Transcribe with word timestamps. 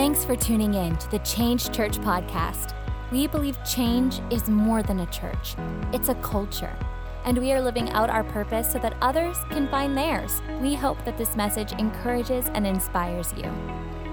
Thanks 0.00 0.24
for 0.24 0.34
tuning 0.34 0.72
in 0.72 0.96
to 0.96 1.10
the 1.10 1.18
Change 1.18 1.70
Church 1.72 1.98
podcast. 1.98 2.74
We 3.12 3.26
believe 3.26 3.62
change 3.64 4.22
is 4.30 4.48
more 4.48 4.82
than 4.82 5.00
a 5.00 5.06
church, 5.10 5.56
it's 5.92 6.08
a 6.08 6.14
culture. 6.14 6.74
And 7.26 7.36
we 7.36 7.52
are 7.52 7.60
living 7.60 7.90
out 7.90 8.08
our 8.08 8.24
purpose 8.24 8.72
so 8.72 8.78
that 8.78 8.96
others 9.02 9.36
can 9.50 9.68
find 9.68 9.94
theirs. 9.94 10.40
We 10.62 10.74
hope 10.74 11.04
that 11.04 11.18
this 11.18 11.36
message 11.36 11.72
encourages 11.72 12.46
and 12.54 12.66
inspires 12.66 13.34
you. 13.36 13.52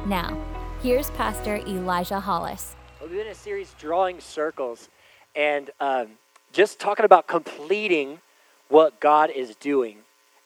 Now, 0.05 0.37
here's 0.83 1.09
Pastor 1.11 1.55
Elijah 1.65 2.19
Hollis. 2.19 2.75
We've 2.99 3.11
been 3.11 3.21
in 3.21 3.27
a 3.27 3.33
series, 3.33 3.73
Drawing 3.79 4.19
Circles, 4.19 4.89
and 5.37 5.69
um, 5.79 6.07
just 6.51 6.81
talking 6.81 7.05
about 7.05 7.27
completing 7.27 8.19
what 8.67 8.99
God 8.99 9.29
is 9.29 9.55
doing 9.55 9.99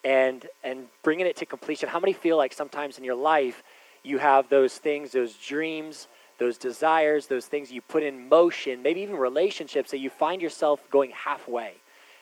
and, 0.04 0.46
and 0.64 0.86
bringing 1.02 1.26
it 1.26 1.36
to 1.38 1.48
completion. 1.48 1.89
How 1.89 2.00
many 2.00 2.14
feel 2.14 2.38
like 2.38 2.54
sometimes 2.54 3.00
in 3.00 3.04
your 3.04 3.16
life 3.16 3.64
you 4.04 4.18
have 4.18 4.49
those 4.49 4.77
things, 4.77 5.11
those 5.11 5.34
dreams, 5.36 6.07
those 6.38 6.57
desires, 6.57 7.27
those 7.27 7.45
things 7.45 7.71
you 7.71 7.81
put 7.81 8.02
in 8.02 8.27
motion, 8.27 8.81
maybe 8.81 9.02
even 9.02 9.16
relationships 9.16 9.91
that 9.91 9.99
you 9.99 10.09
find 10.09 10.41
yourself 10.41 10.81
going 10.89 11.12
halfway, 11.12 11.73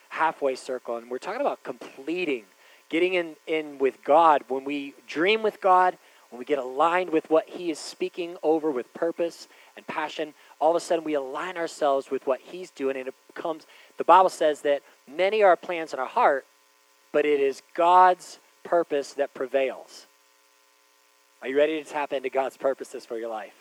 halfway 0.09 0.55
circle. 0.55 0.97
And 0.97 1.09
we're 1.09 1.19
talking 1.19 1.41
about 1.41 1.63
completing, 1.63 2.43
getting 2.89 3.13
in, 3.13 3.35
in 3.47 3.77
with 3.77 4.03
God. 4.03 4.43
When 4.49 4.65
we 4.65 4.93
dream 5.07 5.41
with 5.41 5.61
God, 5.61 5.97
when 6.31 6.39
we 6.39 6.45
get 6.45 6.59
aligned 6.59 7.11
with 7.11 7.29
what 7.29 7.47
He 7.47 7.71
is 7.71 7.79
speaking 7.79 8.35
over 8.43 8.69
with 8.71 8.93
purpose 8.93 9.47
and 9.77 9.87
passion, 9.87 10.33
all 10.59 10.71
of 10.71 10.75
a 10.75 10.81
sudden 10.81 11.05
we 11.05 11.13
align 11.13 11.55
ourselves 11.55 12.11
with 12.11 12.27
what 12.27 12.41
He's 12.41 12.71
doing, 12.71 12.97
and 12.97 13.07
it 13.07 13.15
becomes, 13.33 13.65
the 13.97 14.03
Bible 14.03 14.29
says 14.29 14.61
that 14.61 14.81
many 15.07 15.43
are 15.43 15.55
plans 15.55 15.93
in 15.93 15.99
our 15.99 16.05
heart, 16.05 16.45
but 17.13 17.25
it 17.25 17.39
is 17.39 17.63
God's 17.73 18.39
purpose 18.63 19.13
that 19.13 19.33
prevails. 19.33 20.07
Are 21.41 21.47
you 21.47 21.57
ready 21.57 21.81
to 21.81 21.89
tap 21.89 22.11
into 22.11 22.29
God's 22.29 22.57
purposes 22.57 23.05
for 23.05 23.17
your 23.17 23.29
life? 23.29 23.53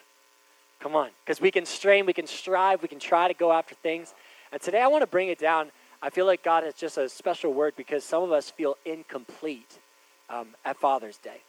Come 0.80 0.96
on, 0.96 1.10
because 1.24 1.40
we 1.40 1.50
can 1.50 1.64
strain, 1.64 2.06
we 2.06 2.12
can 2.12 2.26
strive, 2.26 2.82
we 2.82 2.88
can 2.88 2.98
try 2.98 3.28
to 3.28 3.34
go 3.34 3.52
after 3.52 3.74
things. 3.76 4.14
And 4.52 4.60
today 4.60 4.80
I 4.80 4.88
want 4.88 5.02
to 5.02 5.06
bring 5.06 5.28
it 5.28 5.38
down. 5.38 5.70
I 6.00 6.10
feel 6.10 6.26
like 6.26 6.42
God 6.42 6.64
has 6.64 6.74
just 6.74 6.98
a 6.98 7.08
special 7.08 7.52
word 7.52 7.74
because 7.76 8.04
some 8.04 8.22
of 8.22 8.32
us 8.32 8.50
feel 8.50 8.76
incomplete 8.84 9.78
um, 10.30 10.48
at 10.64 10.76
Father's 10.76 11.18
Day. 11.18 11.40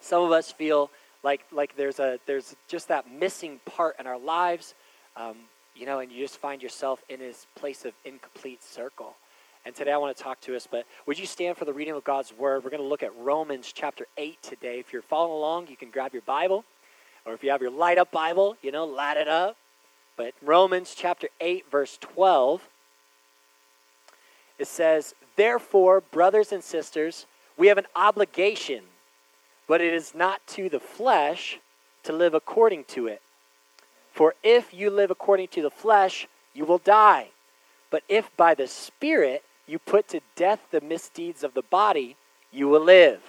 Some 0.00 0.22
of 0.22 0.32
us 0.32 0.52
feel 0.52 0.90
like 1.22 1.44
like 1.52 1.76
there's 1.76 1.98
a 1.98 2.18
there's 2.26 2.56
just 2.68 2.88
that 2.88 3.10
missing 3.10 3.60
part 3.64 3.96
in 3.98 4.06
our 4.06 4.18
lives, 4.18 4.74
um, 5.16 5.36
you 5.74 5.86
know, 5.86 5.98
and 5.98 6.10
you 6.10 6.22
just 6.22 6.38
find 6.38 6.62
yourself 6.62 7.02
in 7.08 7.20
this 7.20 7.46
place 7.56 7.84
of 7.84 7.92
incomplete 8.04 8.62
circle. 8.62 9.16
And 9.66 9.74
today 9.74 9.92
I 9.92 9.98
want 9.98 10.16
to 10.16 10.22
talk 10.22 10.40
to 10.42 10.56
us, 10.56 10.66
but 10.70 10.86
would 11.06 11.18
you 11.18 11.26
stand 11.26 11.56
for 11.58 11.66
the 11.66 11.72
reading 11.72 11.94
of 11.94 12.02
God's 12.02 12.32
Word? 12.32 12.64
We're 12.64 12.70
going 12.70 12.82
to 12.82 12.88
look 12.88 13.02
at 13.02 13.14
Romans 13.18 13.72
chapter 13.74 14.06
8 14.16 14.42
today. 14.42 14.78
If 14.78 14.92
you're 14.92 15.02
following 15.02 15.32
along, 15.32 15.68
you 15.68 15.76
can 15.76 15.90
grab 15.90 16.14
your 16.14 16.22
Bible, 16.22 16.64
or 17.26 17.34
if 17.34 17.44
you 17.44 17.50
have 17.50 17.60
your 17.60 17.70
light 17.70 17.98
up 17.98 18.10
Bible, 18.10 18.56
you 18.62 18.72
know, 18.72 18.86
light 18.86 19.18
it 19.18 19.28
up. 19.28 19.56
But 20.16 20.32
Romans 20.42 20.94
chapter 20.96 21.28
8, 21.40 21.70
verse 21.70 21.98
12, 22.00 22.66
it 24.58 24.66
says, 24.66 25.14
Therefore, 25.36 26.00
brothers 26.00 26.52
and 26.52 26.64
sisters, 26.64 27.26
we 27.58 27.66
have 27.66 27.78
an 27.78 27.86
obligation, 27.94 28.84
but 29.68 29.82
it 29.82 29.92
is 29.92 30.14
not 30.14 30.46
to 30.48 30.70
the 30.70 30.80
flesh 30.80 31.60
to 32.04 32.14
live 32.14 32.32
according 32.32 32.84
to 32.84 33.06
it. 33.06 33.20
For 34.12 34.34
if 34.42 34.72
you 34.72 34.88
live 34.88 35.10
according 35.10 35.48
to 35.48 35.62
the 35.62 35.70
flesh, 35.70 36.26
you 36.54 36.64
will 36.64 36.78
die. 36.78 37.28
But 37.90 38.02
if 38.08 38.34
by 38.36 38.54
the 38.54 38.66
Spirit 38.66 39.42
you 39.70 39.78
put 39.78 40.08
to 40.08 40.20
death 40.34 40.60
the 40.70 40.80
misdeeds 40.80 41.44
of 41.44 41.54
the 41.54 41.62
body, 41.62 42.16
you 42.50 42.68
will 42.68 42.82
live. 42.82 43.20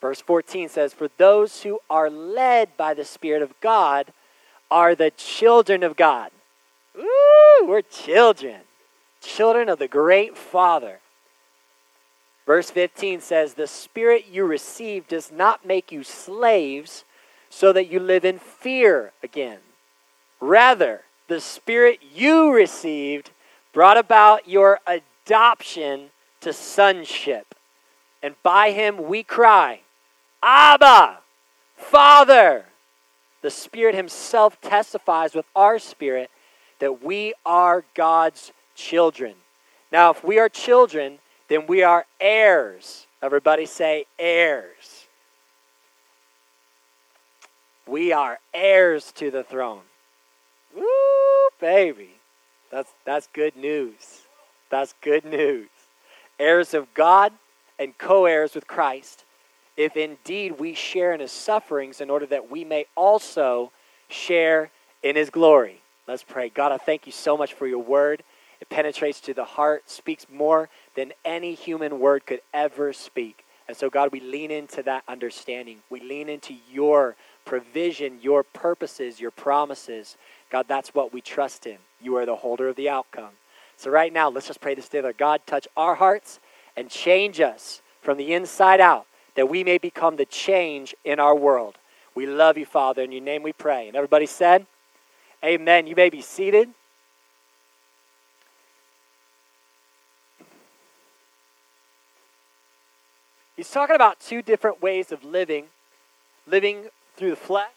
Verse 0.00 0.20
14 0.20 0.68
says, 0.68 0.92
For 0.92 1.08
those 1.16 1.62
who 1.62 1.78
are 1.88 2.10
led 2.10 2.76
by 2.76 2.92
the 2.92 3.04
Spirit 3.04 3.42
of 3.42 3.58
God 3.60 4.12
are 4.70 4.94
the 4.94 5.10
children 5.10 5.82
of 5.82 5.96
God. 5.96 6.30
Ooh, 6.98 7.66
we're 7.66 7.80
children, 7.82 8.60
children 9.22 9.70
of 9.70 9.78
the 9.78 9.88
great 9.88 10.36
Father. 10.36 11.00
Verse 12.44 12.70
15 12.70 13.22
says, 13.22 13.54
The 13.54 13.66
Spirit 13.66 14.26
you 14.30 14.44
receive 14.44 15.08
does 15.08 15.32
not 15.32 15.64
make 15.64 15.90
you 15.90 16.04
slaves 16.04 17.04
so 17.48 17.72
that 17.72 17.90
you 17.90 17.98
live 17.98 18.26
in 18.26 18.38
fear 18.38 19.12
again. 19.22 19.60
Rather, 20.38 21.00
the 21.28 21.40
Spirit 21.40 22.00
you 22.14 22.52
received 22.52 23.30
brought 23.72 23.96
about 23.96 24.46
your 24.46 24.80
adoption 24.86 25.04
to 25.26 26.52
sonship. 26.52 27.54
And 28.22 28.34
by 28.42 28.72
him 28.72 29.08
we 29.08 29.22
cry, 29.22 29.80
Abba, 30.42 31.18
Father. 31.76 32.66
The 33.42 33.50
Spirit 33.50 33.94
Himself 33.94 34.60
testifies 34.60 35.34
with 35.34 35.46
our 35.54 35.78
spirit 35.78 36.30
that 36.80 37.04
we 37.04 37.34
are 37.44 37.84
God's 37.94 38.52
children. 38.74 39.34
Now, 39.92 40.10
if 40.10 40.24
we 40.24 40.38
are 40.38 40.48
children, 40.48 41.18
then 41.48 41.66
we 41.66 41.82
are 41.82 42.06
heirs. 42.20 43.06
Everybody 43.22 43.66
say 43.66 44.06
heirs. 44.18 45.06
We 47.86 48.12
are 48.12 48.40
heirs 48.52 49.12
to 49.12 49.30
the 49.30 49.44
throne. 49.44 49.82
Woo, 50.74 50.84
baby. 51.60 52.10
That's, 52.70 52.90
that's 53.04 53.28
good 53.32 53.54
news. 53.54 54.25
That's 54.70 54.94
good 55.00 55.24
news. 55.24 55.68
Heirs 56.38 56.74
of 56.74 56.92
God 56.94 57.32
and 57.78 57.96
co 57.96 58.26
heirs 58.26 58.54
with 58.54 58.66
Christ, 58.66 59.24
if 59.76 59.96
indeed 59.96 60.58
we 60.58 60.74
share 60.74 61.12
in 61.12 61.20
his 61.20 61.32
sufferings, 61.32 62.00
in 62.00 62.10
order 62.10 62.26
that 62.26 62.50
we 62.50 62.64
may 62.64 62.86
also 62.94 63.72
share 64.08 64.70
in 65.02 65.16
his 65.16 65.30
glory. 65.30 65.82
Let's 66.06 66.22
pray. 66.22 66.48
God, 66.48 66.72
I 66.72 66.78
thank 66.78 67.06
you 67.06 67.12
so 67.12 67.36
much 67.36 67.54
for 67.54 67.66
your 67.66 67.82
word. 67.82 68.22
It 68.60 68.68
penetrates 68.68 69.20
to 69.22 69.34
the 69.34 69.44
heart, 69.44 69.90
speaks 69.90 70.26
more 70.32 70.68
than 70.94 71.12
any 71.24 71.54
human 71.54 72.00
word 72.00 72.24
could 72.26 72.40
ever 72.54 72.92
speak. 72.92 73.44
And 73.68 73.76
so, 73.76 73.90
God, 73.90 74.12
we 74.12 74.20
lean 74.20 74.50
into 74.50 74.82
that 74.84 75.02
understanding. 75.08 75.78
We 75.90 76.00
lean 76.00 76.28
into 76.28 76.54
your 76.70 77.16
provision, 77.44 78.18
your 78.22 78.44
purposes, 78.44 79.20
your 79.20 79.32
promises. 79.32 80.16
God, 80.50 80.66
that's 80.68 80.94
what 80.94 81.12
we 81.12 81.20
trust 81.20 81.66
in. 81.66 81.78
You 82.00 82.16
are 82.16 82.26
the 82.26 82.36
holder 82.36 82.68
of 82.68 82.76
the 82.76 82.88
outcome. 82.88 83.32
So, 83.76 83.90
right 83.90 84.12
now, 84.12 84.28
let's 84.28 84.46
just 84.46 84.60
pray 84.60 84.74
this 84.74 84.88
together. 84.88 85.12
God, 85.12 85.40
touch 85.46 85.68
our 85.76 85.96
hearts 85.96 86.40
and 86.76 86.90
change 86.90 87.40
us 87.40 87.82
from 88.00 88.18
the 88.18 88.32
inside 88.32 88.80
out 88.80 89.06
that 89.34 89.48
we 89.48 89.62
may 89.64 89.78
become 89.78 90.16
the 90.16 90.24
change 90.24 90.94
in 91.04 91.20
our 91.20 91.34
world. 91.34 91.76
We 92.14 92.26
love 92.26 92.56
you, 92.56 92.64
Father. 92.64 93.02
In 93.02 93.12
your 93.12 93.22
name 93.22 93.42
we 93.42 93.52
pray. 93.52 93.86
And 93.86 93.96
everybody 93.96 94.26
said, 94.26 94.66
Amen. 95.44 95.86
You 95.86 95.94
may 95.94 96.08
be 96.08 96.22
seated. 96.22 96.70
He's 103.56 103.70
talking 103.70 103.96
about 103.96 104.20
two 104.20 104.42
different 104.42 104.82
ways 104.82 105.12
of 105.12 105.24
living 105.24 105.66
living 106.46 106.86
through 107.16 107.30
the 107.30 107.36
flesh 107.36 107.70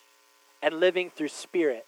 and 0.62 0.80
living 0.80 1.10
through 1.10 1.30
spirit. 1.30 1.86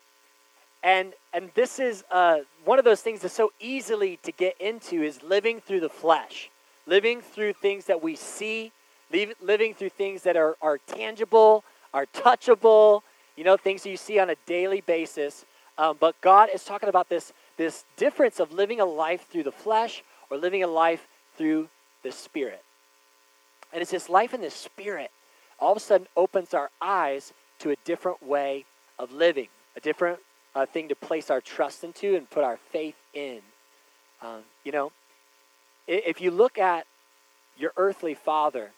And 0.83 1.13
and 1.33 1.51
this 1.55 1.79
is 1.79 2.03
uh, 2.11 2.39
one 2.65 2.79
of 2.79 2.85
those 2.85 3.01
things 3.01 3.21
that's 3.21 3.33
so 3.33 3.51
easily 3.59 4.19
to 4.23 4.31
get 4.31 4.59
into 4.59 5.01
is 5.01 5.21
living 5.23 5.61
through 5.61 5.79
the 5.79 5.89
flesh, 5.89 6.49
living 6.85 7.21
through 7.21 7.53
things 7.53 7.85
that 7.85 8.03
we 8.03 8.15
see, 8.15 8.71
living 9.41 9.73
through 9.73 9.89
things 9.89 10.23
that 10.23 10.35
are, 10.35 10.57
are 10.61 10.77
tangible, 10.87 11.63
are 11.93 12.05
touchable, 12.07 13.01
you 13.35 13.43
know, 13.43 13.57
things 13.57 13.83
that 13.83 13.89
you 13.89 13.97
see 13.97 14.19
on 14.19 14.29
a 14.29 14.35
daily 14.45 14.81
basis. 14.81 15.45
Um, 15.77 15.97
but 15.99 16.19
God 16.21 16.49
is 16.53 16.63
talking 16.63 16.89
about 16.89 17.09
this, 17.09 17.31
this 17.57 17.85
difference 17.95 18.39
of 18.39 18.51
living 18.51 18.79
a 18.81 18.85
life 18.85 19.27
through 19.31 19.43
the 19.43 19.51
flesh 19.51 20.03
or 20.29 20.37
living 20.37 20.63
a 20.63 20.67
life 20.67 21.07
through 21.37 21.69
the 22.03 22.11
spirit. 22.11 22.61
And 23.71 23.81
it's 23.81 23.91
this 23.91 24.09
life 24.09 24.33
in 24.33 24.41
the 24.41 24.51
spirit 24.51 25.11
all 25.59 25.71
of 25.71 25.77
a 25.77 25.79
sudden 25.79 26.07
opens 26.17 26.53
our 26.53 26.71
eyes 26.81 27.33
to 27.59 27.69
a 27.69 27.75
different 27.85 28.21
way 28.23 28.65
of 28.97 29.11
living, 29.11 29.47
a 29.77 29.79
different 29.79 30.19
uh, 30.55 30.65
thing 30.65 30.89
to 30.89 30.95
place 30.95 31.29
our 31.29 31.41
trust 31.41 31.83
into 31.83 32.15
and 32.15 32.29
put 32.29 32.43
our 32.43 32.57
faith 32.71 32.95
in. 33.13 33.39
Um, 34.21 34.41
you 34.63 34.71
know, 34.71 34.91
if 35.87 36.21
you 36.21 36.31
look 36.31 36.57
at 36.57 36.85
your 37.57 37.73
earthly 37.77 38.13
father, 38.13 38.71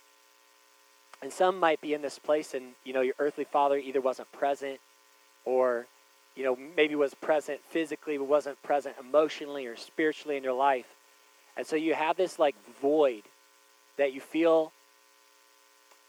and 1.21 1.31
some 1.31 1.59
might 1.59 1.79
be 1.81 1.93
in 1.93 2.01
this 2.01 2.19
place 2.19 2.53
and, 2.53 2.73
you 2.83 2.93
know, 2.93 3.01
your 3.01 3.15
earthly 3.19 3.45
father 3.45 3.77
either 3.77 4.01
wasn't 4.01 4.31
present 4.31 4.79
or, 5.45 5.87
you 6.35 6.43
know, 6.43 6.57
maybe 6.75 6.95
was 6.95 7.13
present 7.13 7.61
physically 7.69 8.17
but 8.17 8.27
wasn't 8.27 8.61
present 8.61 8.95
emotionally 8.99 9.65
or 9.65 9.75
spiritually 9.75 10.37
in 10.37 10.43
your 10.43 10.53
life. 10.53 10.87
And 11.55 11.65
so 11.65 11.75
you 11.75 11.93
have 11.93 12.17
this 12.17 12.39
like 12.39 12.55
void 12.81 13.23
that 13.97 14.13
you 14.13 14.19
feel 14.19 14.71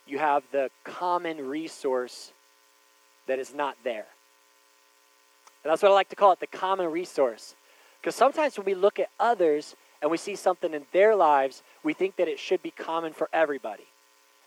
you 0.06 0.18
have 0.18 0.42
the 0.52 0.70
common 0.82 1.48
resource 1.48 2.32
that 3.26 3.38
is 3.38 3.54
not 3.54 3.76
there. 3.84 4.06
And 5.64 5.70
that's 5.70 5.82
what 5.82 5.90
I 5.90 5.94
like 5.94 6.10
to 6.10 6.16
call 6.16 6.32
it 6.32 6.40
the 6.40 6.46
common 6.46 6.90
resource. 6.92 7.54
Because 8.00 8.14
sometimes 8.14 8.58
when 8.58 8.66
we 8.66 8.74
look 8.74 9.00
at 9.00 9.08
others 9.18 9.74
and 10.02 10.10
we 10.10 10.18
see 10.18 10.36
something 10.36 10.74
in 10.74 10.84
their 10.92 11.16
lives, 11.16 11.62
we 11.82 11.94
think 11.94 12.16
that 12.16 12.28
it 12.28 12.38
should 12.38 12.62
be 12.62 12.70
common 12.70 13.14
for 13.14 13.30
everybody. 13.32 13.86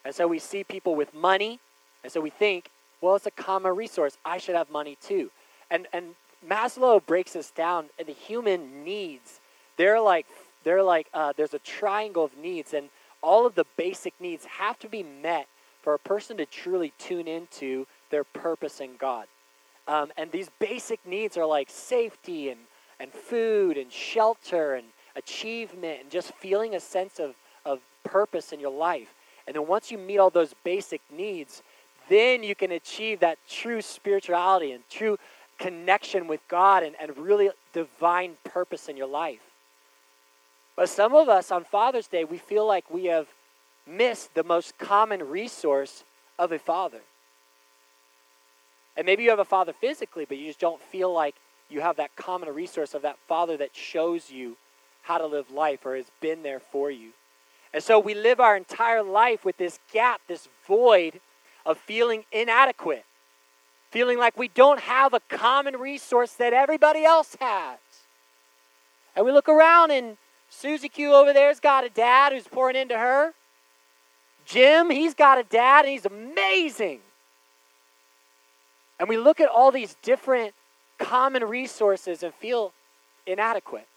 And 0.06 0.14
so 0.14 0.28
we 0.28 0.40
see 0.40 0.64
people 0.64 0.96
with 0.96 1.14
money, 1.14 1.60
and 2.04 2.12
so 2.12 2.22
we 2.22 2.30
think 2.30 2.70
Well, 3.02 3.16
it's 3.16 3.26
a 3.28 3.32
common 3.32 3.76
resource. 3.76 4.18
I 4.26 4.38
should 4.38 4.56
have 4.56 4.70
money 4.70 4.98
too. 5.02 5.30
And 5.70 5.88
and 5.94 6.16
Maslow 6.48 7.06
breaks 7.06 7.34
this 7.34 7.52
down 7.52 7.90
and 7.98 8.08
the 8.08 8.14
human 8.14 8.84
needs. 8.84 9.40
They're 9.78 10.00
like 10.00 10.26
they're 10.64 10.84
like 10.84 11.08
uh, 11.14 11.34
there's 11.36 11.54
a 11.54 11.60
triangle 11.60 12.26
of 12.26 12.38
needs, 12.38 12.74
and 12.74 12.90
all 13.22 13.46
of 13.46 13.56
the 13.56 13.66
basic 13.76 14.14
needs 14.20 14.46
have 14.46 14.80
to 14.80 14.90
be 14.90 15.04
met 15.04 15.48
for 15.82 15.94
a 15.94 16.00
person 16.00 16.38
to 16.38 16.46
truly 16.46 16.94
tune 16.98 17.28
into 17.28 17.86
their 18.10 18.24
purpose 18.24 18.80
in 18.80 18.98
God. 18.98 19.28
Um, 19.88 20.12
and 20.18 20.32
these 20.32 20.50
basic 20.60 21.06
needs 21.06 21.38
are 21.38 21.46
like 21.46 21.70
safety 21.70 22.50
and, 22.50 22.60
and 23.00 23.12
food 23.12 23.78
and 23.78 23.92
shelter 23.92 24.76
and 24.76 24.88
achievement 25.16 26.02
and 26.02 26.12
just 26.12 26.34
feeling 26.34 26.76
a 26.76 26.80
sense 26.80 27.20
of, 27.20 27.36
of 27.66 27.80
purpose 28.04 28.52
in 28.52 28.60
your 28.60 28.72
life. 28.72 29.14
And 29.46 29.56
then 29.56 29.66
once 29.66 29.92
you 29.92 29.98
meet 29.98 30.18
all 30.18 30.30
those 30.30 30.54
basic 30.64 31.02
needs, 31.12 31.64
then 32.10 32.44
you 32.44 32.56
can 32.56 32.72
achieve 32.72 33.22
that 33.22 33.38
true 33.50 33.82
spirituality 33.82 34.72
and 34.72 34.84
true 34.90 35.18
connection 35.58 36.28
with 36.28 36.42
God 36.48 36.84
and, 36.84 36.96
and 37.00 37.18
really 37.18 37.50
divine 37.74 38.38
purpose 38.44 38.90
in 38.90 38.98
your 38.98 39.08
life. 39.08 39.42
But 40.76 40.90
some 40.90 41.16
of 41.16 41.28
us 41.28 41.52
on 41.52 41.64
Father's 41.64 42.08
Day, 42.08 42.24
we 42.24 42.38
feel 42.38 42.68
like 42.68 42.92
we 42.92 43.06
have 43.06 43.28
missed 43.88 44.36
the 44.36 44.44
most 44.44 44.78
common 44.78 45.28
resource 45.28 46.04
of 46.38 46.52
a 46.52 46.60
father. 46.60 47.02
And 48.98 49.06
maybe 49.06 49.24
you 49.24 49.30
have 49.30 49.40
a 49.40 49.46
father 49.46 49.74
physically, 49.74 50.26
but 50.26 50.38
you 50.38 50.48
just 50.48 50.60
don't 50.60 50.82
feel 50.82 51.14
like 51.14 51.36
you 51.70 51.82
have 51.82 51.98
that 51.98 52.16
common 52.16 52.50
resource 52.50 52.94
of 52.94 53.04
that 53.04 53.18
father 53.28 53.56
that 53.58 53.76
shows 53.76 54.32
you 54.32 54.58
how 55.04 55.18
to 55.18 55.26
live 55.28 55.52
life 55.52 55.86
or 55.86 55.96
has 55.96 56.12
been 56.20 56.44
there 56.44 56.60
for 56.60 56.90
you. 56.90 57.12
And 57.74 57.84
so 57.84 58.00
we 58.00 58.16
live 58.16 58.40
our 58.40 58.58
entire 58.58 59.04
life 59.04 59.46
with 59.46 59.58
this 59.58 59.80
gap, 59.94 60.22
this 60.28 60.48
void 60.68 61.20
of 61.66 61.78
feeling 61.78 62.24
inadequate, 62.32 63.06
feeling 63.92 64.18
like 64.18 64.38
we 64.38 64.48
don't 64.48 64.80
have 64.80 65.14
a 65.14 65.20
common 65.30 65.78
resource 65.78 66.34
that 66.34 66.54
everybody 66.54 67.04
else 67.04 67.38
has. 67.40 67.78
And 69.16 69.26
we 69.26 69.32
look 69.32 69.50
around 69.50 69.92
and 69.92 70.18
Susie 70.50 70.90
Q 70.90 71.14
over 71.14 71.34
there's 71.34 71.60
got 71.60 71.84
a 71.84 71.90
dad 71.90 72.34
who's 72.34 72.48
pouring 72.48 72.76
into 72.76 72.98
her. 72.98 73.34
Jim, 74.46 74.90
he's 74.90 75.14
got 75.14 75.38
a 75.38 75.44
dad 75.44 75.86
and 75.86 75.92
he's 75.92 76.06
amazing. 76.06 77.00
And 79.00 79.08
we 79.08 79.18
look 79.18 79.40
at 79.40 79.50
all 79.50 79.72
these 79.72 79.96
different 80.02 80.54
common 80.98 81.44
resources 81.44 82.24
and 82.24 82.34
feel 82.34 82.74
inadequate. 83.26 83.88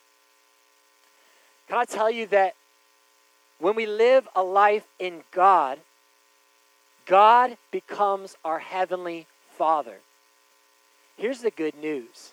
Can 1.69 1.79
I 1.79 1.85
tell 1.85 2.11
you 2.11 2.27
that 2.29 2.55
when 3.59 3.77
we 3.77 3.87
live 3.87 4.29
a 4.35 4.43
life 4.43 4.87
in 4.99 5.23
God, 5.31 5.79
God 7.07 7.57
becomes 7.71 8.37
our 8.45 8.59
heavenly 8.59 9.27
Father. 9.57 9.99
Here's 11.17 11.41
the 11.41 11.51
good 11.51 11.75
news. 11.77 12.33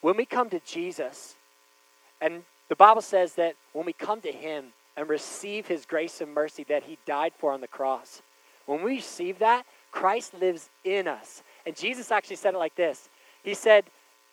When 0.00 0.16
we 0.16 0.24
come 0.24 0.50
to 0.50 0.60
Jesus, 0.60 1.36
and 2.20 2.42
the 2.68 2.76
Bible 2.76 3.02
says 3.02 3.34
that 3.34 3.54
when 3.72 3.86
we 3.86 3.92
come 3.92 4.20
to 4.22 4.32
Him 4.32 4.66
and 4.96 5.08
receive 5.08 5.66
His 5.66 5.86
grace 5.86 6.20
and 6.20 6.34
mercy 6.34 6.64
that 6.64 6.84
He 6.84 6.98
died 7.06 7.32
for 7.38 7.52
on 7.52 7.60
the 7.60 7.68
cross, 7.68 8.22
when 8.66 8.82
we 8.82 8.96
receive 8.96 9.38
that, 9.38 9.64
Christ 9.92 10.34
lives 10.34 10.68
in 10.84 11.06
us. 11.06 11.42
And 11.66 11.76
Jesus 11.76 12.10
actually 12.10 12.36
said 12.36 12.54
it 12.54 12.58
like 12.58 12.76
this 12.76 13.08
He 13.42 13.54
said, 13.54 13.84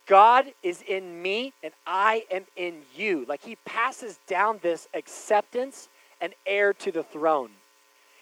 God 0.05 0.45
is 0.61 0.83
in 0.87 1.21
me 1.21 1.53
and 1.63 1.73
I 1.87 2.25
am 2.31 2.45
in 2.55 2.81
you. 2.95 3.25
Like 3.27 3.43
He 3.43 3.57
passes 3.65 4.19
down 4.27 4.59
this 4.61 4.87
acceptance 4.93 5.89
and 6.21 6.33
heir 6.45 6.73
to 6.73 6.91
the 6.91 7.03
throne. 7.03 7.49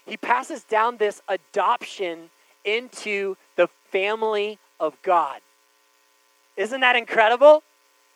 He 0.05 0.17
passes 0.17 0.63
down 0.63 0.97
this 0.97 1.21
adoption 1.27 2.29
into 2.65 3.35
the 3.55 3.67
family 3.91 4.57
of 4.79 4.99
God. 5.03 5.41
Isn't 6.57 6.81
that 6.81 6.95
incredible? 6.95 7.63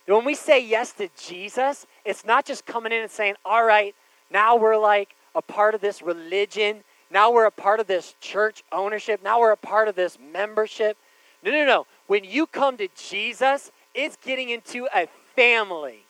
When 0.07 0.25
we 0.25 0.35
say 0.35 0.63
yes 0.63 0.91
to 0.93 1.09
Jesus, 1.17 1.87
it's 2.03 2.25
not 2.25 2.45
just 2.45 2.65
coming 2.65 2.91
in 2.91 3.01
and 3.01 3.11
saying, 3.11 3.35
all 3.43 3.63
right, 3.63 3.95
now 4.29 4.55
we're 4.55 4.77
like 4.77 5.15
a 5.33 5.41
part 5.41 5.73
of 5.73 5.81
this 5.81 6.01
religion. 6.01 6.83
Now 7.11 7.31
we're 7.31 7.45
a 7.45 7.51
part 7.51 7.79
of 7.79 7.87
this 7.87 8.15
church 8.19 8.63
ownership. 8.71 9.21
Now 9.23 9.39
we're 9.39 9.51
a 9.51 9.57
part 9.57 9.87
of 9.87 9.95
this 9.95 10.17
membership. 10.19 10.97
No, 11.43 11.51
no, 11.51 11.65
no. 11.65 11.87
When 12.07 12.23
you 12.23 12.47
come 12.47 12.77
to 12.77 12.87
Jesus, 12.95 13.71
it's 13.93 14.17
getting 14.17 14.49
into 14.49 14.87
a 14.93 15.07
family. 15.35 16.05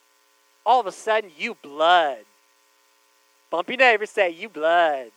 All 0.65 0.79
of 0.79 0.87
a 0.87 0.91
sudden, 0.91 1.31
you 1.37 1.55
blood. 1.61 2.19
Bump 3.51 3.69
your 3.69 3.77
neighbor, 3.77 4.05
say, 4.05 4.31
you 4.31 4.49
blood. 4.49 5.11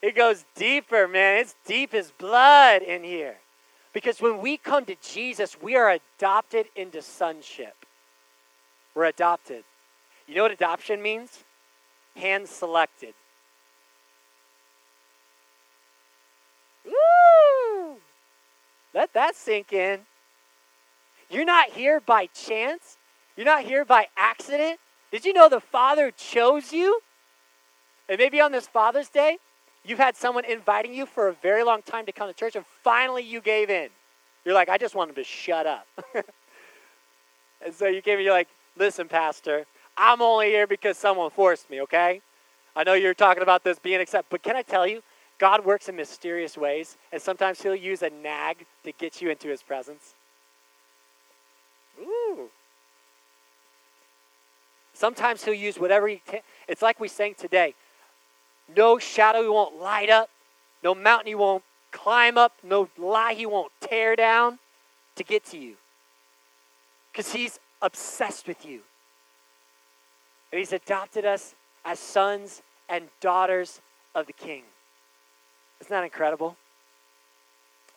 It 0.00 0.14
goes 0.14 0.44
deeper, 0.54 1.08
man. 1.08 1.38
It's 1.38 1.54
deep 1.66 1.94
as 1.94 2.10
blood 2.10 2.82
in 2.82 3.02
here. 3.02 3.36
Because 3.94 4.20
when 4.20 4.40
we 4.40 4.56
come 4.56 4.84
to 4.84 4.96
Jesus, 5.02 5.56
we 5.62 5.76
are 5.76 5.98
adopted 6.18 6.66
into 6.76 7.00
sonship. 7.00 7.74
We're 8.94 9.06
adopted. 9.06 9.64
You 10.26 10.34
know 10.34 10.42
what 10.42 10.52
adoption 10.52 11.00
means? 11.00 11.44
Hand 12.16 12.48
selected. 12.48 13.14
Woo! 16.84 17.96
Let 18.94 19.12
that 19.14 19.34
sink 19.34 19.72
in. 19.72 20.00
You're 21.28 21.44
not 21.44 21.70
here 21.70 22.00
by 22.00 22.26
chance. 22.26 22.96
You're 23.36 23.46
not 23.46 23.64
here 23.64 23.84
by 23.84 24.06
accident. 24.16 24.78
Did 25.10 25.24
you 25.24 25.32
know 25.32 25.48
the 25.48 25.60
Father 25.60 26.10
chose 26.10 26.72
you? 26.72 27.00
And 28.08 28.18
maybe 28.18 28.40
on 28.40 28.52
this 28.52 28.68
Father's 28.68 29.08
Day, 29.08 29.38
You've 29.86 29.98
had 29.98 30.16
someone 30.16 30.46
inviting 30.46 30.94
you 30.94 31.04
for 31.04 31.28
a 31.28 31.34
very 31.34 31.62
long 31.62 31.82
time 31.82 32.06
to 32.06 32.12
come 32.12 32.28
to 32.28 32.34
church, 32.34 32.56
and 32.56 32.64
finally 32.82 33.22
you 33.22 33.42
gave 33.42 33.68
in. 33.68 33.90
You're 34.44 34.54
like, 34.54 34.70
I 34.70 34.78
just 34.78 34.94
want 34.94 35.10
them 35.10 35.16
to 35.16 35.24
shut 35.24 35.66
up. 35.66 35.86
and 37.64 37.74
so 37.74 37.86
you 37.86 38.00
came 38.00 38.16
and 38.16 38.24
you're 38.24 38.32
like, 38.32 38.48
listen, 38.78 39.08
Pastor, 39.08 39.66
I'm 39.96 40.22
only 40.22 40.46
here 40.46 40.66
because 40.66 40.96
someone 40.96 41.30
forced 41.30 41.68
me, 41.68 41.82
okay? 41.82 42.22
I 42.74 42.82
know 42.82 42.94
you're 42.94 43.14
talking 43.14 43.42
about 43.42 43.62
this 43.62 43.78
being 43.78 44.00
accepted, 44.00 44.30
but 44.30 44.42
can 44.42 44.56
I 44.56 44.62
tell 44.62 44.86
you, 44.86 45.02
God 45.44 45.66
works 45.66 45.90
in 45.90 45.96
mysterious 45.96 46.56
ways, 46.56 46.96
and 47.12 47.20
sometimes 47.20 47.60
He'll 47.60 47.76
use 47.76 48.00
a 48.00 48.08
nag 48.08 48.64
to 48.82 48.92
get 48.92 49.20
you 49.20 49.28
into 49.28 49.48
His 49.48 49.62
presence. 49.62 50.14
Ooh. 52.00 52.48
Sometimes 54.94 55.44
He'll 55.44 55.52
use 55.52 55.78
whatever 55.78 56.08
He 56.08 56.22
can. 56.24 56.40
It's 56.66 56.80
like 56.80 56.98
we 56.98 57.08
sang 57.08 57.34
today. 57.34 57.74
No 58.74 58.96
shadow 58.96 59.42
he 59.42 59.48
won't 59.50 59.78
light 59.78 60.08
up, 60.08 60.30
no 60.82 60.94
mountain 60.94 61.26
he 61.26 61.34
won't 61.34 61.62
climb 61.92 62.38
up, 62.38 62.54
no 62.62 62.88
lie 62.96 63.34
he 63.34 63.44
won't 63.44 63.70
tear 63.82 64.16
down 64.16 64.58
to 65.16 65.24
get 65.24 65.44
to 65.48 65.58
you. 65.58 65.74
Because 67.12 67.34
he's 67.34 67.60
obsessed 67.82 68.48
with 68.48 68.64
you. 68.64 68.80
And 70.50 70.58
he's 70.58 70.72
adopted 70.72 71.26
us 71.26 71.54
as 71.84 71.98
sons 71.98 72.62
and 72.88 73.08
daughters 73.20 73.82
of 74.14 74.26
the 74.26 74.32
King. 74.32 74.62
Isn't 75.84 75.92
that 75.92 76.04
incredible? 76.04 76.56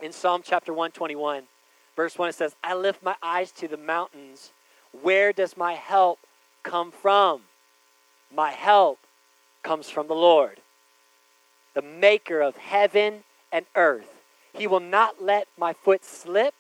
In 0.02 0.12
Psalm 0.12 0.42
chapter 0.44 0.74
121, 0.74 1.44
verse 1.96 2.18
1, 2.18 2.28
it 2.28 2.36
says, 2.36 2.54
I 2.62 2.76
lift 2.76 3.02
my 3.02 3.16
eyes 3.24 3.50
to 3.54 3.70
the 3.70 3.78
mountains. 3.78 4.52
Where 5.02 5.32
does 5.32 5.56
my 5.56 5.72
help 5.72 6.20
come 6.64 6.92
from? 6.92 7.44
My 8.36 8.52
help 8.52 9.00
comes 9.64 9.90
from 9.90 10.10
the 10.10 10.16
Lord, 10.16 10.60
the 11.76 11.82
maker 11.82 12.42
of 12.42 12.58
heaven 12.58 13.24
and 13.54 13.66
earth. 13.74 14.22
He 14.52 14.68
will 14.68 14.82
not 14.82 15.24
let 15.24 15.48
my 15.58 15.72
foot 15.72 16.04
slip. 16.04 16.56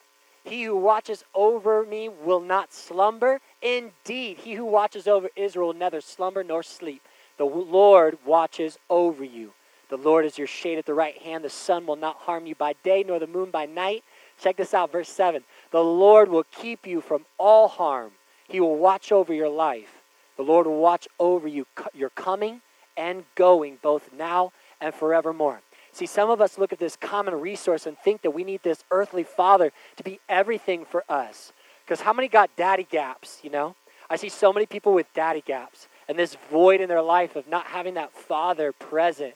He 0.46 0.63
who 0.63 0.77
watches 0.77 1.25
over 1.36 1.84
me 1.84 2.07
will 2.07 2.39
not 2.39 2.72
slumber. 2.72 3.41
Indeed, 3.62 4.38
he 4.38 4.53
who 4.53 4.63
watches 4.63 5.10
over 5.10 5.27
Israel 5.36 5.67
will 5.67 5.74
neither 5.74 6.00
slumber 6.00 6.41
nor 6.41 6.63
sleep. 6.63 7.01
The 7.36 7.43
Lord 7.43 8.17
watches 8.25 8.79
over 8.89 9.25
you. 9.25 9.51
The 9.89 9.98
Lord 9.98 10.25
is 10.25 10.38
your 10.38 10.48
shade 10.48 10.77
at 10.77 10.86
the 10.86 10.94
right 10.94 11.17
hand. 11.17 11.44
The 11.44 11.50
sun 11.50 11.86
will 11.86 11.96
not 11.96 12.17
harm 12.17 12.46
you 12.46 12.56
by 12.56 12.74
day, 12.84 13.03
nor 13.08 13.20
the 13.20 13.27
moon 13.27 13.51
by 13.51 13.65
night. 13.65 14.03
Check 14.39 14.58
this 14.58 14.74
out, 14.74 14.91
verse 14.91 15.10
7. 15.10 15.44
The 15.72 15.84
Lord 15.84 16.29
will 16.29 16.46
keep 16.51 16.86
you 16.86 17.01
from 17.01 17.25
all 17.38 17.67
harm. 17.67 18.12
He 18.48 18.60
will 18.60 18.77
watch 18.77 19.12
over 19.12 19.34
your 19.34 19.50
life. 19.50 20.01
The 20.36 20.44
Lord 20.44 20.67
will 20.67 20.79
watch 20.79 21.08
over 21.20 21.48
you, 21.48 21.65
your 21.94 22.10
coming 22.12 22.62
and 22.96 23.24
going, 23.36 23.79
both 23.82 24.12
now 24.13 24.51
and 24.82 24.94
forevermore. 24.94 25.62
See, 25.91 26.06
some 26.06 26.29
of 26.29 26.41
us 26.41 26.58
look 26.58 26.72
at 26.72 26.79
this 26.79 26.96
common 26.96 27.34
resource 27.36 27.88
and 27.88 27.98
think 27.98 28.22
that 28.22 28.32
we 28.32 28.44
need 28.44 28.62
this 28.63 28.84
earthly 28.91 29.24
father 29.24 29.72
to 29.96 30.03
be 30.03 30.20
everything 30.29 30.86
for 30.86 31.03
us. 31.10 31.53
Because 31.84 32.01
how 32.01 32.13
many 32.13 32.27
got 32.27 32.56
daddy 32.56 32.88
gaps, 32.89 33.39
you 33.41 33.50
know? 33.50 33.75
I 34.10 34.15
see 34.15 34.29
so 34.29 34.53
many 34.53 34.65
people 34.65 34.94
with 34.94 35.12
daddy 35.13 35.41
gaps 35.41 35.88
and 36.08 36.17
this 36.17 36.38
void 36.51 36.82
in 36.82 36.89
their 36.89 37.01
life 37.01 37.36
of 37.36 37.48
not 37.48 37.67
having 37.67 37.96
that 37.96 38.13
father 38.13 38.72
present. 38.72 39.34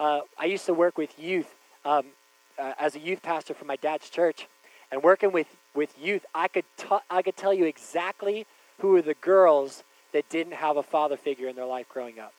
Uh, 0.00 0.22
I 0.38 0.46
used 0.46 0.64
to 0.64 0.72
work 0.72 0.96
with 0.96 1.18
youth 1.18 1.54
um, 1.84 2.06
uh, 2.58 2.72
as 2.80 2.96
a 2.96 2.98
youth 2.98 3.20
pastor 3.22 3.52
for 3.52 3.66
my 3.66 3.76
dad's 3.76 4.08
church. 4.08 4.48
And 4.90 5.02
working 5.02 5.30
with, 5.30 5.46
with 5.74 5.94
youth, 6.00 6.24
I 6.34 6.48
could, 6.48 6.64
t- 6.78 6.88
I 7.10 7.20
could 7.20 7.36
tell 7.36 7.52
you 7.52 7.66
exactly 7.66 8.46
who 8.80 8.88
were 8.88 9.02
the 9.02 9.14
girls 9.14 9.84
that 10.14 10.28
didn't 10.30 10.54
have 10.54 10.78
a 10.78 10.82
father 10.82 11.18
figure 11.18 11.48
in 11.48 11.54
their 11.54 11.66
life 11.66 11.86
growing 11.88 12.18
up. 12.18 12.32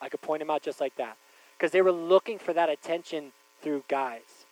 I 0.00 0.08
could 0.08 0.22
point 0.22 0.40
them 0.40 0.50
out 0.50 0.62
just 0.62 0.80
like 0.80 0.94
that. 0.96 1.16
Because 1.58 1.72
they 1.72 1.82
were 1.82 1.92
looking 1.92 2.38
for 2.38 2.52
that 2.52 2.68
attention 2.68 3.32
through 3.62 3.82
guys. 3.88 4.46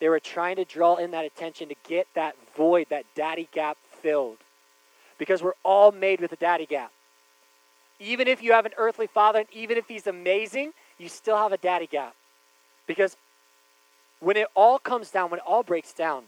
They 0.00 0.08
were 0.08 0.20
trying 0.20 0.56
to 0.56 0.64
draw 0.64 0.96
in 0.96 1.12
that 1.12 1.24
attention 1.24 1.68
to 1.68 1.76
get 1.88 2.08
that 2.16 2.34
void, 2.56 2.88
that 2.90 3.04
daddy 3.14 3.48
gap 3.52 3.78
filled. 4.02 4.38
Because 5.16 5.44
we're 5.44 5.52
all 5.62 5.92
made 5.92 6.20
with 6.20 6.32
a 6.32 6.36
daddy 6.36 6.66
gap. 6.66 6.90
Even 8.00 8.26
if 8.26 8.42
you 8.42 8.52
have 8.52 8.66
an 8.66 8.72
earthly 8.76 9.06
father, 9.06 9.38
and 9.38 9.48
even 9.52 9.78
if 9.78 9.86
he's 9.86 10.08
amazing, 10.08 10.72
you 10.98 11.08
still 11.08 11.36
have 11.36 11.52
a 11.52 11.56
daddy 11.56 11.86
gap. 11.86 12.14
Because 12.86 13.16
when 14.20 14.36
it 14.36 14.46
all 14.54 14.78
comes 14.78 15.10
down, 15.10 15.30
when 15.30 15.40
it 15.40 15.46
all 15.46 15.62
breaks 15.62 15.92
down, 15.92 16.24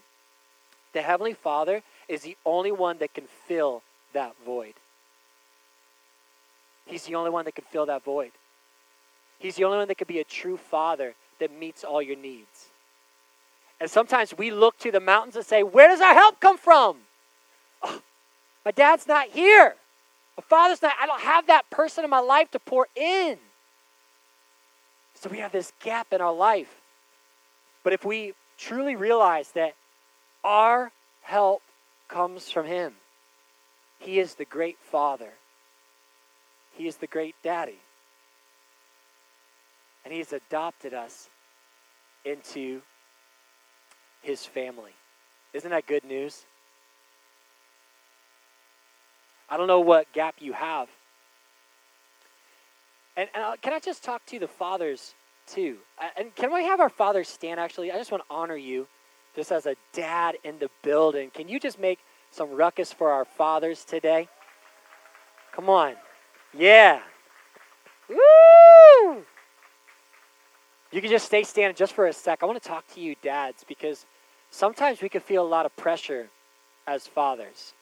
the 0.93 1.03
Heavenly 1.03 1.35
Father 1.35 1.83
is 2.09 2.23
the 2.23 2.37
only 2.45 2.73
one 2.73 2.99
that 2.99 3.15
can 3.15 3.25
fill 3.47 3.83
that 4.13 4.35
void. 4.45 4.75
He's 6.87 7.05
the 7.05 7.15
only 7.15 7.31
one 7.31 7.45
that 7.45 7.55
can 7.55 7.65
fill 7.71 7.87
that 7.87 8.05
void. 8.05 8.33
He's 9.39 9.57
the 9.57 9.65
only 9.65 9.79
one 9.79 9.89
that 9.89 9.99
can 9.99 10.07
be 10.07 10.21
a 10.21 10.25
true 10.25 10.57
father 10.57 11.15
that 11.41 11.53
meets 11.53 11.85
all 11.85 12.01
your 12.01 12.17
needs. 12.17 12.71
And 13.81 13.91
sometimes 13.91 14.37
we 14.37 14.51
look 14.51 14.79
to 14.79 14.91
the 14.91 15.01
mountains 15.01 15.37
and 15.37 15.45
say, 15.45 15.63
Where 15.63 15.89
does 15.89 16.01
our 16.01 16.15
help 16.15 16.41
come 16.41 16.57
from? 16.57 16.97
Oh, 17.83 18.01
my 18.65 18.71
dad's 18.71 19.07
not 19.07 19.29
here. 19.29 19.75
My 20.39 20.45
father's 20.49 20.81
not, 20.81 20.95
I 21.01 21.07
don't 21.07 21.21
have 21.21 21.47
that 21.49 21.69
person 21.71 22.05
in 22.05 22.11
my 22.11 22.21
life 22.21 22.51
to 22.53 22.59
pour 22.59 22.89
in. 22.95 23.39
So 25.27 25.33
we 25.33 25.39
have 25.39 25.51
this 25.51 25.73
gap 25.83 26.13
in 26.13 26.21
our 26.21 26.33
life. 26.33 26.73
But 27.83 27.93
if 27.93 28.05
we 28.05 28.35
truly 28.57 28.95
realize 28.95 29.51
that 29.57 29.75
our 30.45 30.93
help 31.21 31.63
comes 32.07 32.49
from 32.49 32.65
Him, 32.65 32.95
He 33.99 34.21
is 34.21 34.37
the 34.37 34.45
great 34.45 34.79
Father, 34.81 35.33
He 36.77 36.87
is 36.87 36.99
the 36.99 37.09
great 37.09 37.35
Daddy, 37.43 37.81
and 40.05 40.15
He's 40.15 40.33
adopted 40.33 40.95
us 40.95 41.29
into 42.25 42.81
His 44.23 44.47
family. 44.47 44.93
Isn't 45.53 45.71
that 45.71 45.89
good 45.89 46.05
news? 46.05 46.45
I 49.51 49.57
don't 49.57 49.67
know 49.67 49.81
what 49.81 50.13
gap 50.13 50.37
you 50.39 50.53
have. 50.53 50.89
And, 53.17 53.29
and 53.35 53.45
uh, 53.45 53.57
can 53.63 53.73
I 53.73 53.79
just 53.79 54.05
talk 54.05 54.25
to 54.27 54.39
the 54.39 54.49
fathers 54.49 55.15
too? 55.47 55.79
And 56.17 56.35
can 56.35 56.53
we 56.53 56.65
have 56.65 56.81
our 56.81 56.91
fathers 56.91 57.29
stand 57.29 57.59
actually? 57.59 57.91
I 57.91 57.97
just 57.97 58.11
want 58.11 58.23
to 58.29 58.35
honor 58.35 58.57
you 58.57 58.87
just 59.35 59.53
as 59.53 59.67
a 59.67 59.77
dad 59.93 60.37
in 60.45 60.59
the 60.59 60.71
building. 60.83 61.31
Can 61.31 61.49
you 61.49 61.59
just 61.59 61.79
make 61.79 61.99
some 62.31 62.51
ruckus 62.51 62.93
for 62.93 63.11
our 63.11 63.25
fathers 63.25 63.85
today? 63.85 64.29
Come 65.53 65.69
on. 65.71 65.95
Yeah. 66.57 67.01
Woo! 68.09 69.25
You 70.93 71.01
can 71.01 71.11
just 71.11 71.27
stay 71.27 71.43
standing 71.43 71.77
just 71.77 71.93
for 71.93 72.07
a 72.07 72.13
sec. 72.13 72.43
I 72.43 72.47
want 72.47 72.63
to 72.63 72.69
talk 72.69 72.87
to 72.95 73.01
you, 73.01 73.17
dads, 73.23 73.65
because 73.67 74.07
sometimes 74.51 75.03
we 75.03 75.09
can 75.09 75.21
feel 75.21 75.45
a 75.45 75.49
lot 75.49 75.67
of 75.67 75.77
pressure 75.77 76.29
as 76.87 77.07
fathers. 77.07 77.75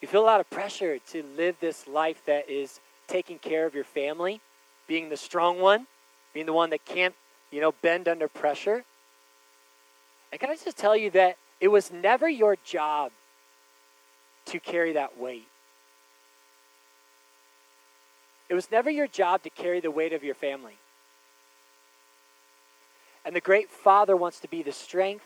You 0.00 0.08
feel 0.08 0.22
a 0.22 0.24
lot 0.24 0.40
of 0.40 0.48
pressure 0.48 0.98
to 1.10 1.24
live 1.36 1.56
this 1.60 1.88
life 1.88 2.22
that 2.26 2.48
is 2.48 2.80
taking 3.06 3.38
care 3.38 3.66
of 3.66 3.74
your 3.74 3.84
family, 3.84 4.40
being 4.86 5.08
the 5.08 5.16
strong 5.16 5.60
one, 5.60 5.86
being 6.34 6.46
the 6.46 6.52
one 6.52 6.70
that 6.70 6.84
can't, 6.84 7.14
you 7.50 7.60
know, 7.60 7.72
bend 7.82 8.08
under 8.08 8.28
pressure. 8.28 8.84
And 10.32 10.40
can 10.40 10.50
I 10.50 10.56
just 10.56 10.76
tell 10.76 10.96
you 10.96 11.10
that 11.10 11.36
it 11.60 11.68
was 11.68 11.90
never 11.90 12.28
your 12.28 12.56
job 12.64 13.12
to 14.46 14.60
carry 14.60 14.92
that 14.92 15.18
weight. 15.18 15.46
It 18.48 18.54
was 18.54 18.70
never 18.70 18.90
your 18.90 19.08
job 19.08 19.42
to 19.42 19.50
carry 19.50 19.80
the 19.80 19.90
weight 19.90 20.12
of 20.12 20.22
your 20.22 20.34
family. 20.34 20.76
And 23.24 23.34
the 23.34 23.40
great 23.40 23.70
Father 23.70 24.16
wants 24.16 24.38
to 24.40 24.48
be 24.48 24.62
the 24.62 24.72
strength 24.72 25.24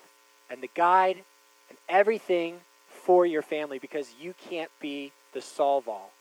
and 0.48 0.62
the 0.62 0.70
guide 0.74 1.22
and 1.68 1.78
everything 1.88 2.60
for 2.88 3.26
your 3.26 3.42
family 3.42 3.78
because 3.78 4.14
you 4.18 4.34
can't 4.48 4.70
be 4.80 5.12
the 5.34 5.42
solve 5.42 5.86
all. 5.86 6.12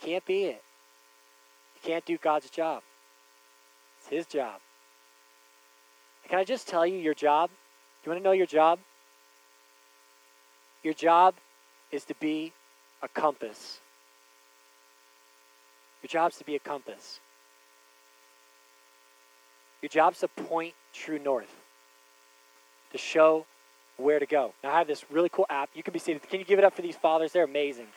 You 0.00 0.06
can't 0.06 0.24
be 0.24 0.44
it. 0.44 0.62
You 1.76 1.90
can't 1.90 2.04
do 2.04 2.18
God's 2.18 2.50
job. 2.50 2.82
It's 3.98 4.08
His 4.08 4.26
job. 4.26 4.60
can 6.28 6.38
I 6.38 6.44
just 6.44 6.68
tell 6.68 6.86
you 6.86 6.98
your 6.98 7.14
job? 7.14 7.50
Do 7.50 8.10
you 8.10 8.12
want 8.12 8.22
to 8.22 8.24
know 8.24 8.32
your 8.32 8.46
job? 8.46 8.78
Your 10.82 10.94
job 10.94 11.34
is 11.90 12.04
to 12.04 12.14
be 12.20 12.52
a 13.02 13.08
compass. 13.08 13.80
Your 16.02 16.08
job 16.08 16.30
is 16.30 16.38
to 16.38 16.44
be 16.44 16.54
a 16.54 16.60
compass. 16.60 17.20
Your 19.82 19.88
job 19.88 20.12
is 20.12 20.20
to 20.20 20.28
point 20.28 20.74
true 20.92 21.18
north, 21.18 21.54
to 22.92 22.98
show 22.98 23.46
where 23.96 24.18
to 24.18 24.26
go. 24.26 24.54
Now, 24.62 24.72
I 24.72 24.78
have 24.78 24.86
this 24.86 25.04
really 25.10 25.28
cool 25.28 25.46
app. 25.50 25.70
You 25.74 25.82
can 25.82 25.92
be 25.92 25.98
seated. 25.98 26.28
Can 26.28 26.40
you 26.40 26.46
give 26.46 26.58
it 26.58 26.64
up 26.64 26.74
for 26.74 26.82
these 26.82 26.96
fathers? 26.96 27.32
They're 27.32 27.44
amazing. 27.44 27.88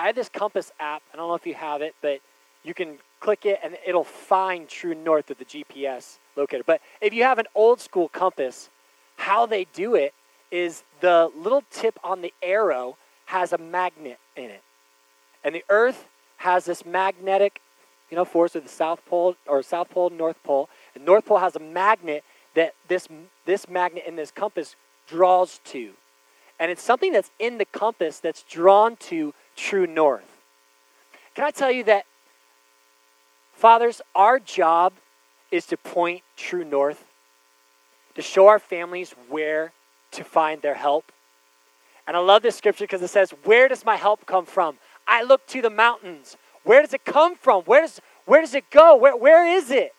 I 0.00 0.06
have 0.06 0.14
this 0.14 0.30
compass 0.30 0.72
app. 0.80 1.02
I 1.12 1.18
don't 1.18 1.28
know 1.28 1.34
if 1.34 1.46
you 1.46 1.52
have 1.52 1.82
it, 1.82 1.94
but 2.00 2.20
you 2.62 2.72
can 2.72 2.96
click 3.20 3.44
it 3.44 3.60
and 3.62 3.76
it'll 3.86 4.02
find 4.02 4.66
true 4.66 4.94
north 4.94 5.28
with 5.28 5.38
the 5.38 5.44
GPS 5.44 6.16
locator. 6.36 6.64
But 6.64 6.80
if 7.02 7.12
you 7.12 7.24
have 7.24 7.38
an 7.38 7.44
old 7.54 7.82
school 7.82 8.08
compass, 8.08 8.70
how 9.16 9.44
they 9.44 9.66
do 9.74 9.94
it 9.94 10.14
is 10.50 10.84
the 11.02 11.30
little 11.36 11.62
tip 11.70 11.98
on 12.02 12.22
the 12.22 12.32
arrow 12.42 12.96
has 13.26 13.52
a 13.52 13.58
magnet 13.58 14.18
in 14.36 14.44
it. 14.44 14.62
And 15.44 15.54
the 15.54 15.64
earth 15.68 16.06
has 16.38 16.64
this 16.64 16.86
magnetic, 16.86 17.60
you 18.10 18.16
know, 18.16 18.24
force 18.24 18.54
of 18.54 18.62
the 18.62 18.70
south 18.70 19.04
pole 19.04 19.36
or 19.46 19.62
south 19.62 19.90
pole, 19.90 20.08
north 20.08 20.42
pole. 20.42 20.70
And 20.94 21.04
north 21.04 21.26
pole 21.26 21.38
has 21.38 21.56
a 21.56 21.60
magnet 21.60 22.24
that 22.54 22.74
this 22.88 23.06
this 23.44 23.68
magnet 23.68 24.04
in 24.06 24.16
this 24.16 24.30
compass 24.30 24.76
draws 25.06 25.60
to. 25.64 25.92
And 26.58 26.70
it's 26.70 26.82
something 26.82 27.12
that's 27.12 27.30
in 27.38 27.58
the 27.58 27.66
compass 27.66 28.18
that's 28.18 28.42
drawn 28.44 28.96
to 28.96 29.34
true 29.60 29.86
north. 29.86 30.24
Can 31.34 31.44
I 31.44 31.50
tell 31.50 31.70
you 31.70 31.84
that, 31.84 32.04
fathers, 33.52 34.00
our 34.14 34.38
job 34.38 34.94
is 35.50 35.66
to 35.66 35.76
point 35.76 36.22
true 36.36 36.64
north, 36.64 37.04
to 38.14 38.22
show 38.22 38.48
our 38.48 38.58
families 38.58 39.14
where 39.28 39.72
to 40.12 40.24
find 40.24 40.62
their 40.62 40.74
help. 40.74 41.12
And 42.06 42.16
I 42.16 42.20
love 42.20 42.42
this 42.42 42.56
scripture 42.56 42.84
because 42.84 43.02
it 43.02 43.08
says, 43.08 43.30
Where 43.44 43.68
does 43.68 43.84
my 43.84 43.96
help 43.96 44.26
come 44.26 44.46
from? 44.46 44.78
I 45.06 45.22
look 45.22 45.46
to 45.48 45.62
the 45.62 45.70
mountains. 45.70 46.36
Where 46.64 46.82
does 46.82 46.94
it 46.94 47.04
come 47.04 47.36
from? 47.36 47.62
Where 47.64 47.82
does, 47.82 48.00
where 48.24 48.40
does 48.40 48.54
it 48.54 48.70
go? 48.70 48.96
Where, 48.96 49.16
where 49.16 49.46
is 49.46 49.70
it? 49.70 49.92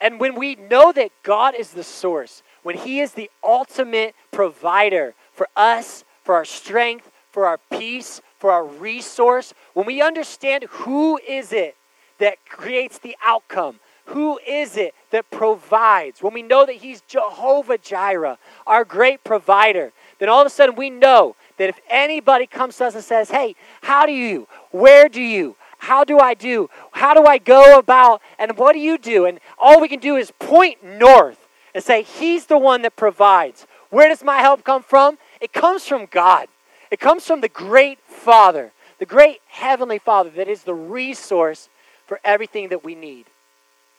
And 0.00 0.18
when 0.18 0.34
we 0.34 0.54
know 0.54 0.92
that 0.92 1.10
God 1.22 1.54
is 1.54 1.72
the 1.72 1.84
source, 1.84 2.42
when 2.62 2.76
He 2.76 3.00
is 3.00 3.12
the 3.12 3.30
ultimate 3.42 4.14
provider 4.30 5.14
for 5.32 5.48
us, 5.56 6.04
for 6.22 6.34
our 6.34 6.44
strength, 6.44 7.10
for 7.30 7.46
our 7.46 7.58
peace, 7.70 8.20
for 8.40 8.50
our 8.50 8.64
resource, 8.64 9.54
when 9.74 9.86
we 9.86 10.02
understand 10.02 10.64
who 10.70 11.20
is 11.28 11.52
it 11.52 11.76
that 12.18 12.38
creates 12.48 12.98
the 12.98 13.16
outcome, 13.22 13.78
who 14.06 14.40
is 14.46 14.76
it 14.76 14.94
that 15.12 15.30
provides, 15.30 16.22
when 16.22 16.34
we 16.34 16.42
know 16.42 16.66
that 16.66 16.76
He's 16.76 17.02
Jehovah 17.02 17.78
Jireh, 17.78 18.38
our 18.66 18.84
great 18.84 19.22
provider, 19.22 19.92
then 20.18 20.28
all 20.28 20.40
of 20.40 20.46
a 20.46 20.50
sudden 20.50 20.74
we 20.74 20.90
know 20.90 21.36
that 21.58 21.68
if 21.68 21.78
anybody 21.88 22.46
comes 22.46 22.76
to 22.78 22.86
us 22.86 22.94
and 22.94 23.04
says, 23.04 23.30
Hey, 23.30 23.54
how 23.82 24.06
do 24.06 24.12
you? 24.12 24.48
Where 24.70 25.08
do 25.08 25.22
you? 25.22 25.54
How 25.78 26.04
do 26.04 26.18
I 26.18 26.34
do? 26.34 26.68
How 26.92 27.14
do 27.14 27.24
I 27.24 27.38
go 27.38 27.78
about? 27.78 28.20
And 28.38 28.56
what 28.56 28.72
do 28.72 28.80
you 28.80 28.98
do? 28.98 29.26
And 29.26 29.38
all 29.58 29.80
we 29.80 29.88
can 29.88 30.00
do 30.00 30.16
is 30.16 30.32
point 30.38 30.82
north 30.82 31.46
and 31.74 31.84
say, 31.84 32.02
He's 32.02 32.46
the 32.46 32.58
one 32.58 32.82
that 32.82 32.96
provides. 32.96 33.66
Where 33.90 34.08
does 34.08 34.24
my 34.24 34.38
help 34.38 34.64
come 34.64 34.82
from? 34.82 35.18
It 35.40 35.52
comes 35.52 35.86
from 35.86 36.06
God. 36.06 36.48
It 36.90 36.98
comes 36.98 37.24
from 37.24 37.40
the 37.40 37.48
great 37.48 38.00
Father, 38.00 38.72
the 38.98 39.06
great 39.06 39.40
Heavenly 39.46 39.98
Father 39.98 40.30
that 40.30 40.48
is 40.48 40.64
the 40.64 40.74
resource 40.74 41.68
for 42.06 42.20
everything 42.24 42.68
that 42.70 42.84
we 42.84 42.94
need. 42.94 43.26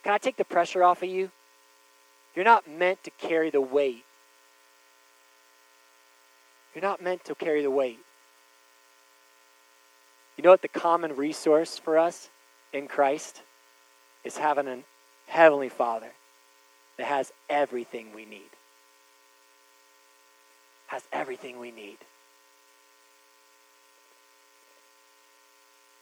Can 0.04 0.12
I 0.12 0.18
take 0.18 0.36
the 0.36 0.44
pressure 0.44 0.84
off 0.84 1.02
of 1.02 1.08
you? 1.08 1.30
You're 2.34 2.44
not 2.44 2.68
meant 2.68 3.02
to 3.04 3.10
carry 3.10 3.50
the 3.50 3.60
weight. 3.60 4.04
You're 6.74 6.82
not 6.82 7.02
meant 7.02 7.24
to 7.24 7.34
carry 7.34 7.62
the 7.62 7.70
weight. 7.70 7.98
You 10.36 10.44
know 10.44 10.50
what 10.50 10.62
the 10.62 10.68
common 10.68 11.14
resource 11.14 11.78
for 11.78 11.98
us 11.98 12.30
in 12.72 12.88
Christ 12.88 13.42
is 14.24 14.36
having 14.36 14.66
a 14.66 14.78
heavenly 15.26 15.68
Father 15.68 16.10
that 16.98 17.06
has 17.06 17.32
everything 17.48 18.08
we 18.14 18.24
need. 18.24 18.50
Has 20.86 21.02
everything 21.12 21.58
we 21.58 21.70
need. 21.70 21.98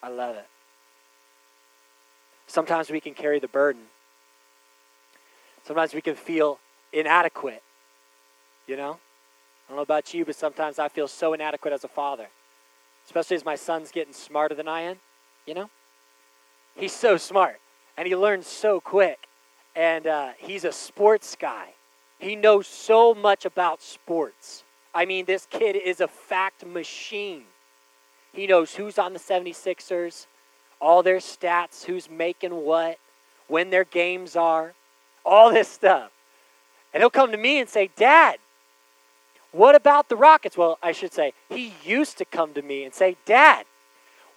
I 0.02 0.08
love 0.08 0.36
it. 0.36 0.46
Sometimes 2.46 2.90
we 2.90 3.00
can 3.00 3.14
carry 3.14 3.38
the 3.38 3.48
burden. 3.48 3.82
Sometimes 5.64 5.94
we 5.94 6.00
can 6.00 6.14
feel 6.14 6.58
inadequate. 6.92 7.62
You 8.66 8.76
know? 8.76 8.98
I 9.66 9.68
don't 9.68 9.76
know 9.76 9.82
about 9.82 10.12
you, 10.12 10.24
but 10.24 10.34
sometimes 10.34 10.78
I 10.78 10.88
feel 10.88 11.06
so 11.06 11.32
inadequate 11.32 11.72
as 11.72 11.84
a 11.84 11.88
father. 11.88 12.26
Especially 13.06 13.36
as 13.36 13.44
my 13.44 13.56
son's 13.56 13.90
getting 13.90 14.12
smarter 14.12 14.54
than 14.54 14.68
I 14.68 14.80
am, 14.82 14.96
you 15.46 15.54
know? 15.54 15.70
He's 16.74 16.92
so 16.92 17.16
smart. 17.16 17.60
and 17.96 18.08
he 18.08 18.16
learns 18.16 18.46
so 18.46 18.80
quick. 18.80 19.18
And 19.76 20.06
uh, 20.06 20.30
he's 20.38 20.64
a 20.64 20.72
sports 20.72 21.36
guy. 21.38 21.74
He 22.18 22.34
knows 22.34 22.66
so 22.66 23.14
much 23.14 23.44
about 23.44 23.82
sports. 23.82 24.64
I 24.94 25.04
mean, 25.04 25.24
this 25.24 25.46
kid 25.48 25.76
is 25.76 26.00
a 26.00 26.08
fact 26.08 26.66
machine. 26.66 27.44
He 28.32 28.46
knows 28.46 28.74
who's 28.74 28.98
on 28.98 29.12
the 29.12 29.18
76ers, 29.18 30.26
all 30.80 31.02
their 31.02 31.18
stats, 31.18 31.84
who's 31.84 32.08
making 32.08 32.54
what, 32.54 32.98
when 33.48 33.70
their 33.70 33.84
games 33.84 34.36
are, 34.36 34.74
all 35.24 35.52
this 35.52 35.68
stuff. 35.68 36.10
And 36.92 37.02
he'll 37.02 37.10
come 37.10 37.32
to 37.32 37.36
me 37.36 37.58
and 37.58 37.68
say, 37.68 37.90
Dad, 37.96 38.38
what 39.52 39.74
about 39.74 40.08
the 40.08 40.16
Rockets? 40.16 40.56
Well, 40.56 40.78
I 40.82 40.92
should 40.92 41.12
say, 41.12 41.32
he 41.48 41.74
used 41.84 42.18
to 42.18 42.24
come 42.24 42.54
to 42.54 42.62
me 42.62 42.84
and 42.84 42.94
say, 42.94 43.16
Dad, 43.26 43.66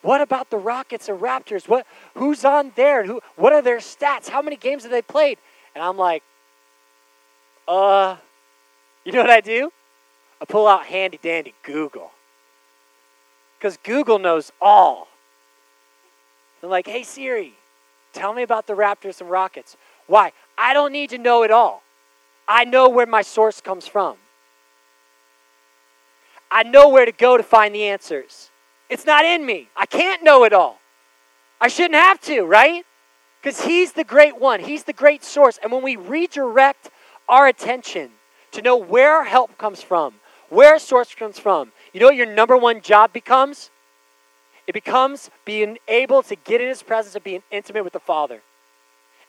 what 0.02 0.22
about 0.22 0.50
the 0.50 0.58
Rockets 0.58 1.08
and 1.08 1.20
Raptors? 1.20 1.68
What 1.68 1.88
who's 2.16 2.44
on 2.44 2.74
there? 2.76 3.06
Who 3.06 3.22
what 3.38 3.54
are 3.54 3.62
their 3.62 3.78
stats? 3.78 4.28
How 4.28 4.42
many 4.42 4.58
games 4.58 4.84
have 4.84 4.92
they 4.92 5.02
played? 5.02 5.38
And 5.74 5.84
I'm 5.84 5.98
like, 5.98 6.24
uh, 7.68 8.18
you 9.06 9.14
know 9.14 9.22
what 9.22 9.30
I 9.30 9.40
do? 9.40 9.72
I 10.42 10.46
pull 10.46 10.68
out 10.68 10.86
handy 10.86 11.20
dandy 11.22 11.54
Google. 11.64 12.12
Because 13.64 13.78
Google 13.78 14.20
knows 14.20 14.52
all. 14.62 15.08
I'm 16.62 16.70
like, 16.70 16.86
hey 16.86 17.04
Siri, 17.04 17.54
tell 18.12 18.34
me 18.34 18.44
about 18.44 18.68
the 18.68 18.74
Raptors 18.74 19.22
and 19.22 19.30
Rockets. 19.30 19.78
Why? 20.06 20.34
I 20.58 20.74
don't 20.74 20.92
need 20.92 21.12
to 21.12 21.18
know 21.18 21.44
it 21.44 21.52
all. 21.52 21.82
I 22.46 22.66
know 22.66 22.90
where 22.90 23.06
my 23.06 23.22
source 23.22 23.62
comes 23.62 23.88
from. 23.88 24.18
I 26.52 26.64
know 26.64 26.90
where 26.90 27.06
to 27.06 27.14
go 27.14 27.38
to 27.38 27.44
find 27.44 27.74
the 27.74 27.84
answers. 27.86 28.50
It's 28.90 29.06
not 29.06 29.24
in 29.24 29.46
me. 29.46 29.70
I 29.78 29.86
can't 29.86 30.26
know 30.26 30.44
it 30.44 30.52
all. 30.52 30.80
I 31.62 31.70
shouldn't 31.70 31.96
have 31.96 32.20
to, 32.24 32.42
right? 32.42 32.86
Because 33.42 33.62
He's 33.62 33.94
the 33.94 34.04
great 34.04 34.42
one, 34.42 34.60
He's 34.60 34.84
the 34.84 34.92
great 34.92 35.24
source. 35.24 35.58
And 35.64 35.72
when 35.72 35.84
we 35.84 35.96
redirect 35.96 36.90
our 37.30 37.48
attention 37.48 38.12
to 38.52 38.62
know 38.62 38.76
where 38.76 39.24
help 39.24 39.58
comes 39.58 39.82
from, 39.82 40.16
where 40.50 40.74
our 40.74 40.80
source 40.80 41.16
comes 41.16 41.40
from, 41.40 41.72
you 41.94 42.00
know 42.00 42.08
what 42.08 42.16
your 42.16 42.26
number 42.26 42.58
one 42.58 42.82
job 42.82 43.14
becomes? 43.14 43.70
It 44.66 44.74
becomes 44.74 45.30
being 45.46 45.78
able 45.88 46.24
to 46.24 46.36
get 46.36 46.62
in 46.62 46.68
His 46.68 46.82
presence 46.82 47.16
and 47.16 47.24
being 47.24 47.44
intimate 47.52 47.84
with 47.84 47.94
the 47.94 48.00
Father. 48.00 48.42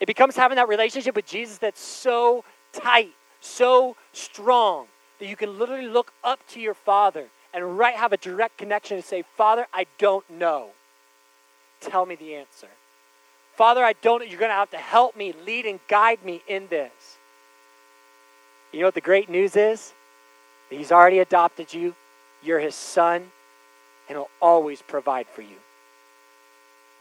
It 0.01 0.07
becomes 0.07 0.37
having 0.37 0.57
that 0.57 0.69
relationship 0.69 1.15
with 1.15 1.27
Jesus 1.27 1.59
that's 1.59 1.81
so 1.81 2.45
tight, 2.73 3.13
so 3.41 3.97
strong, 4.13 4.87
that 5.19 5.27
you 5.27 5.37
can 5.37 5.59
literally 5.59 5.87
look 5.87 6.13
up 6.23 6.41
to 6.49 6.61
your 6.61 6.75
Father 6.75 7.27
and 7.53 7.79
right 7.79 7.95
have 7.95 8.13
a 8.13 8.17
direct 8.17 8.59
connection 8.59 8.97
and 8.97 9.05
say, 9.05 9.23
Father, 9.37 9.67
I 9.73 9.87
don't 9.99 10.29
know. 10.29 10.71
Tell 11.81 12.07
me 12.07 12.17
the 12.17 12.35
answer. 12.35 12.69
Father, 13.57 13.85
I 13.85 13.93
don't 13.93 14.29
you're 14.29 14.41
going 14.41 14.51
to 14.51 14.57
have 14.57 14.71
to 14.71 14.79
help 14.79 15.17
me, 15.17 15.33
lead 15.47 15.67
and 15.67 15.79
guide 15.89 16.25
me 16.25 16.43
in 16.49 16.67
this. 16.69 16.91
You 18.73 18.81
know 18.81 18.87
what 18.87 18.95
the 18.95 19.01
great 19.01 19.29
news 19.29 19.55
is? 19.55 19.93
He's 20.71 20.91
already 20.91 21.21
adopted 21.21 21.73
you. 21.73 21.95
You're 22.45 22.61
his 22.61 22.75
son, 22.75 23.31
and 24.09 24.19
he'll 24.19 24.29
always 24.41 24.83
provide 24.83 25.27
for 25.27 25.43
you. 25.43 25.57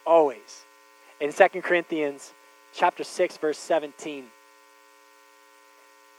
Always. 0.06 0.64
In 1.20 1.32
2 1.34 1.62
Corinthians 1.62 2.34
chapter 2.74 3.04
6 3.04 3.38
verse 3.38 3.58
17 3.60 4.26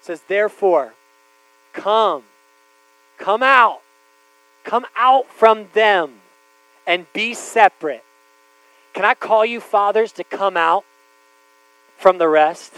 says 0.01 0.23
therefore 0.29 0.95
come 1.73 2.23
come 3.19 3.43
out 3.43 3.81
come 4.63 4.87
out 4.97 5.27
from 5.29 5.67
them 5.73 6.13
and 6.87 7.07
be 7.13 7.35
separate 7.35 8.05
can 8.93 9.05
i 9.05 9.15
call 9.15 9.45
you 9.45 9.61
fathers 9.61 10.13
to 10.13 10.23
come 10.23 10.57
out 10.57 10.85
from 11.99 12.19
the 12.19 12.29
rest 12.29 12.73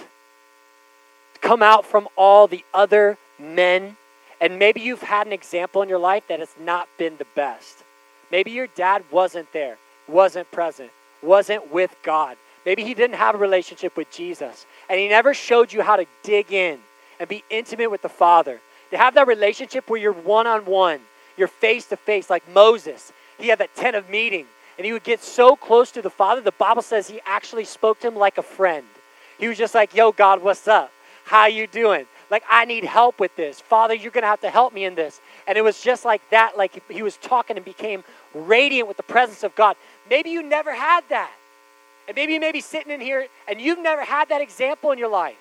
come 1.42 1.62
out 1.62 1.84
from 1.84 2.08
all 2.16 2.46
the 2.46 2.64
other 2.72 3.18
men 3.38 3.94
and 4.40 4.58
maybe 4.58 4.80
you've 4.80 5.02
had 5.02 5.26
an 5.26 5.32
example 5.32 5.82
in 5.82 5.88
your 5.88 5.98
life 5.98 6.24
that 6.28 6.40
has 6.40 6.54
not 6.60 6.88
been 6.98 7.16
the 7.16 7.26
best 7.34 7.84
maybe 8.30 8.50
your 8.50 8.66
dad 8.68 9.02
wasn't 9.10 9.50
there 9.52 9.76
wasn't 10.08 10.50
present 10.50 10.90
wasn't 11.22 11.72
with 11.72 11.94
god 12.02 12.36
Maybe 12.66 12.82
he 12.82 12.94
didn't 12.94 13.14
have 13.14 13.36
a 13.36 13.38
relationship 13.38 13.96
with 13.96 14.10
Jesus 14.10 14.66
and 14.90 14.98
he 14.98 15.08
never 15.08 15.32
showed 15.32 15.72
you 15.72 15.82
how 15.82 15.96
to 15.96 16.04
dig 16.24 16.52
in 16.52 16.80
and 17.20 17.28
be 17.28 17.44
intimate 17.48 17.90
with 17.90 18.02
the 18.02 18.08
Father. 18.08 18.60
To 18.90 18.98
have 18.98 19.14
that 19.14 19.28
relationship 19.28 19.88
where 19.88 20.00
you're 20.00 20.12
one 20.12 20.48
on 20.48 20.66
one, 20.66 21.00
you're 21.36 21.48
face 21.48 21.86
to 21.86 21.96
face, 21.96 22.28
like 22.28 22.46
Moses. 22.52 23.12
He 23.38 23.48
had 23.48 23.60
that 23.60 23.74
tent 23.76 23.94
of 23.94 24.10
meeting 24.10 24.46
and 24.76 24.84
he 24.84 24.92
would 24.92 25.04
get 25.04 25.22
so 25.22 25.54
close 25.54 25.92
to 25.92 26.02
the 26.02 26.10
Father. 26.10 26.40
The 26.40 26.50
Bible 26.52 26.82
says 26.82 27.06
he 27.06 27.20
actually 27.24 27.64
spoke 27.64 28.00
to 28.00 28.08
him 28.08 28.16
like 28.16 28.36
a 28.36 28.42
friend. 28.42 28.84
He 29.38 29.46
was 29.46 29.56
just 29.56 29.74
like, 29.74 29.94
"Yo, 29.94 30.10
God, 30.12 30.42
what's 30.42 30.66
up? 30.66 30.90
How 31.24 31.46
you 31.46 31.66
doing? 31.66 32.06
Like, 32.30 32.44
I 32.48 32.64
need 32.64 32.84
help 32.84 33.20
with 33.20 33.34
this. 33.36 33.60
Father, 33.60 33.94
you're 33.94 34.10
gonna 34.10 34.26
have 34.26 34.40
to 34.40 34.50
help 34.50 34.72
me 34.72 34.84
in 34.84 34.94
this." 34.94 35.20
And 35.46 35.56
it 35.56 35.62
was 35.62 35.80
just 35.80 36.04
like 36.04 36.22
that. 36.30 36.56
Like 36.56 36.82
he 36.88 37.02
was 37.02 37.16
talking 37.16 37.56
and 37.56 37.64
became 37.64 38.04
radiant 38.34 38.88
with 38.88 38.96
the 38.96 39.02
presence 39.02 39.42
of 39.42 39.54
God. 39.54 39.76
Maybe 40.08 40.30
you 40.30 40.42
never 40.42 40.74
had 40.74 41.04
that. 41.08 41.32
And 42.08 42.14
maybe 42.14 42.34
you 42.34 42.40
may 42.40 42.52
be 42.52 42.60
sitting 42.60 42.92
in 42.92 43.00
here 43.00 43.28
and 43.48 43.60
you've 43.60 43.78
never 43.78 44.02
had 44.02 44.28
that 44.28 44.40
example 44.40 44.92
in 44.92 44.98
your 44.98 45.08
life. 45.08 45.36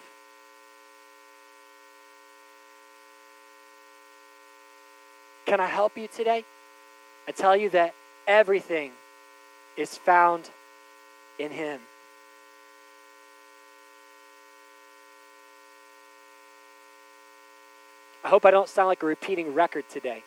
Can 5.45 5.59
I 5.59 5.67
help 5.67 5.95
you 5.97 6.07
today? 6.07 6.43
I 7.27 7.31
tell 7.31 7.55
you 7.55 7.69
that 7.69 7.93
everything 8.27 8.91
is 9.77 9.97
found 9.97 10.49
in 11.37 11.51
Him. 11.51 11.79
I 18.25 18.27
hope 18.27 18.43
I 18.43 18.51
don't 18.51 18.67
sound 18.67 18.87
like 18.87 19.03
a 19.03 19.05
repeating 19.05 19.53
record 19.53 19.87
today, 19.87 20.23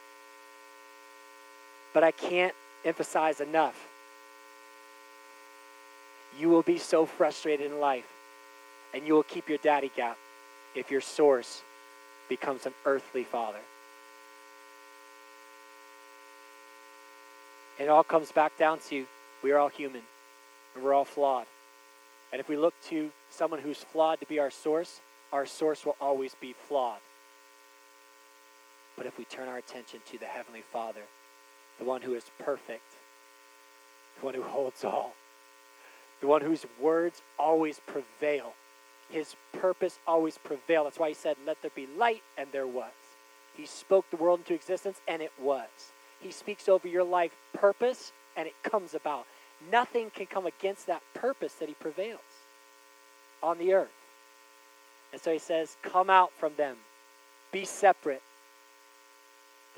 but 1.92 2.02
I 2.02 2.12
can't 2.12 2.54
emphasize 2.84 3.40
enough 3.40 3.74
you 6.38 6.48
will 6.48 6.62
be 6.62 6.78
so 6.78 7.04
frustrated 7.04 7.70
in 7.70 7.80
life 7.80 8.06
and 8.94 9.06
you 9.06 9.14
will 9.14 9.24
keep 9.24 9.48
your 9.48 9.58
daddy 9.58 9.90
gap 9.96 10.16
if 10.74 10.90
your 10.90 11.00
source 11.00 11.62
becomes 12.28 12.66
an 12.66 12.72
earthly 12.87 13.24
father. 13.24 13.58
It 17.78 17.88
all 17.88 18.04
comes 18.04 18.32
back 18.32 18.56
down 18.58 18.78
to 18.88 19.06
we 19.42 19.52
are 19.52 19.58
all 19.58 19.68
human 19.68 20.02
and 20.74 20.84
we're 20.84 20.94
all 20.94 21.04
flawed. 21.04 21.46
And 22.32 22.40
if 22.40 22.48
we 22.48 22.56
look 22.56 22.74
to 22.88 23.11
someone 23.30 23.61
who's 23.61 23.78
flawed 23.78 24.20
to 24.20 24.26
be 24.26 24.38
our 24.38 24.50
source, 24.50 25.00
our 25.32 25.46
source 25.46 25.84
will 25.84 25.96
always 26.00 26.34
be 26.40 26.54
flawed. 26.68 26.98
But 28.98 29.06
if 29.06 29.16
we 29.16 29.24
turn 29.24 29.48
our 29.48 29.58
attention 29.58 30.00
to 30.11 30.18
the 30.18 30.26
Heavenly 30.26 30.62
Father, 30.72 31.02
the 31.78 31.84
one 31.84 32.02
who 32.02 32.14
is 32.14 32.24
perfect, 32.40 32.82
the 34.18 34.26
one 34.26 34.34
who 34.34 34.42
holds 34.42 34.84
all, 34.84 35.14
the 36.20 36.26
one 36.26 36.42
whose 36.42 36.66
words 36.80 37.22
always 37.38 37.80
prevail. 37.87 38.54
His 39.08 39.37
purpose 39.52 40.00
always 40.04 40.37
prevailed. 40.37 40.87
That's 40.87 40.98
why 40.98 41.11
he 41.11 41.14
said, 41.14 41.37
Let 41.46 41.62
there 41.62 41.70
be 41.74 41.87
light, 41.96 42.24
and 42.37 42.48
there 42.50 42.66
was. 42.66 42.90
He 43.56 43.66
spoke 43.66 44.11
the 44.11 44.16
world 44.16 44.40
into 44.40 44.54
existence, 44.54 45.00
and 45.06 45.22
it 45.22 45.32
was. 45.40 45.68
He 46.20 46.32
speaks 46.32 46.68
over 46.68 46.88
your 46.88 47.04
life 47.04 47.32
purpose, 47.54 48.12
and 48.37 48.48
it 48.48 48.54
comes 48.64 48.94
about. 48.94 49.26
Nothing 49.70 50.11
can 50.11 50.26
come 50.26 50.46
against 50.46 50.88
that 50.88 51.02
purpose 51.14 51.54
that 51.54 51.68
he 51.68 51.74
prevails 51.74 52.20
on 53.44 53.58
the 53.58 53.74
earth. 53.74 53.88
And 55.12 55.22
so 55.22 55.32
he 55.32 55.38
says, 55.38 55.76
Come 55.82 56.11
out 56.11 56.32
from 56.32 56.54
them, 56.56 56.76
be 57.52 57.64
separate. 57.64 58.22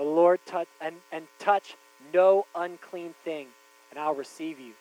The 0.01 0.07
Lord 0.07 0.41
touch 0.47 0.67
and, 0.81 0.95
and 1.13 1.27
touch 1.39 1.77
no 2.15 2.47
unclean 2.55 3.15
thing, 3.23 3.49
and 3.91 4.01
I'll 4.01 4.15
receive 4.15 4.59
you. 4.59 4.73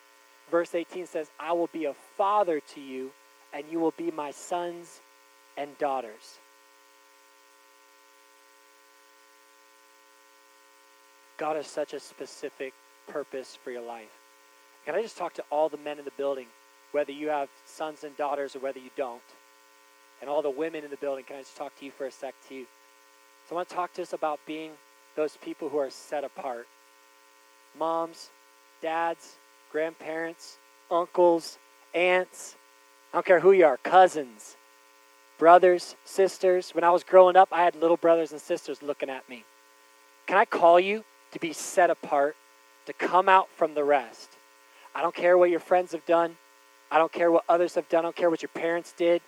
Verse 0.49 0.73
18 0.73 1.07
says, 1.07 1.29
I 1.37 1.51
will 1.51 1.67
be 1.73 1.83
a 1.83 1.93
father 2.15 2.61
to 2.73 2.79
you, 2.79 3.11
and 3.51 3.65
you 3.69 3.81
will 3.81 3.93
be 3.97 4.11
my 4.11 4.31
sons 4.31 5.01
and 5.57 5.77
daughters. 5.77 6.37
God 11.35 11.57
has 11.57 11.67
such 11.67 11.93
a 11.93 11.99
specific 11.99 12.71
purpose 13.09 13.57
for 13.61 13.71
your 13.71 13.85
life. 13.85 14.07
Can 14.85 14.95
I 14.95 15.01
just 15.01 15.17
talk 15.17 15.33
to 15.33 15.43
all 15.49 15.67
the 15.67 15.75
men 15.75 15.99
in 15.99 16.05
the 16.05 16.11
building, 16.11 16.47
whether 16.93 17.11
you 17.11 17.27
have 17.27 17.49
sons 17.65 18.05
and 18.05 18.15
daughters 18.15 18.55
or 18.55 18.59
whether 18.59 18.79
you 18.79 18.91
don't? 18.95 19.19
And 20.21 20.29
all 20.29 20.41
the 20.41 20.49
women 20.49 20.85
in 20.85 20.89
the 20.89 20.95
building, 20.95 21.25
can 21.25 21.35
I 21.35 21.39
just 21.39 21.57
talk 21.57 21.77
to 21.79 21.83
you 21.83 21.91
for 21.91 22.05
a 22.05 22.11
sec 22.11 22.35
too? 22.47 22.63
So 23.49 23.55
I 23.55 23.57
want 23.57 23.67
to 23.67 23.75
talk 23.75 23.91
to 23.95 24.01
us 24.01 24.13
about 24.13 24.39
being 24.45 24.71
those 25.19 25.35
people 25.35 25.67
who 25.67 25.77
are 25.77 25.89
set 25.89 26.23
apart. 26.23 26.65
Moms, 27.77 28.29
dads, 28.81 29.35
grandparents, 29.69 30.57
uncles, 30.89 31.57
aunts, 31.93 32.55
I 33.11 33.17
don't 33.17 33.25
care 33.25 33.41
who 33.41 33.51
you 33.51 33.65
are, 33.65 33.75
cousins, 33.77 34.55
brothers, 35.37 35.97
sisters. 36.05 36.73
When 36.73 36.85
I 36.85 36.91
was 36.91 37.03
growing 37.03 37.35
up, 37.35 37.49
I 37.51 37.63
had 37.63 37.75
little 37.75 37.97
brothers 37.97 38.31
and 38.31 38.39
sisters 38.39 38.81
looking 38.81 39.09
at 39.09 39.27
me. 39.27 39.43
Can 40.25 40.37
I 40.37 40.45
call 40.45 40.79
you 40.79 41.03
to 41.33 41.39
be 41.39 41.51
set 41.51 41.89
apart, 41.89 42.37
to 42.85 42.93
come 42.93 43.27
out 43.27 43.49
from 43.57 43.73
the 43.73 43.83
rest? 43.83 44.29
I 44.95 45.01
don't 45.01 45.13
care 45.13 45.37
what 45.37 45.49
your 45.49 45.59
friends 45.59 45.91
have 45.91 46.05
done. 46.05 46.37
I 46.89 46.97
don't 46.97 47.11
care 47.11 47.29
what 47.29 47.43
others 47.49 47.75
have 47.75 47.89
done. 47.89 47.99
I 47.99 48.03
don't 48.03 48.15
care 48.15 48.29
what 48.29 48.41
your 48.41 48.51
parents 48.53 48.93
did. 48.95 49.21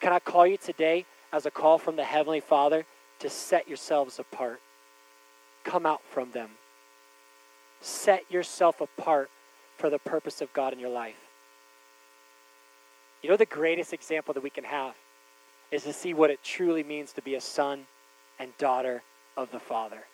Can 0.00 0.14
I 0.14 0.20
call 0.20 0.46
you 0.46 0.56
today 0.56 1.04
as 1.34 1.44
a 1.44 1.50
call 1.50 1.76
from 1.76 1.96
the 1.96 2.04
Heavenly 2.04 2.40
Father 2.40 2.86
to 3.18 3.28
set 3.28 3.68
yourselves 3.68 4.18
apart? 4.18 4.60
Come 5.64 5.86
out 5.86 6.02
from 6.12 6.30
them. 6.30 6.50
Set 7.80 8.30
yourself 8.30 8.80
apart 8.80 9.30
for 9.76 9.90
the 9.90 9.98
purpose 9.98 10.40
of 10.40 10.52
God 10.52 10.72
in 10.72 10.78
your 10.78 10.90
life. 10.90 11.16
You 13.22 13.30
know, 13.30 13.36
the 13.36 13.46
greatest 13.46 13.92
example 13.92 14.34
that 14.34 14.42
we 14.42 14.50
can 14.50 14.64
have 14.64 14.94
is 15.70 15.82
to 15.84 15.92
see 15.92 16.14
what 16.14 16.30
it 16.30 16.42
truly 16.44 16.82
means 16.82 17.12
to 17.14 17.22
be 17.22 17.34
a 17.34 17.40
son 17.40 17.86
and 18.38 18.56
daughter 18.58 19.02
of 19.36 19.50
the 19.50 19.58
Father. 19.58 20.04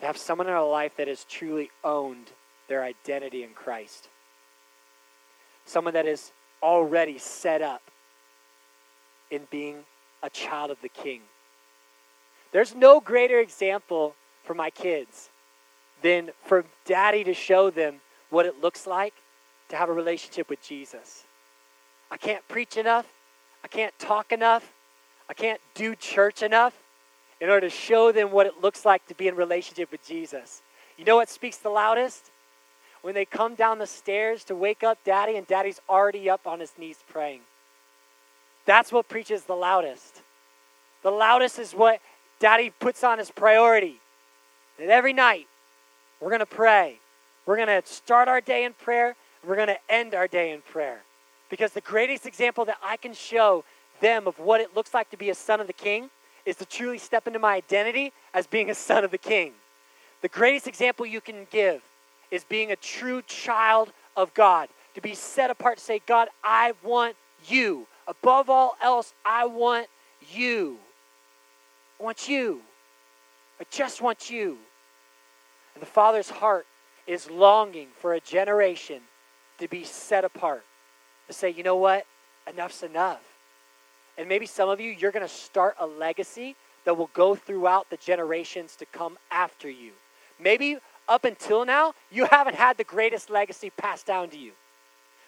To 0.00 0.06
have 0.06 0.16
someone 0.16 0.48
in 0.48 0.52
our 0.52 0.68
life 0.68 0.96
that 0.96 1.08
has 1.08 1.24
truly 1.24 1.70
owned 1.82 2.32
their 2.68 2.82
identity 2.82 3.42
in 3.42 3.50
Christ. 3.50 4.08
Someone 5.64 5.94
that 5.94 6.06
is 6.06 6.32
already 6.62 7.18
set 7.18 7.62
up 7.62 7.82
in 9.30 9.46
being 9.50 9.84
a 10.22 10.30
child 10.30 10.70
of 10.70 10.80
the 10.82 10.88
King. 10.88 11.22
There's 12.52 12.74
no 12.74 13.00
greater 13.00 13.40
example 13.40 14.14
for 14.44 14.54
my 14.54 14.70
kids 14.70 15.30
than 16.02 16.30
for 16.44 16.64
daddy 16.84 17.24
to 17.24 17.34
show 17.34 17.70
them 17.70 18.00
what 18.30 18.46
it 18.46 18.60
looks 18.60 18.86
like 18.86 19.14
to 19.68 19.76
have 19.76 19.88
a 19.88 19.92
relationship 19.92 20.48
with 20.48 20.62
Jesus. 20.62 21.24
I 22.10 22.16
can't 22.16 22.46
preach 22.48 22.76
enough. 22.76 23.06
I 23.62 23.68
can't 23.68 23.96
talk 23.98 24.32
enough. 24.32 24.72
I 25.28 25.34
can't 25.34 25.60
do 25.74 25.94
church 25.94 26.42
enough 26.42 26.74
in 27.40 27.50
order 27.50 27.68
to 27.68 27.70
show 27.70 28.12
them 28.12 28.30
what 28.30 28.46
it 28.46 28.60
looks 28.62 28.84
like 28.84 29.06
to 29.06 29.14
be 29.14 29.28
in 29.28 29.36
relationship 29.36 29.92
with 29.92 30.04
Jesus. 30.04 30.62
You 30.96 31.04
know 31.04 31.16
what 31.16 31.28
speaks 31.28 31.58
the 31.58 31.68
loudest? 31.68 32.30
When 33.02 33.14
they 33.14 33.24
come 33.24 33.54
down 33.54 33.78
the 33.78 33.86
stairs 33.86 34.42
to 34.44 34.56
wake 34.56 34.82
up 34.82 34.98
daddy 35.04 35.36
and 35.36 35.46
daddy's 35.46 35.80
already 35.88 36.28
up 36.28 36.46
on 36.46 36.60
his 36.60 36.72
knees 36.78 36.98
praying. 37.08 37.40
That's 38.64 38.90
what 38.90 39.08
preaches 39.08 39.44
the 39.44 39.54
loudest. 39.54 40.22
The 41.02 41.10
loudest 41.10 41.58
is 41.58 41.72
what 41.72 42.00
daddy 42.40 42.70
puts 42.78 43.04
on 43.04 43.18
his 43.18 43.30
priority. 43.30 44.00
That 44.78 44.88
every 44.88 45.12
night 45.12 45.46
we're 46.20 46.30
going 46.30 46.40
to 46.40 46.46
pray. 46.46 46.98
We're 47.46 47.56
going 47.56 47.68
to 47.68 47.82
start 47.84 48.28
our 48.28 48.40
day 48.40 48.64
in 48.64 48.74
prayer. 48.74 49.16
We're 49.46 49.56
going 49.56 49.68
to 49.68 49.78
end 49.88 50.14
our 50.14 50.28
day 50.28 50.52
in 50.52 50.60
prayer. 50.60 51.00
Because 51.50 51.72
the 51.72 51.80
greatest 51.80 52.26
example 52.26 52.64
that 52.66 52.76
I 52.82 52.96
can 52.96 53.14
show 53.14 53.64
them 54.00 54.26
of 54.26 54.38
what 54.38 54.60
it 54.60 54.76
looks 54.76 54.94
like 54.94 55.10
to 55.10 55.16
be 55.16 55.30
a 55.30 55.34
son 55.34 55.60
of 55.60 55.66
the 55.66 55.72
king 55.72 56.10
is 56.44 56.56
to 56.56 56.66
truly 56.66 56.98
step 56.98 57.26
into 57.26 57.38
my 57.38 57.54
identity 57.54 58.12
as 58.34 58.46
being 58.46 58.70
a 58.70 58.74
son 58.74 59.04
of 59.04 59.10
the 59.10 59.18
king. 59.18 59.52
The 60.22 60.28
greatest 60.28 60.66
example 60.66 61.06
you 61.06 61.20
can 61.20 61.46
give 61.50 61.82
is 62.30 62.44
being 62.44 62.72
a 62.72 62.76
true 62.76 63.22
child 63.22 63.92
of 64.16 64.34
God, 64.34 64.68
to 64.94 65.00
be 65.00 65.14
set 65.14 65.50
apart 65.50 65.78
to 65.78 65.84
say, 65.84 66.00
God, 66.06 66.28
I 66.42 66.72
want 66.82 67.16
you. 67.46 67.86
Above 68.06 68.50
all 68.50 68.76
else, 68.82 69.14
I 69.24 69.46
want 69.46 69.86
you. 70.30 70.78
I 71.98 72.04
want 72.04 72.28
you. 72.28 72.60
I 73.60 73.64
just 73.70 74.00
want 74.00 74.30
you. 74.30 74.58
And 75.74 75.82
the 75.82 75.86
Father's 75.86 76.30
heart 76.30 76.66
is 77.06 77.30
longing 77.30 77.88
for 77.98 78.14
a 78.14 78.20
generation 78.20 79.00
to 79.58 79.68
be 79.68 79.84
set 79.84 80.24
apart, 80.24 80.64
to 81.26 81.32
say, 81.32 81.50
you 81.50 81.62
know 81.62 81.76
what? 81.76 82.04
Enough's 82.46 82.82
enough. 82.82 83.22
And 84.16 84.28
maybe 84.28 84.46
some 84.46 84.68
of 84.68 84.80
you, 84.80 84.90
you're 84.90 85.12
going 85.12 85.26
to 85.26 85.32
start 85.32 85.76
a 85.78 85.86
legacy 85.86 86.56
that 86.84 86.96
will 86.96 87.10
go 87.14 87.34
throughout 87.34 87.90
the 87.90 87.96
generations 87.96 88.76
to 88.76 88.86
come 88.86 89.18
after 89.30 89.68
you. 89.68 89.92
Maybe 90.40 90.78
up 91.08 91.24
until 91.24 91.64
now, 91.64 91.94
you 92.10 92.26
haven't 92.26 92.56
had 92.56 92.76
the 92.76 92.84
greatest 92.84 93.30
legacy 93.30 93.70
passed 93.70 94.06
down 94.06 94.30
to 94.30 94.38
you. 94.38 94.52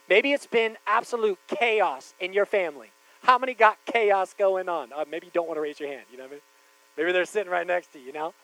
Maybe 0.09 0.33
it's 0.33 0.46
been 0.46 0.76
absolute 0.87 1.38
chaos 1.46 2.14
in 2.20 2.33
your 2.33 2.46
family. 2.46 2.90
How 3.22 3.38
many 3.38 3.54
got 3.54 3.78
chaos 3.87 4.35
going 4.35 4.68
on? 4.68 4.92
Uh, 4.92 5.04
maybe 5.11 5.26
you 5.26 5.33
don't 5.33 5.46
want 5.46 5.56
to 5.56 5.62
raise 5.62 5.78
your 5.78 5.88
hand, 5.88 6.02
you 6.11 6.18
know 6.18 6.24
what 6.24 6.30
I 6.30 6.35
mean? 6.35 6.40
Maybe 6.96 7.12
they're 7.12 7.24
sitting 7.24 7.50
right 7.50 7.66
next 7.66 7.92
to 7.92 7.98
you, 7.98 8.07
you 8.07 8.12
know? 8.12 8.35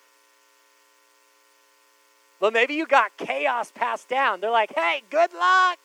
Well, 2.41 2.51
maybe 2.51 2.75
you 2.75 2.87
got 2.87 3.17
chaos 3.17 3.73
passed 3.75 4.09
down. 4.09 4.41
They're 4.41 4.51
like, 4.51 4.73
hey, 4.75 5.03
good 5.11 5.33
luck. 5.33 5.79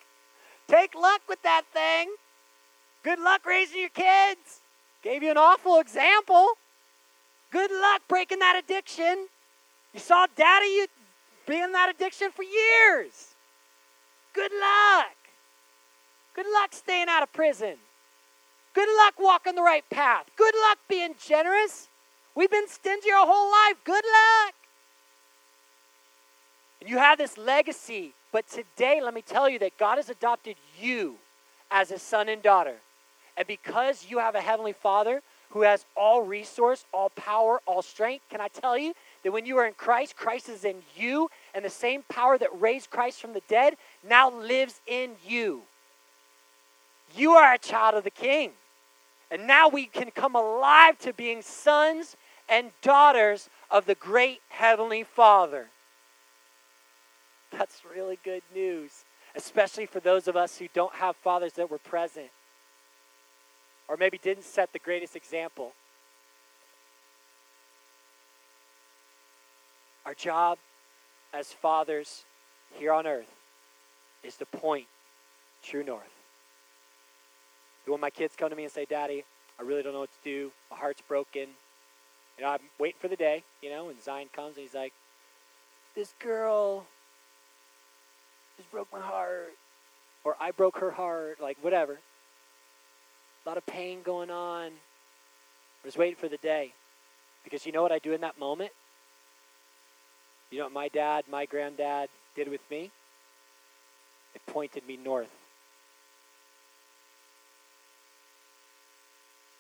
Take 0.68 0.96
luck 0.96 1.22
with 1.28 1.42
that 1.44 1.64
thing. 1.74 2.14
Good 3.04 3.20
luck 3.20 3.46
raising 3.46 3.80
your 3.80 3.90
kids. 3.90 4.62
Gave 5.02 5.24
you 5.24 5.32
an 5.32 5.38
awful 5.38 5.80
example. 5.80 6.50
Good 7.52 7.72
luck 7.72 8.02
breaking 8.08 8.40
that 8.40 8.62
addiction. 8.64 9.28
You 9.94 10.00
saw 10.00 10.28
daddy 10.36 10.68
you 10.68 10.88
be 11.48 11.60
in 11.60 11.72
that 11.72 11.90
addiction 11.90 12.32
for 12.32 12.44
years. 12.44 13.36
Good 14.34 14.52
luck. 14.54 15.16
Good 16.34 16.46
luck 16.54 16.74
staying 16.74 17.08
out 17.10 17.24
of 17.24 17.34
prison. 17.34 17.76
Good 18.74 18.88
luck 18.98 19.16
walking 19.20 19.56
the 19.56 19.62
right 19.62 19.84
path. 19.90 20.28
Good 20.38 20.54
luck 20.70 20.78
being 20.88 21.16
generous. 21.20 21.90
We've 22.36 22.50
been 22.50 22.68
stingy 22.68 23.12
our 23.12 23.26
whole 23.26 23.52
life. 23.52 23.78
Good 23.84 24.04
luck. 24.06 24.54
And 26.80 26.90
you 26.90 26.98
have 26.98 27.18
this 27.18 27.38
legacy. 27.38 28.14
But 28.32 28.48
today, 28.48 29.02
let 29.02 29.14
me 29.14 29.22
tell 29.22 29.50
you 29.50 29.60
that 29.60 29.78
God 29.78 29.98
has 29.98 30.10
adopted 30.10 30.56
you 30.80 31.18
as 31.70 31.92
a 31.92 32.00
son 32.00 32.30
and 32.30 32.42
daughter. 32.42 32.76
And 33.38 33.48
because 33.48 34.06
you 34.10 34.20
have 34.20 34.36
a 34.36 34.42
heavenly 34.42 34.74
father 34.74 35.22
who 35.50 35.62
has 35.64 35.86
all 35.96 36.22
resource, 36.22 36.86
all 36.94 37.10
power, 37.10 37.60
all 37.66 37.82
strength, 37.82 38.26
can 38.30 38.40
I 38.40 38.48
tell 38.48 38.78
you 38.78 38.94
that 39.24 39.32
when 39.32 39.46
you 39.46 39.58
are 39.58 39.68
in 39.68 39.74
Christ, 39.74 40.16
Christ 40.16 40.48
is 40.48 40.64
in 40.64 40.78
you, 40.96 41.30
and 41.54 41.64
the 41.66 41.70
same 41.70 42.04
power 42.10 42.38
that 42.38 42.50
raised 42.60 42.90
Christ 42.90 43.22
from 43.22 43.34
the 43.34 43.42
dead 43.50 43.76
now 44.08 44.32
lives 44.32 44.80
in 44.88 45.12
you. 45.28 45.64
You 47.16 47.34
are 47.34 47.54
a 47.54 47.58
child 47.58 47.96
of 47.96 48.06
the 48.06 48.10
King. 48.10 48.52
And 49.30 49.48
now 49.48 49.68
we 49.68 49.86
can 49.86 50.12
come 50.12 50.36
alive 50.36 50.98
to 51.00 51.14
being 51.14 51.42
sons 51.42 52.16
and 52.52 52.72
daughters 52.82 53.50
of 53.72 53.86
the 53.86 53.96
great 53.96 54.42
Heavenly 54.50 55.04
Father. 55.04 55.70
That's 57.52 57.82
really 57.96 58.20
good 58.24 58.44
news, 58.54 59.06
especially 59.36 59.86
for 59.86 60.02
those 60.02 60.28
of 60.28 60.36
us 60.36 60.58
who 60.58 60.68
don't 60.74 60.94
have 60.96 61.16
fathers 61.16 61.54
that 61.54 61.72
were 61.72 61.78
present 61.78 62.30
or 63.88 63.96
maybe 63.98 64.18
didn't 64.18 64.44
set 64.44 64.74
the 64.74 64.80
greatest 64.80 65.16
example. 65.16 65.72
Our 70.06 70.14
job 70.14 70.58
as 71.34 71.54
fathers 71.54 72.26
here 72.74 72.92
on 72.92 73.08
earth 73.08 73.32
is 74.24 74.36
to 74.38 74.46
point 74.46 74.88
true 75.64 75.84
north. 75.84 76.04
When 77.86 78.02
my 78.02 78.10
kids 78.10 78.36
come 78.38 78.50
to 78.50 78.56
me 78.56 78.64
and 78.64 78.72
say, 78.72 78.86
Daddy, 78.86 79.24
I 79.60 79.64
really 79.64 79.84
don't 79.84 79.94
know 79.94 80.02
what 80.02 80.12
to 80.12 80.30
do, 80.30 80.52
my 80.70 80.78
heart's 80.78 81.02
broken, 81.08 81.48
you 82.38 82.44
know, 82.44 82.52
I'm 82.52 82.60
waiting 82.80 83.00
for 83.00 83.08
the 83.08 83.16
day, 83.16 83.44
you 83.62 83.70
know, 83.70 83.90
and 83.90 84.02
Zion 84.02 84.28
comes 84.34 84.58
and 84.58 84.64
he's 84.64 84.74
like, 84.74 84.94
This 85.96 86.14
girl 86.20 86.86
just 88.58 88.72
broke 88.72 88.92
my 88.92 89.00
heart, 89.00 89.54
or 90.24 90.36
I 90.40 90.52
broke 90.52 90.78
her 90.80 90.92
heart, 90.92 91.40
like 91.42 91.58
whatever. 91.62 92.00
A 93.46 93.50
lot 93.50 93.58
of 93.58 93.66
pain 93.66 94.02
going 94.04 94.30
on. 94.30 94.68
I'm 94.68 95.88
just 95.88 95.98
waiting 95.98 96.16
for 96.16 96.28
the 96.28 96.38
day. 96.38 96.74
Because 97.44 97.66
you 97.66 97.72
know 97.72 97.82
what 97.82 97.92
I 97.92 97.98
do 97.98 98.14
in 98.14 98.22
that 98.22 98.40
moment? 98.40 98.72
You 100.52 100.60
know 100.60 100.66
what 100.66 100.74
my 100.74 100.90
dad, 100.90 101.24
my 101.30 101.46
granddad 101.46 102.10
did 102.36 102.50
with 102.50 102.62
me? 102.70 102.92
It 104.36 104.42
pointed 104.46 104.86
me 104.88 104.98
north. 104.98 105.30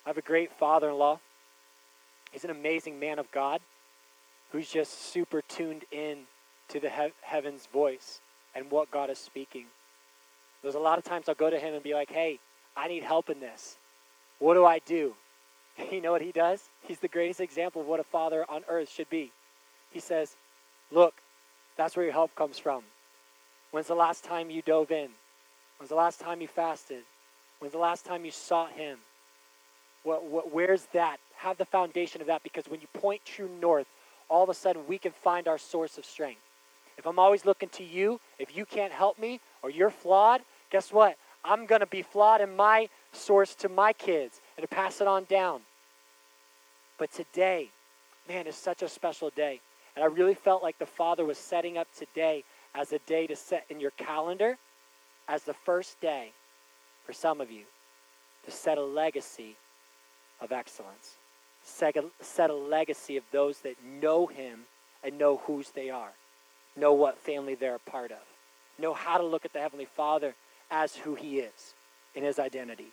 I 0.05 0.09
have 0.09 0.17
a 0.17 0.21
great 0.21 0.51
father 0.59 0.89
in 0.89 0.97
law. 0.97 1.19
He's 2.31 2.43
an 2.43 2.49
amazing 2.49 2.99
man 2.99 3.19
of 3.19 3.31
God 3.31 3.61
who's 4.51 4.69
just 4.69 5.11
super 5.11 5.41
tuned 5.41 5.85
in 5.91 6.19
to 6.69 6.79
the 6.79 6.89
he- 6.89 7.13
heaven's 7.21 7.67
voice 7.67 8.19
and 8.55 8.69
what 8.71 8.91
God 8.91 9.09
is 9.09 9.17
speaking. 9.19 9.65
There's 10.61 10.75
a 10.75 10.79
lot 10.79 10.97
of 10.97 11.03
times 11.03 11.27
I'll 11.27 11.35
go 11.35 11.49
to 11.49 11.59
him 11.59 11.73
and 11.73 11.83
be 11.83 11.93
like, 11.93 12.11
hey, 12.11 12.39
I 12.75 12.87
need 12.87 13.03
help 13.03 13.29
in 13.29 13.39
this. 13.39 13.77
What 14.39 14.55
do 14.55 14.65
I 14.65 14.79
do? 14.79 15.13
You 15.91 16.01
know 16.01 16.11
what 16.11 16.21
he 16.21 16.31
does? 16.31 16.69
He's 16.83 16.99
the 16.99 17.07
greatest 17.07 17.39
example 17.39 17.81
of 17.81 17.87
what 17.87 17.99
a 17.99 18.03
father 18.03 18.45
on 18.49 18.63
earth 18.67 18.89
should 18.89 19.09
be. 19.09 19.31
He 19.91 19.99
says, 19.99 20.35
Look, 20.91 21.13
that's 21.77 21.95
where 21.95 22.05
your 22.05 22.13
help 22.13 22.35
comes 22.35 22.59
from. 22.59 22.83
When's 23.71 23.87
the 23.87 23.95
last 23.95 24.23
time 24.23 24.49
you 24.49 24.61
dove 24.61 24.91
in? 24.91 25.09
When's 25.77 25.89
the 25.89 25.95
last 25.95 26.19
time 26.19 26.41
you 26.41 26.47
fasted? 26.47 27.03
When's 27.59 27.71
the 27.71 27.79
last 27.79 28.05
time 28.05 28.25
you 28.25 28.31
sought 28.31 28.73
him? 28.73 28.97
What, 30.03 30.25
what, 30.25 30.53
where's 30.53 30.85
that? 30.93 31.17
Have 31.41 31.57
the 31.57 31.65
foundation 31.65 32.21
of 32.21 32.27
that 32.27 32.43
because 32.43 32.65
when 32.67 32.81
you 32.81 32.87
point 32.93 33.25
true 33.25 33.49
north, 33.59 33.87
all 34.29 34.43
of 34.43 34.49
a 34.49 34.53
sudden 34.53 34.83
we 34.87 34.99
can 34.99 35.11
find 35.11 35.47
our 35.47 35.57
source 35.57 35.97
of 35.97 36.05
strength. 36.05 36.41
If 36.99 37.07
I'm 37.07 37.17
always 37.17 37.45
looking 37.45 37.69
to 37.69 37.83
you, 37.83 38.19
if 38.37 38.55
you 38.55 38.63
can't 38.63 38.93
help 38.93 39.17
me 39.17 39.39
or 39.63 39.71
you're 39.71 39.89
flawed, 39.89 40.41
guess 40.69 40.93
what? 40.93 41.17
I'm 41.43 41.65
going 41.65 41.79
to 41.79 41.87
be 41.87 42.03
flawed 42.03 42.41
in 42.41 42.55
my 42.55 42.89
source 43.11 43.55
to 43.55 43.69
my 43.69 43.91
kids 43.91 44.39
and 44.55 44.61
to 44.61 44.67
pass 44.67 45.01
it 45.01 45.07
on 45.07 45.23
down. 45.23 45.61
But 46.99 47.11
today, 47.11 47.71
man, 48.29 48.45
is 48.45 48.55
such 48.55 48.83
a 48.83 48.87
special 48.87 49.31
day. 49.31 49.61
And 49.95 50.03
I 50.03 50.07
really 50.09 50.35
felt 50.35 50.61
like 50.61 50.77
the 50.77 50.85
Father 50.85 51.25
was 51.25 51.39
setting 51.39 51.75
up 51.75 51.87
today 51.97 52.43
as 52.75 52.93
a 52.93 52.99
day 52.99 53.25
to 53.25 53.35
set 53.35 53.65
in 53.71 53.79
your 53.79 53.91
calendar 53.97 54.59
as 55.27 55.41
the 55.41 55.55
first 55.55 55.99
day 56.01 56.33
for 57.03 57.13
some 57.13 57.41
of 57.41 57.49
you 57.49 57.63
to 58.45 58.51
set 58.51 58.77
a 58.77 58.83
legacy 58.83 59.55
of 60.39 60.51
excellence, 60.51 61.17
set 61.63 61.95
a, 62.49 62.53
legacy 62.53 63.17
of 63.17 63.23
those 63.31 63.59
that 63.59 63.75
know 63.83 64.27
Him 64.27 64.61
and 65.03 65.17
know 65.17 65.37
whose 65.45 65.69
they 65.69 65.89
are, 65.89 66.11
know 66.75 66.93
what 66.93 67.17
family 67.17 67.55
they're 67.55 67.75
a 67.75 67.89
part 67.89 68.11
of, 68.11 68.19
know 68.79 68.93
how 68.93 69.17
to 69.17 69.23
look 69.23 69.45
at 69.45 69.53
the 69.53 69.59
Heavenly 69.59 69.85
Father 69.85 70.35
as 70.69 70.95
who 70.95 71.15
He 71.15 71.39
is 71.39 71.73
in 72.15 72.23
His 72.23 72.39
identity, 72.39 72.91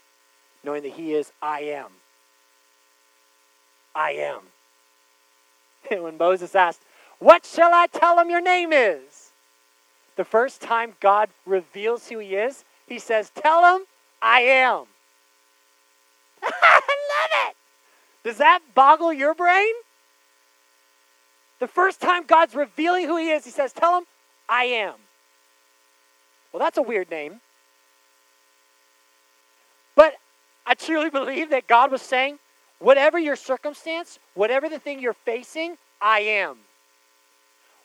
knowing 0.64 0.82
that 0.82 0.92
He 0.92 1.14
is 1.14 1.32
I 1.40 1.60
am. 1.60 1.90
I 3.94 4.12
am. 4.12 4.40
And 5.90 6.02
when 6.02 6.18
Moses 6.18 6.54
asked, 6.54 6.82
What 7.18 7.46
shall 7.46 7.72
I 7.72 7.86
tell 7.86 8.18
him 8.18 8.28
your 8.28 8.42
name 8.42 8.72
is? 8.72 9.30
The 10.16 10.24
first 10.24 10.60
time 10.60 10.94
God 11.00 11.30
reveals 11.46 12.08
who 12.08 12.18
He 12.18 12.34
is, 12.34 12.64
He 12.86 12.98
says, 12.98 13.30
Tell 13.34 13.76
him 13.76 13.86
I 14.20 14.40
am. 14.40 14.84
I 16.42 16.80
love 16.80 17.48
it. 17.48 17.56
Does 18.24 18.38
that 18.38 18.60
boggle 18.74 19.12
your 19.12 19.34
brain? 19.34 19.72
The 21.60 21.68
first 21.68 22.00
time 22.00 22.24
God's 22.26 22.54
revealing 22.54 23.06
who 23.06 23.16
He 23.16 23.30
is, 23.30 23.44
He 23.44 23.50
says, 23.50 23.72
Tell 23.72 23.98
him, 23.98 24.04
I 24.48 24.64
am. 24.64 24.94
Well, 26.52 26.60
that's 26.60 26.78
a 26.78 26.82
weird 26.82 27.10
name. 27.10 27.40
But 29.94 30.14
I 30.66 30.74
truly 30.74 31.10
believe 31.10 31.50
that 31.50 31.66
God 31.66 31.90
was 31.90 32.02
saying, 32.02 32.38
whatever 32.78 33.18
your 33.18 33.36
circumstance, 33.36 34.18
whatever 34.34 34.68
the 34.68 34.78
thing 34.78 35.00
you're 35.00 35.12
facing, 35.12 35.76
I 36.00 36.20
am. 36.20 36.58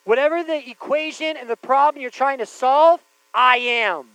Whatever 0.05 0.43
the 0.43 0.69
equation 0.69 1.37
and 1.37 1.49
the 1.49 1.55
problem 1.55 2.01
you're 2.01 2.11
trying 2.11 2.37
to 2.39 2.45
solve, 2.45 2.99
I 3.33 3.57
am. 3.57 4.05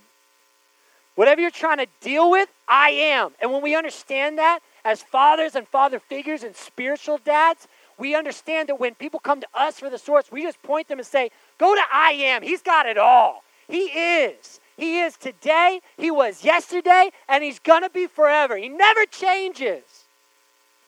Whatever 1.15 1.41
you're 1.41 1.51
trying 1.51 1.79
to 1.79 1.87
deal 1.99 2.31
with, 2.31 2.47
I 2.67 2.91
am. 2.91 3.31
And 3.41 3.51
when 3.51 3.61
we 3.61 3.75
understand 3.75 4.37
that 4.37 4.59
as 4.85 5.01
fathers 5.01 5.55
and 5.55 5.67
father 5.67 5.99
figures 5.99 6.43
and 6.43 6.55
spiritual 6.55 7.19
dads, 7.23 7.67
we 7.97 8.15
understand 8.15 8.69
that 8.69 8.79
when 8.79 8.95
people 8.95 9.19
come 9.19 9.41
to 9.41 9.47
us 9.53 9.79
for 9.79 9.89
the 9.89 9.97
source, 9.97 10.31
we 10.31 10.43
just 10.43 10.61
point 10.63 10.87
them 10.87 10.99
and 10.99 11.07
say, 11.07 11.31
Go 11.57 11.75
to 11.75 11.81
I 11.91 12.11
am. 12.11 12.41
He's 12.41 12.61
got 12.61 12.85
it 12.85 12.97
all. 12.97 13.43
He 13.67 13.83
is. 13.83 14.59
He 14.77 15.01
is 15.01 15.17
today, 15.17 15.81
He 15.97 16.09
was 16.09 16.43
yesterday, 16.43 17.11
and 17.27 17.43
He's 17.43 17.59
going 17.59 17.83
to 17.83 17.89
be 17.89 18.07
forever. 18.07 18.55
He 18.55 18.69
never 18.69 19.05
changes. 19.05 19.83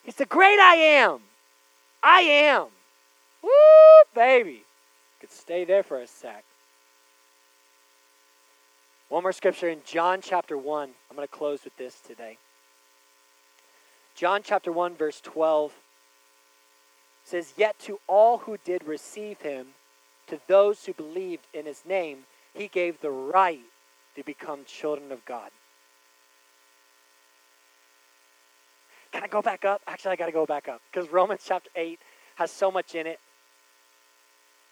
He's 0.04 0.16
the 0.16 0.26
great 0.26 0.60
I 0.60 0.76
am. 0.76 1.20
I 2.02 2.22
am. 2.22 2.68
Woo, 3.44 3.50
baby. 4.16 4.64
Could 5.20 5.32
stay 5.32 5.66
there 5.66 5.84
for 5.84 6.00
a 6.00 6.08
sec. 6.08 6.44
One 9.10 9.24
more 9.24 9.34
scripture 9.34 9.68
in 9.68 9.82
John 9.86 10.22
chapter 10.22 10.58
1. 10.58 10.90
I'm 11.10 11.16
going 11.16 11.28
to 11.28 11.34
close 11.34 11.66
with 11.66 11.76
this 11.76 12.00
today. 12.00 12.38
John 14.22 14.44
chapter 14.44 14.72
1, 14.72 14.98
verse 14.98 15.20
12 15.20 15.74
says, 17.24 17.56
Yet 17.58 17.80
to 17.80 18.00
all 18.06 18.38
who 18.38 18.56
did 18.64 18.84
receive 18.84 19.42
him, 19.42 19.70
to 20.28 20.40
those 20.46 20.86
who 20.86 20.94
believed 20.94 21.48
in 21.56 21.66
his 21.66 21.82
name, 21.88 22.20
he 22.54 22.68
gave 22.68 23.02
the 23.02 23.10
right 23.10 23.64
to 24.16 24.24
become 24.24 24.64
children 24.66 25.12
of 25.12 25.26
God. 25.26 25.50
Can 29.12 29.24
I 29.24 29.28
go 29.28 29.42
back 29.42 29.66
up? 29.66 29.82
Actually, 29.88 30.12
I 30.12 30.16
got 30.18 30.28
to 30.28 30.32
go 30.32 30.46
back 30.46 30.68
up 30.68 30.84
because 30.94 31.10
Romans 31.10 31.42
chapter 31.44 31.72
8 31.76 31.98
has 32.36 32.52
so 32.52 32.70
much 32.70 32.94
in 32.94 33.08
it. 33.08 33.20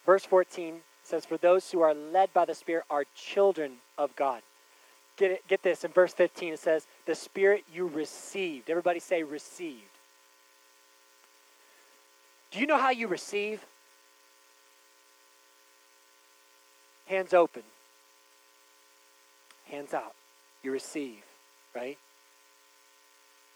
Verse 0.05 0.25
14 0.25 0.81
says, 1.01 1.25
For 1.25 1.37
those 1.37 1.71
who 1.71 1.81
are 1.81 1.95
led 1.95 2.31
by 2.35 2.45
the 2.45 2.53
Spirit 2.53 2.83
are 2.87 3.05
children 3.15 3.77
of 3.97 4.15
God. 4.15 4.43
Get, 5.19 5.31
it, 5.31 5.47
get 5.49 5.61
this. 5.61 5.83
In 5.83 5.91
verse 5.91 6.13
15, 6.13 6.53
it 6.53 6.59
says, 6.59 6.87
The 7.05 7.13
Spirit 7.13 7.65
you 7.73 7.87
received. 7.87 8.69
Everybody 8.69 8.99
say, 9.01 9.21
received. 9.21 9.81
Do 12.51 12.59
you 12.59 12.65
know 12.65 12.77
how 12.77 12.89
you 12.89 13.07
receive? 13.07 13.63
Hands 17.05 17.33
open, 17.33 17.63
hands 19.65 19.93
out. 19.93 20.13
You 20.63 20.71
receive, 20.71 21.23
right? 21.75 21.97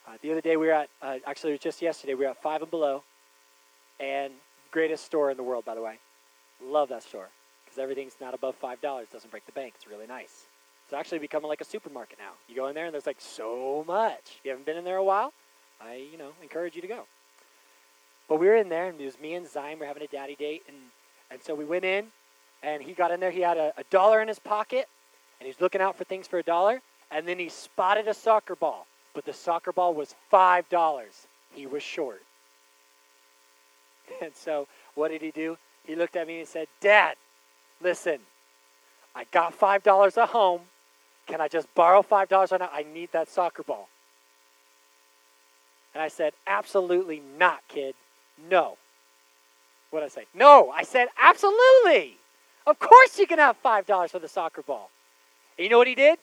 Uh, 0.08 0.14
the 0.22 0.32
other 0.32 0.42
day 0.42 0.58
we 0.58 0.68
were 0.68 0.74
at, 0.74 0.90
uh, 1.02 1.18
actually 1.26 1.52
it 1.52 1.54
was 1.54 1.60
just 1.62 1.82
yesterday, 1.82 2.14
we 2.14 2.26
were 2.26 2.32
at 2.32 2.42
Five 2.42 2.62
and 2.62 2.72
Below, 2.72 3.04
and 4.00 4.34
greatest 4.72 5.06
store 5.06 5.32
in 5.32 5.38
the 5.38 5.44
world, 5.44 5.66
by 5.66 5.76
the 5.76 5.82
way. 5.82 6.00
Love 6.66 6.90
that 6.90 7.04
store 7.04 7.30
because 7.64 7.78
everything's 7.78 8.16
not 8.20 8.34
above 8.34 8.60
$5. 8.60 8.82
Doesn't 8.82 9.32
break 9.32 9.46
the 9.46 9.52
bank. 9.52 9.74
It's 9.76 9.88
really 9.88 10.08
nice. 10.08 10.48
It's 10.94 11.00
actually 11.00 11.18
becoming 11.18 11.50
like 11.50 11.60
a 11.60 11.66
supermarket 11.66 12.20
now. 12.20 12.34
You 12.48 12.56
go 12.56 12.68
in 12.68 12.76
there 12.76 12.86
and 12.86 12.94
there's 12.94 13.08
like 13.08 13.20
so 13.20 13.84
much. 13.88 14.22
If 14.26 14.42
you 14.44 14.52
haven't 14.52 14.68
been 14.68 14.78
in 14.78 14.84
there 14.84 14.98
a 14.98 15.04
while, 15.04 15.34
I, 15.82 16.08
you 16.12 16.20
know, 16.20 16.34
encourage 16.40 16.76
you 16.76 16.84
to 16.84 16.88
go. 16.88 17.06
But 18.30 18.40
we 18.40 18.46
were 18.46 18.58
in 18.58 18.70
there 18.70 18.90
and 18.90 19.02
it 19.02 19.06
was 19.06 19.20
me 19.20 19.34
and 19.34 19.50
Zion 19.50 19.80
were 19.80 19.88
having 19.88 20.04
a 20.04 20.08
daddy 20.08 20.36
date 20.36 20.62
and, 20.68 20.78
and 21.32 21.42
so 21.42 21.56
we 21.56 21.66
went 21.66 21.84
in 21.84 22.06
and 22.62 22.84
he 22.84 22.94
got 22.94 23.10
in 23.10 23.20
there. 23.20 23.32
He 23.32 23.40
had 23.42 23.58
a, 23.58 23.74
a 23.76 23.84
dollar 23.90 24.22
in 24.22 24.28
his 24.28 24.38
pocket 24.38 24.88
and 25.40 25.48
he's 25.48 25.60
looking 25.60 25.82
out 25.82 25.98
for 25.98 26.04
things 26.04 26.28
for 26.28 26.38
a 26.38 26.44
dollar 26.44 26.80
and 27.10 27.28
then 27.28 27.40
he 27.40 27.50
spotted 27.50 28.08
a 28.08 28.14
soccer 28.14 28.56
ball. 28.56 28.86
But 29.16 29.26
the 29.26 29.34
soccer 29.34 29.72
ball 29.72 29.96
was 29.96 30.14
five 30.30 30.70
dollars. 30.70 31.26
He 31.56 31.66
was 31.66 31.82
short. 31.82 32.22
And 34.22 34.36
so 34.36 34.68
what 34.94 35.10
did 35.10 35.24
he 35.24 35.32
do? 35.32 35.58
He 35.86 35.96
looked 35.96 36.16
at 36.16 36.28
me 36.28 36.38
and 36.38 36.48
said, 36.48 36.68
Dad, 36.80 37.16
listen, 37.82 38.20
I 39.16 39.24
got 39.32 39.60
$5 39.60 40.22
at 40.22 40.30
home. 40.30 40.62
Can 41.28 41.42
I 41.42 41.48
just 41.48 41.74
borrow 41.76 42.02
$5 42.02 42.32
right 42.32 42.60
now? 42.60 42.70
I 42.72 42.84
need 42.84 43.12
that 43.12 43.30
soccer 43.30 43.64
ball. 43.64 43.88
And 45.94 46.02
I 46.02 46.08
said, 46.08 46.34
Absolutely 46.48 47.22
not, 47.38 47.62
kid. 47.68 47.96
No. 48.50 48.78
What 49.90 50.00
did 50.00 50.06
I 50.06 50.10
say? 50.10 50.26
No. 50.34 50.72
I 50.72 50.84
said, 50.84 51.08
Absolutely. 51.18 52.18
Of 52.66 52.80
course 52.80 53.20
you 53.20 53.28
can 53.28 53.40
have 53.40 53.62
$5 53.64 54.10
for 54.10 54.20
the 54.20 54.28
soccer 54.28 54.62
ball. 54.62 54.90
And 55.58 55.64
you 55.64 55.70
know 55.70 55.78
what 55.78 55.88
he 55.88 55.96
did? 55.96 56.20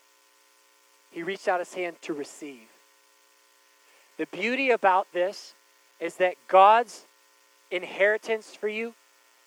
He 1.11 1.23
reached 1.23 1.49
out 1.49 1.61
his 1.61 1.75
hand 1.75 1.97
to 2.03 2.13
receive. 2.13 2.69
The 4.17 4.27
beauty 4.27 4.71
about 4.71 5.07
this 5.13 5.55
is 5.99 6.17
that 6.17 6.35
God's 6.49 7.07
inheritance 7.71 8.55
for 8.55 8.69
you 8.69 8.95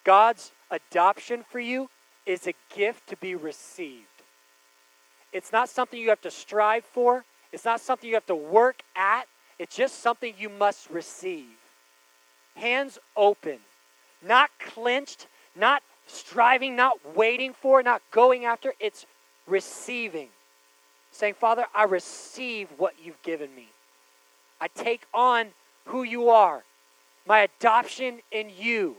God's 0.04 0.52
adoption 0.70 1.44
for 1.50 1.60
you 1.60 1.90
is 2.26 2.48
a 2.48 2.54
gift 2.76 3.08
to 3.10 3.18
be 3.18 3.36
received. 3.36 4.08
It's 5.34 5.52
not 5.52 5.68
something 5.68 6.00
you 6.00 6.10
have 6.10 6.22
to 6.22 6.32
strive 6.32 6.86
for, 6.86 7.26
it's 7.52 7.66
not 7.66 7.82
something 7.82 8.08
you 8.08 8.16
have 8.16 8.26
to 8.28 8.36
work 8.36 8.82
at, 8.96 9.24
it's 9.60 9.76
just 9.76 10.02
something 10.02 10.34
you 10.38 10.50
must 10.50 10.90
receive. 10.90 11.46
Hands 12.56 12.98
open, 13.18 13.58
not 14.26 14.52
clenched, 14.60 15.28
not 15.56 15.82
striving, 16.08 16.76
not 16.76 17.16
waiting 17.16 17.54
for, 17.54 17.82
not 17.82 18.02
going 18.12 18.46
after. 18.46 18.74
It's 18.80 19.06
receiving. 19.48 20.30
Saying, 21.12 21.36
Father, 21.36 21.66
I 21.76 21.84
receive 21.84 22.70
what 22.78 22.94
you've 23.04 23.22
given 23.22 23.54
me. 23.56 23.68
I 24.60 24.68
take 24.68 25.04
on 25.14 25.48
who 25.86 26.04
you 26.04 26.30
are, 26.30 26.64
my 27.28 27.42
adoption 27.42 28.20
in 28.32 28.52
you. 28.58 28.98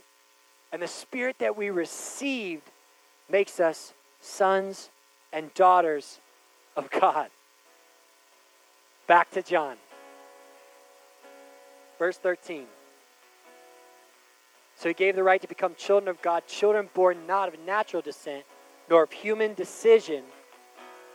And 0.73 0.83
the 0.83 0.89
Spirit 0.89 1.37
that 1.39 1.57
we 1.57 1.71
received 1.71 2.71
makes 3.31 3.61
us 3.61 3.93
sons 4.21 4.91
and 5.33 5.53
daughters 5.55 6.21
of 6.77 6.91
God. 6.91 7.29
Back 9.07 9.31
to 9.33 9.43
John. 9.43 9.77
Verse 11.99 12.17
13. 12.19 12.67
So 14.77 14.89
he 14.89 14.95
gave 14.95 15.15
the 15.15 15.23
right 15.23 15.41
to 15.41 15.49
become 15.49 15.75
children 15.77 16.09
of 16.09 16.21
God, 16.21 16.47
children 16.47 16.89
born 16.95 17.27
not 17.27 17.49
of 17.49 17.59
natural 17.61 18.03
descent, 18.03 18.45
nor 18.91 19.05
of 19.05 19.13
human 19.13 19.55
decision 19.55 20.25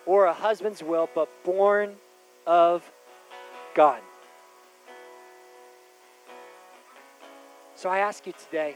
or 0.06 0.26
a 0.26 0.34
husband's 0.34 0.82
will, 0.82 1.10
but 1.13 1.28
born 1.43 1.95
of 2.48 2.89
God. 3.76 4.02
So 7.76 7.89
I 7.89 8.00
ask 8.00 8.26
you 8.26 8.34
today 8.34 8.76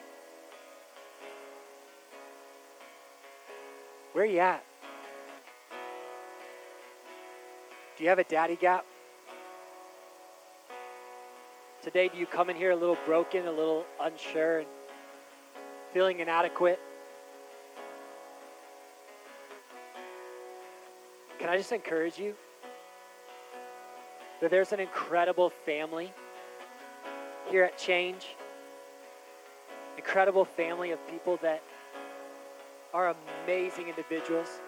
Where 4.14 4.26
are 4.26 4.28
you 4.28 4.40
at? 4.40 4.64
Do 8.04 8.06
you 8.06 8.10
have 8.10 8.20
a 8.20 8.26
daddy 8.26 8.58
gap? 8.58 8.86
Today, 11.82 12.10
do 12.10 12.18
you 12.18 12.26
come 12.26 12.50
in 12.50 12.58
here 12.58 12.72
a 12.72 12.76
little 12.76 12.98
broken, 13.06 13.48
a 13.48 13.50
little 13.50 13.86
unsure, 14.02 14.60
and 14.60 14.68
feeling 15.94 16.20
inadequate? 16.20 16.82
Can 21.40 21.48
I 21.48 21.56
just 21.56 21.72
encourage 21.72 22.20
you 22.20 22.36
that 24.42 24.52
there's 24.52 24.74
an 24.74 24.82
incredible 24.82 25.50
family 25.66 26.12
here 27.50 27.64
at 27.64 27.78
Change? 27.78 28.36
Incredible 29.96 30.44
family 30.44 30.92
of 30.92 31.00
people 31.08 31.40
that 31.42 31.64
are 32.94 33.16
amazing 33.46 33.88
individuals 33.88 34.60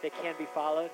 that 0.00 0.14
can 0.22 0.34
be 0.38 0.46
followed. 0.54 0.90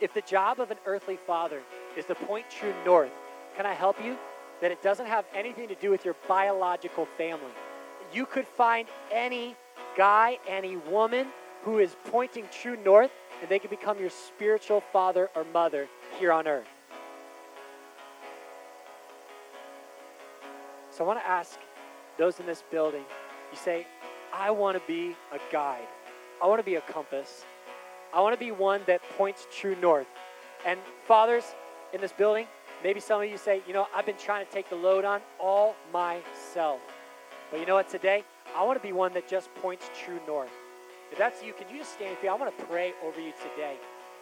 If 0.00 0.14
the 0.14 0.22
job 0.22 0.60
of 0.60 0.70
an 0.70 0.78
earthly 0.86 1.18
father 1.26 1.60
is 1.96 2.06
to 2.06 2.14
point 2.14 2.46
true 2.48 2.72
north, 2.84 3.12
can 3.56 3.66
I 3.66 3.74
help 3.74 4.02
you? 4.02 4.16
That 4.62 4.70
it 4.70 4.82
doesn't 4.82 5.06
have 5.06 5.24
anything 5.34 5.68
to 5.68 5.74
do 5.74 5.90
with 5.90 6.04
your 6.04 6.14
biological 6.26 7.06
family. 7.16 7.52
You 8.12 8.26
could 8.26 8.46
find 8.46 8.88
any 9.12 9.56
guy, 9.96 10.38
any 10.48 10.76
woman 10.76 11.28
who 11.64 11.78
is 11.78 11.96
pointing 12.06 12.46
true 12.50 12.76
north, 12.84 13.10
and 13.40 13.48
they 13.50 13.58
can 13.58 13.70
become 13.70 13.98
your 13.98 14.10
spiritual 14.10 14.82
father 14.92 15.28
or 15.34 15.44
mother 15.52 15.88
here 16.18 16.32
on 16.32 16.46
earth. 16.46 16.66
So 20.90 21.04
I 21.04 21.06
want 21.06 21.20
to 21.20 21.26
ask 21.26 21.58
those 22.18 22.40
in 22.40 22.46
this 22.46 22.62
building 22.70 23.04
you 23.50 23.58
say, 23.58 23.86
I 24.32 24.50
want 24.50 24.80
to 24.80 24.86
be 24.86 25.16
a 25.32 25.38
guide, 25.50 25.88
I 26.42 26.46
want 26.46 26.60
to 26.60 26.64
be 26.64 26.76
a 26.76 26.80
compass, 26.82 27.44
I 28.12 28.20
want 28.20 28.34
to 28.34 28.44
be 28.44 28.50
one 28.50 28.82
that 28.86 29.00
points 29.16 29.46
true 29.54 29.76
north. 29.80 30.06
And 30.66 30.78
fathers 31.06 31.44
in 31.92 32.00
this 32.00 32.12
building, 32.12 32.46
maybe 32.82 33.00
some 33.00 33.22
of 33.22 33.28
you 33.28 33.36
say, 33.36 33.62
you 33.66 33.72
know, 33.72 33.86
I've 33.94 34.06
been 34.06 34.16
trying 34.16 34.44
to 34.44 34.52
take 34.52 34.68
the 34.68 34.76
load 34.76 35.04
on 35.04 35.20
all 35.38 35.76
myself. 35.92 36.80
But 37.50 37.60
you 37.60 37.66
know 37.66 37.74
what, 37.74 37.88
today, 37.88 38.24
I 38.56 38.64
want 38.64 38.80
to 38.80 38.86
be 38.86 38.92
one 38.92 39.12
that 39.14 39.28
just 39.28 39.52
points 39.56 39.90
true 40.04 40.20
north. 40.26 40.50
If 41.12 41.18
that's 41.18 41.42
you, 41.42 41.52
can 41.52 41.68
you 41.68 41.78
just 41.78 41.92
stand 41.92 42.16
here? 42.20 42.30
I 42.30 42.34
want 42.34 42.56
to 42.56 42.64
pray 42.66 42.92
over 43.04 43.20
you 43.20 43.32
today 43.42 43.76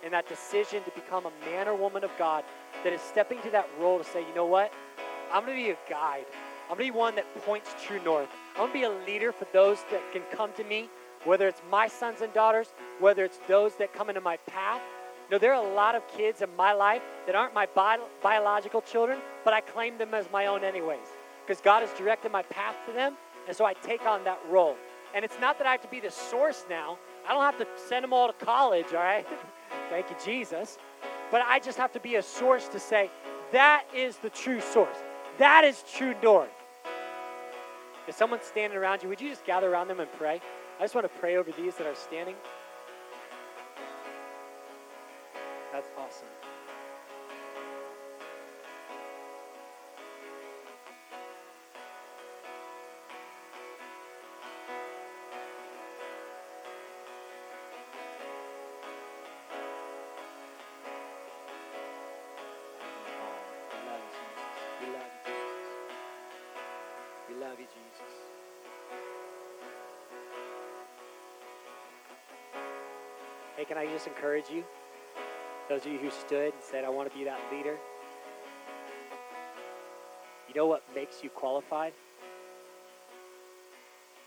in 0.05 0.13
that 0.13 0.29
decision 0.29 0.83
to 0.85 0.91
become 0.93 1.27
a 1.27 1.33
man 1.51 1.69
or 1.69 1.75
woman 1.75 2.05
of 2.05 2.11
God 2.19 2.45
that 2.85 2.93
is 2.93 3.01
stepping 3.01 3.41
to 3.43 3.51
that 3.51 3.69
role 3.81 3.99
to 3.99 4.05
say, 4.05 4.21
you 4.21 4.35
know 4.35 4.47
what? 4.47 4.73
I'm 5.33 5.45
going 5.45 5.59
to 5.59 5.65
be 5.65 5.71
a 5.71 5.91
guide. 5.91 6.25
I'm 6.71 6.77
going 6.77 6.87
to 6.89 6.93
be 6.93 6.99
one 6.99 7.15
that 7.17 7.27
points 7.45 7.75
true 7.83 8.01
north. 8.05 8.29
I'm 8.53 8.71
going 8.71 8.73
to 8.73 8.79
be 8.79 8.85
a 8.85 9.07
leader 9.07 9.33
for 9.33 9.47
those 9.53 9.79
that 9.91 10.01
can 10.13 10.23
come 10.31 10.53
to 10.57 10.65
me, 10.65 10.89
whether 11.25 11.49
it's 11.49 11.61
my 11.71 11.89
sons 11.89 12.21
and 12.21 12.33
daughters, 12.33 12.69
whether 13.01 13.25
it's 13.25 13.39
those 13.49 13.75
that 13.77 13.93
come 13.93 14.09
into 14.09 14.21
my 14.21 14.37
path. 14.49 14.83
No, 15.31 15.39
there 15.39 15.53
are 15.53 15.63
a 15.63 15.75
lot 15.75 15.95
of 15.95 16.07
kids 16.09 16.43
in 16.43 16.49
my 16.57 16.73
life 16.73 17.03
that 17.27 17.35
aren't 17.35 17.55
my 17.55 17.67
bi- 17.67 17.99
biological 18.23 18.81
children, 18.81 19.19
but 19.45 19.53
I 19.53 19.61
claim 19.61 19.99
them 19.99 20.15
as 20.15 20.31
my 20.33 20.47
own 20.47 20.65
anyways 20.65 21.07
because 21.47 21.61
God 21.63 21.81
has 21.81 21.91
directed 21.99 22.31
my 22.31 22.43
path 22.43 22.77
to 22.87 22.93
them, 22.93 23.17
and 23.47 23.57
so 23.57 23.65
I 23.65 23.73
take 23.73 24.03
on 24.07 24.23
that 24.25 24.39
role. 24.51 24.77
And 25.15 25.25
it's 25.25 25.41
not 25.41 25.57
that 25.59 25.67
I 25.67 25.73
have 25.73 25.81
to 25.81 25.89
be 25.89 26.01
the 26.01 26.11
source 26.11 26.65
now. 26.69 26.99
I 27.27 27.33
don't 27.33 27.43
have 27.43 27.59
to 27.59 27.67
send 27.89 28.05
them 28.05 28.13
all 28.13 28.31
to 28.31 28.45
college, 28.45 28.87
all 28.93 29.03
right? 29.03 29.27
Thank 29.91 30.11
you, 30.11 30.17
Jesus. 30.23 30.77
But 31.31 31.43
I 31.43 31.59
just 31.59 31.79
have 31.79 31.93
to 31.93 32.01
be 32.01 32.17
a 32.17 32.23
source 32.23 32.69
to 32.69 32.79
say, 32.79 33.11
that 33.53 33.85
is 33.95 34.19
the 34.19 34.29
true 34.29 34.61
source. 34.61 34.97
That 35.39 35.65
is 35.65 35.83
true 35.95 36.15
north. 36.23 36.51
If 38.07 38.15
someone's 38.17 38.45
standing 38.45 38.79
around 38.79 39.03
you, 39.03 39.09
would 39.09 39.21
you 39.21 39.31
just 39.31 39.45
gather 39.45 39.71
around 39.71 39.89
them 39.89 40.01
and 40.01 40.13
pray? 40.19 40.41
I 40.79 40.83
just 40.83 40.95
want 40.95 41.11
to 41.11 41.19
pray 41.21 41.37
over 41.37 41.51
these 41.53 41.77
that 41.77 41.87
are 41.87 41.95
standing. 41.95 42.35
That's 45.79 45.91
awesome. 45.97 46.27
Hey, 73.57 73.65
can 73.65 73.79
I 73.79 73.87
just 73.87 74.09
encourage 74.09 74.51
you? 74.51 74.65
Those 75.69 75.85
of 75.85 75.93
you 75.93 75.99
who 75.99 76.11
stood 76.11 76.55
and 76.55 76.63
said, 76.63 76.85
I 76.85 76.89
want 76.89 77.11
to 77.11 77.17
be 77.17 77.25
that 77.25 77.41
leader. 77.53 77.77
You 80.49 80.55
know 80.55 80.67
what 80.67 80.83
makes 80.95 81.23
you 81.23 81.29
qualified? 81.29 81.93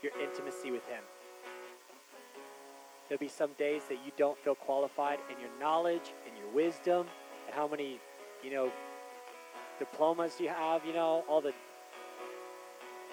Your 0.02 0.12
intimacy 0.22 0.70
with 0.70 0.86
Him. 0.86 1.02
There'll 3.08 3.18
be 3.18 3.28
some 3.28 3.50
days 3.58 3.82
that 3.88 3.98
you 4.06 4.12
don't 4.16 4.38
feel 4.38 4.54
qualified 4.54 5.18
in 5.30 5.40
your 5.40 5.50
knowledge, 5.60 6.14
in 6.30 6.36
your 6.36 6.48
wisdom, 6.54 7.06
and 7.46 7.54
how 7.54 7.66
many, 7.66 7.98
you 8.44 8.52
know, 8.52 8.70
diplomas 9.80 10.38
you 10.38 10.48
have, 10.48 10.84
you 10.86 10.92
know, 10.92 11.24
all 11.28 11.40
the 11.40 11.52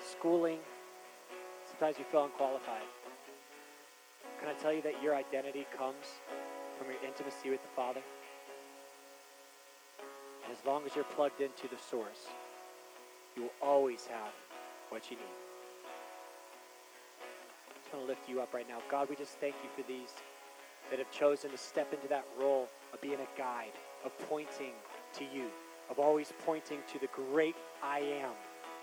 schooling. 0.08 0.60
Sometimes 1.68 1.98
you 1.98 2.06
feel 2.12 2.26
unqualified. 2.26 2.84
Can 4.40 4.50
I 4.50 4.54
tell 4.54 4.72
you 4.72 4.84
that 4.84 5.02
your 5.02 5.16
identity 5.16 5.66
comes 5.76 6.06
from 6.78 6.88
your 6.92 7.04
intimacy 7.04 7.50
with 7.50 7.62
the 7.62 7.70
Father? 7.76 8.02
As 10.60 10.66
long 10.66 10.86
as 10.86 10.96
you're 10.96 11.06
plugged 11.06 11.42
into 11.42 11.68
the 11.70 11.78
source, 11.90 12.28
you 13.36 13.44
will 13.44 13.54
always 13.62 14.06
have 14.08 14.34
what 14.90 15.10
you 15.10 15.18
need. 15.18 15.24
I 17.70 17.80
just 17.80 17.94
want 17.94 18.06
to 18.06 18.10
lift 18.10 18.28
you 18.28 18.42
up 18.42 18.54
right 18.54 18.68
now. 18.68 18.80
God, 18.92 19.10
we 19.10 19.16
just 19.16 19.40
thank 19.40 19.56
you 19.64 19.70
for 19.76 19.88
these 19.88 20.14
that 20.90 21.00
have 21.00 21.12
chosen 21.12 21.52
to 21.52 21.58
step 21.58 21.94
into 21.94 22.08
that 22.10 22.26
role 22.40 22.68
of 22.94 23.00
being 23.00 23.20
a 23.20 23.38
guide, 23.38 23.72
of 24.04 24.12
pointing 24.28 24.74
to 25.14 25.24
you, 25.24 25.46
of 25.90 26.00
always 26.00 26.34
pointing 26.46 26.80
to 26.92 27.00
the 27.00 27.08
great 27.08 27.56
I 27.82 28.00
am 28.00 28.32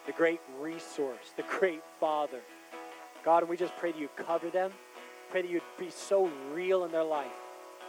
the 0.06 0.12
great 0.12 0.40
resource, 0.60 1.32
the 1.36 1.44
great 1.58 1.82
Father. 1.98 2.40
God, 3.24 3.48
we 3.48 3.56
just 3.56 3.76
pray 3.76 3.92
that 3.92 4.00
you 4.00 4.08
cover 4.16 4.50
them. 4.50 4.70
Pray 5.30 5.42
that 5.42 5.50
you'd 5.50 5.62
be 5.78 5.90
so 5.90 6.30
real 6.52 6.84
in 6.84 6.92
their 6.92 7.04
life. 7.04 7.26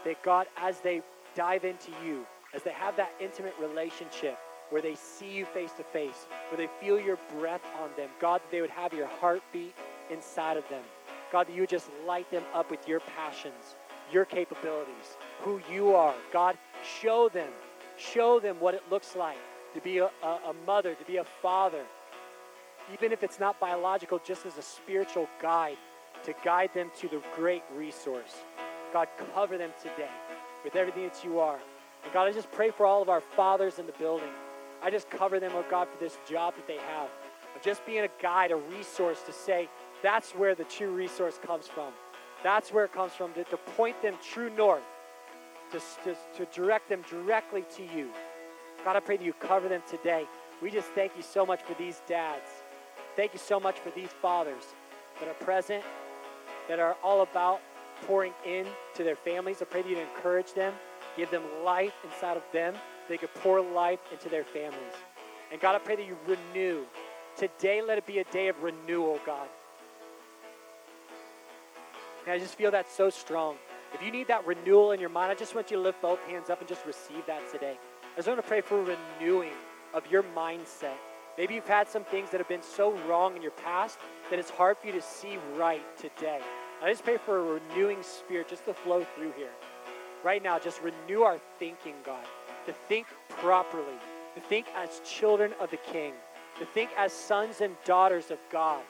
That 0.04 0.21
God, 0.23 0.47
as 0.58 0.80
they 0.80 1.04
dive 1.36 1.63
into 1.63 1.91
you, 2.04 2.26
as 2.54 2.64
they 2.64 2.72
have 2.72 2.96
that 2.98 3.12
intimate 3.20 3.54
relationship 3.60 4.38
where 4.70 4.82
they 4.82 4.96
see 4.96 5.32
you 5.32 5.46
face 5.46 5.72
to 5.74 5.84
face, 5.84 6.28
where 6.50 6.58
they 6.58 6.70
feel 6.82 7.00
your 7.00 7.18
breath 7.38 7.62
on 7.82 7.90
them, 7.96 8.10
God, 8.20 8.42
that 8.42 8.52
they 8.52 8.62
would 8.62 8.70
have 8.70 8.94
your 8.94 9.08
heartbeat 9.08 9.76
inside 10.12 10.58
of 10.58 10.68
them. 10.70 10.84
God, 11.32 11.48
that 11.48 11.54
you 11.54 11.62
would 11.62 11.70
just 11.70 11.90
light 12.06 12.30
them 12.32 12.44
up 12.54 12.70
with 12.70 12.88
your 12.88 13.00
passions, 13.00 13.76
your 14.12 14.26
capabilities, 14.26 15.18
who 15.42 15.62
you 15.72 15.96
are. 15.96 16.16
God, 16.34 16.58
show 17.02 17.30
them, 17.30 17.52
show 17.98 18.40
them 18.40 18.60
what 18.60 18.74
it 18.74 18.84
looks 18.90 19.16
like 19.16 19.38
to 19.74 19.82
be 19.82 20.00
a, 20.00 20.10
a, 20.24 20.28
a 20.28 20.54
mother, 20.66 20.96
to 20.96 21.06
be 21.06 21.18
a 21.18 21.26
father, 21.42 21.84
even 22.94 23.12
if 23.12 23.24
it's 23.24 23.40
not 23.40 23.60
biological, 23.60 24.20
just 24.24 24.46
as 24.46 24.58
a 24.58 24.62
spiritual 24.62 25.28
guide 25.42 25.78
to 26.24 26.34
guide 26.44 26.74
them 26.74 26.92
to 27.00 27.08
the 27.08 27.22
great 27.36 27.64
resource. 27.76 28.36
God, 28.94 29.08
cover 29.34 29.58
them 29.58 29.72
today 29.82 30.10
with 30.64 30.76
everything 30.76 31.04
that 31.04 31.24
you 31.24 31.40
are. 31.40 31.60
And 32.04 32.14
God, 32.14 32.28
I 32.28 32.32
just 32.32 32.52
pray 32.52 32.72
for 32.72 32.86
all 32.86 33.02
of 33.02 33.10
our 33.10 33.22
fathers 33.22 33.80
in 33.80 33.86
the 33.86 33.92
building. 33.94 34.30
I 34.82 34.90
just 34.90 35.10
cover 35.10 35.40
them, 35.40 35.52
oh 35.56 35.66
God, 35.70 35.88
for 35.88 36.04
this 36.04 36.18
job 36.30 36.56
that 36.56 36.68
they 36.68 36.78
have 36.78 37.10
of 37.56 37.62
just 37.62 37.86
being 37.86 38.04
a 38.04 38.10
guide, 38.22 38.52
a 38.52 38.56
resource 38.56 39.22
to 39.24 39.34
say 39.34 39.68
that's 40.02 40.32
where 40.32 40.56
the 40.56 40.64
true 40.66 40.92
resource 40.92 41.40
comes 41.46 41.68
from. 41.68 41.92
That's 42.44 42.72
where 42.72 42.86
it 42.86 42.94
comes 42.94 43.14
from, 43.14 43.34
to, 43.34 43.44
to 43.46 43.58
point 43.58 44.02
them 44.02 44.16
true 44.24 44.50
north, 44.52 44.84
to, 45.72 45.80
to, 46.04 46.16
to 46.38 46.46
direct 46.54 46.88
them 46.88 47.04
directly 47.10 47.66
to 47.76 47.84
you. 47.84 48.10
God, 48.86 48.96
I 48.96 49.00
pray 49.00 49.18
that 49.18 49.26
you 49.26 49.34
cover 49.34 49.68
them 49.68 49.82
today. 49.90 50.26
We 50.62 50.70
just 50.70 50.90
thank 50.90 51.14
you 51.18 51.24
so 51.24 51.46
much 51.46 51.64
for 51.64 51.74
these 51.74 52.02
dads. 52.08 52.50
Thank 53.16 53.34
you 53.34 53.40
so 53.40 53.60
much 53.60 53.80
for 53.80 53.90
these 53.90 54.10
fathers 54.22 54.64
that 55.20 55.28
are 55.28 55.34
present, 55.46 55.84
that 56.70 56.80
are 56.80 56.96
all 57.04 57.24
about 57.24 57.62
pouring 58.06 58.34
in 58.46 58.68
to 58.94 59.04
their 59.04 59.16
families. 59.16 59.62
I 59.62 59.66
pray 59.66 59.82
that 59.82 59.90
you 59.90 59.98
encourage 59.98 60.54
them, 60.54 60.74
give 61.17 61.32
them 61.32 61.43
life 61.65 61.93
inside 62.03 62.38
of 62.38 62.43
them. 62.53 62.75
They 63.10 63.17
could 63.17 63.34
pour 63.36 63.62
life 63.62 63.99
into 64.12 64.30
their 64.30 64.43
families. 64.43 64.93
And 65.51 65.60
God, 65.60 65.75
I 65.75 65.80
pray 65.80 65.95
that 65.95 66.06
you 66.06 66.17
renew. 66.27 66.84
Today, 67.36 67.82
let 67.82 67.97
it 67.97 68.06
be 68.06 68.19
a 68.19 68.23
day 68.25 68.47
of 68.47 68.62
renewal, 68.62 69.20
God. 69.26 69.47
And 72.26 72.34
I 72.34 72.39
just 72.39 72.55
feel 72.55 72.72
that 72.72 72.89
so 72.89 73.09
strong. 73.09 73.55
If 73.93 74.03
you 74.03 74.11
need 74.11 74.28
that 74.28 74.45
renewal 74.45 74.91
in 74.91 74.99
your 74.99 75.09
mind, 75.09 75.32
I 75.32 75.36
just 75.36 75.55
want 75.55 75.72
you 75.72 75.78
to 75.78 75.84
lift 75.84 76.01
both 76.01 76.20
hands 76.28 76.49
up 76.49 76.59
and 76.59 76.68
just 76.68 76.86
receive 76.86 77.26
that 77.28 77.51
today. 77.51 77.78
I 78.13 78.15
just 78.18 78.28
want 78.28 78.41
to 78.41 78.47
pray 78.47 78.61
for 78.61 78.84
renewing 78.84 79.53
of 79.93 80.05
your 80.11 80.24
mindset 80.36 80.97
Maybe 81.38 81.53
you've 81.53 81.68
had 81.68 81.88
some 81.88 82.03
things 82.03 82.32
that 82.32 82.39
have 82.39 82.47
been 82.47 82.63
so 82.63 82.97
wrong 83.07 83.36
in 83.36 83.43
your 83.43 83.51
past 83.51 83.99
that 84.32 84.39
it's 84.39 84.49
hard 84.49 84.78
for 84.80 84.88
you 84.88 84.93
to 84.93 85.01
see 85.01 85.38
right 85.55 85.84
today. 85.97 86.39
I 86.82 86.89
just 86.89 87.03
pray 87.03 87.18
for 87.18 87.38
a 87.38 87.59
renewing 87.59 88.01
spirit 88.01 88.49
just 88.49 88.65
to 88.65 88.74
flow 88.74 89.05
through 89.15 89.34
here. 89.34 89.51
Right 90.28 90.43
now, 90.43 90.59
just 90.59 90.82
renew 90.82 91.21
our 91.21 91.39
thinking, 91.57 91.93
God, 92.05 92.25
to 92.65 92.73
think 92.73 93.07
properly, 93.30 93.86
to 94.36 94.41
think 94.41 94.65
as 94.75 94.99
children 95.05 95.53
of 95.57 95.71
the 95.71 95.78
King, 95.78 96.11
to 96.59 96.65
think 96.65 96.89
as 96.97 97.13
sons 97.13 97.61
and 97.61 97.78
daughters 97.86 98.30
of 98.30 98.38
God, 98.51 98.84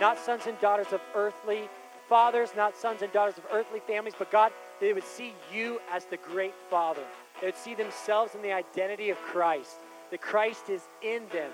not 0.00 0.18
sons 0.18 0.48
and 0.48 0.58
daughters 0.58 0.92
of 0.92 1.00
earthly 1.14 1.68
fathers, 2.08 2.50
not 2.56 2.76
sons 2.76 3.02
and 3.02 3.12
daughters 3.12 3.38
of 3.38 3.44
earthly 3.52 3.78
families, 3.86 4.14
but 4.18 4.32
God, 4.32 4.50
they 4.80 4.92
would 4.92 5.04
see 5.04 5.32
you 5.54 5.78
as 5.92 6.06
the 6.06 6.16
great 6.16 6.54
Father. 6.68 7.04
They 7.40 7.46
would 7.46 7.56
see 7.56 7.76
themselves 7.76 8.34
in 8.34 8.42
the 8.42 8.50
identity 8.50 9.10
of 9.10 9.18
Christ, 9.18 9.76
that 10.10 10.20
Christ 10.20 10.70
is 10.70 10.82
in 11.02 11.22
them 11.28 11.52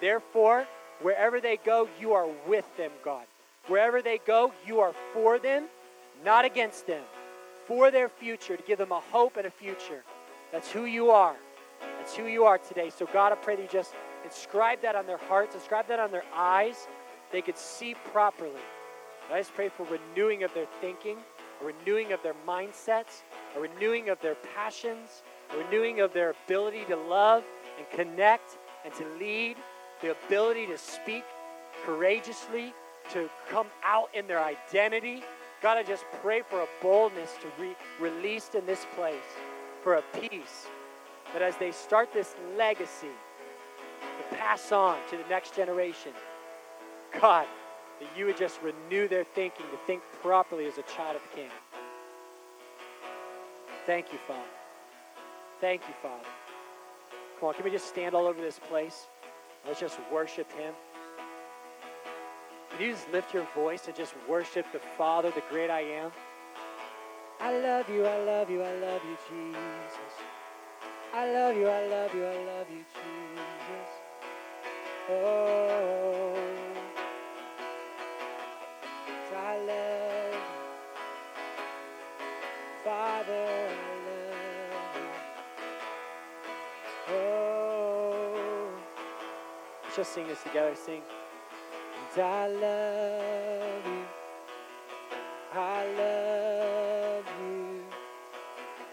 Therefore, 0.00 0.66
wherever 1.02 1.42
they 1.42 1.58
go, 1.58 1.90
you 2.00 2.14
are 2.14 2.28
with 2.46 2.64
them, 2.78 2.92
God. 3.04 3.26
Wherever 3.66 4.00
they 4.00 4.16
go, 4.16 4.54
you 4.66 4.80
are 4.80 4.94
for 5.12 5.38
them, 5.38 5.66
not 6.24 6.46
against 6.46 6.86
them, 6.86 7.04
for 7.68 7.90
their 7.92 8.08
future, 8.08 8.56
to 8.56 8.62
give 8.64 8.78
them 8.78 8.90
a 8.90 9.00
hope 9.00 9.36
and 9.36 9.46
a 9.46 9.50
future. 9.50 10.02
That's 10.50 10.72
who 10.72 10.86
you 10.86 11.10
are. 11.10 11.36
That's 11.98 12.16
who 12.16 12.26
you 12.26 12.44
are 12.44 12.58
today. 12.58 12.90
So, 12.90 13.06
God, 13.12 13.32
I 13.32 13.36
pray 13.36 13.54
that 13.56 13.62
you 13.62 13.68
just 13.70 13.94
inscribe 14.24 14.80
that 14.82 14.96
on 14.96 15.06
their 15.06 15.18
hearts, 15.18 15.54
inscribe 15.54 15.86
that 15.88 16.00
on 16.00 16.10
their 16.10 16.24
eyes. 16.34 16.88
They 17.30 17.42
could 17.42 17.58
see 17.58 17.94
properly. 18.10 18.62
I 19.30 19.38
just 19.38 19.54
pray 19.54 19.68
for 19.68 19.86
renewing 19.86 20.42
of 20.42 20.54
their 20.54 20.66
thinking, 20.80 21.18
a 21.60 21.64
renewing 21.64 22.12
of 22.12 22.22
their 22.22 22.34
mindsets, 22.46 23.22
a 23.54 23.60
renewing 23.60 24.08
of 24.08 24.18
their 24.22 24.36
passions, 24.54 25.22
a 25.52 25.58
renewing 25.58 26.00
of 26.00 26.14
their 26.14 26.34
ability 26.46 26.84
to 26.88 26.96
love 26.96 27.44
and 27.76 27.86
connect 27.90 28.56
and 28.86 28.94
to 28.94 29.06
lead, 29.18 29.56
the 30.00 30.12
ability 30.12 30.66
to 30.66 30.78
speak 30.78 31.24
courageously, 31.84 32.72
to 33.12 33.28
come 33.50 33.66
out 33.84 34.08
in 34.14 34.26
their 34.26 34.42
identity. 34.42 35.22
God, 35.60 35.76
I 35.76 35.82
just 35.82 36.04
pray 36.22 36.42
for 36.42 36.60
a 36.60 36.68
boldness 36.80 37.32
to 37.40 37.62
be 37.62 37.74
released 38.00 38.54
in 38.54 38.64
this 38.64 38.86
place, 38.94 39.16
for 39.82 39.94
a 39.94 40.02
peace 40.20 40.66
that 41.32 41.42
as 41.42 41.56
they 41.56 41.72
start 41.72 42.12
this 42.12 42.34
legacy 42.56 43.08
to 44.00 44.36
pass 44.36 44.70
on 44.72 44.98
to 45.10 45.16
the 45.16 45.28
next 45.28 45.54
generation, 45.54 46.12
God, 47.20 47.46
that 48.00 48.08
you 48.16 48.26
would 48.26 48.36
just 48.36 48.60
renew 48.62 49.08
their 49.08 49.24
thinking 49.24 49.66
to 49.72 49.76
think 49.86 50.02
properly 50.22 50.66
as 50.66 50.78
a 50.78 50.82
child 50.82 51.16
of 51.16 51.22
the 51.30 51.36
King. 51.36 51.50
Thank 53.84 54.12
you, 54.12 54.18
Father. 54.28 54.42
Thank 55.60 55.82
you, 55.88 55.94
Father. 56.02 56.28
Come 57.40 57.48
on, 57.48 57.54
can 57.54 57.64
we 57.64 57.70
just 57.70 57.88
stand 57.88 58.14
all 58.14 58.26
over 58.26 58.40
this 58.40 58.60
place? 58.68 59.08
Let's 59.66 59.80
just 59.80 59.98
worship 60.12 60.50
Him. 60.52 60.72
Can 62.78 62.86
you 62.86 62.92
just 62.92 63.10
lift 63.10 63.34
your 63.34 63.42
voice 63.56 63.88
and 63.88 63.96
just 63.96 64.14
worship 64.28 64.64
the 64.72 64.78
Father, 64.78 65.32
the 65.32 65.42
great 65.50 65.68
I 65.68 65.80
am? 65.80 66.12
I 67.40 67.58
love 67.58 67.90
you, 67.90 68.06
I 68.06 68.18
love 68.22 68.48
you, 68.48 68.62
I 68.62 68.72
love 68.74 69.02
you, 69.04 69.16
Jesus. 69.28 70.14
I 71.12 71.32
love 71.32 71.56
you, 71.56 71.66
I 71.66 71.86
love 71.88 72.14
you, 72.14 72.24
I 72.24 72.44
love 72.44 72.66
you, 72.70 72.84
Jesus. 72.94 73.88
Oh, 75.10 76.38
I 79.36 79.58
love 79.58 80.34
you. 80.34 80.40
Father, 82.84 83.46
I 83.74 83.94
love 84.06 84.94
you. 84.94 85.10
Oh, 87.16 88.70
let's 89.82 89.96
just 89.96 90.12
sing 90.14 90.28
this 90.28 90.40
together. 90.44 90.76
Sing. 90.76 91.02
I 92.20 92.48
love 92.48 93.86
you. 93.86 94.04
I 95.54 95.86
love 95.98 97.24
you. 97.40 97.82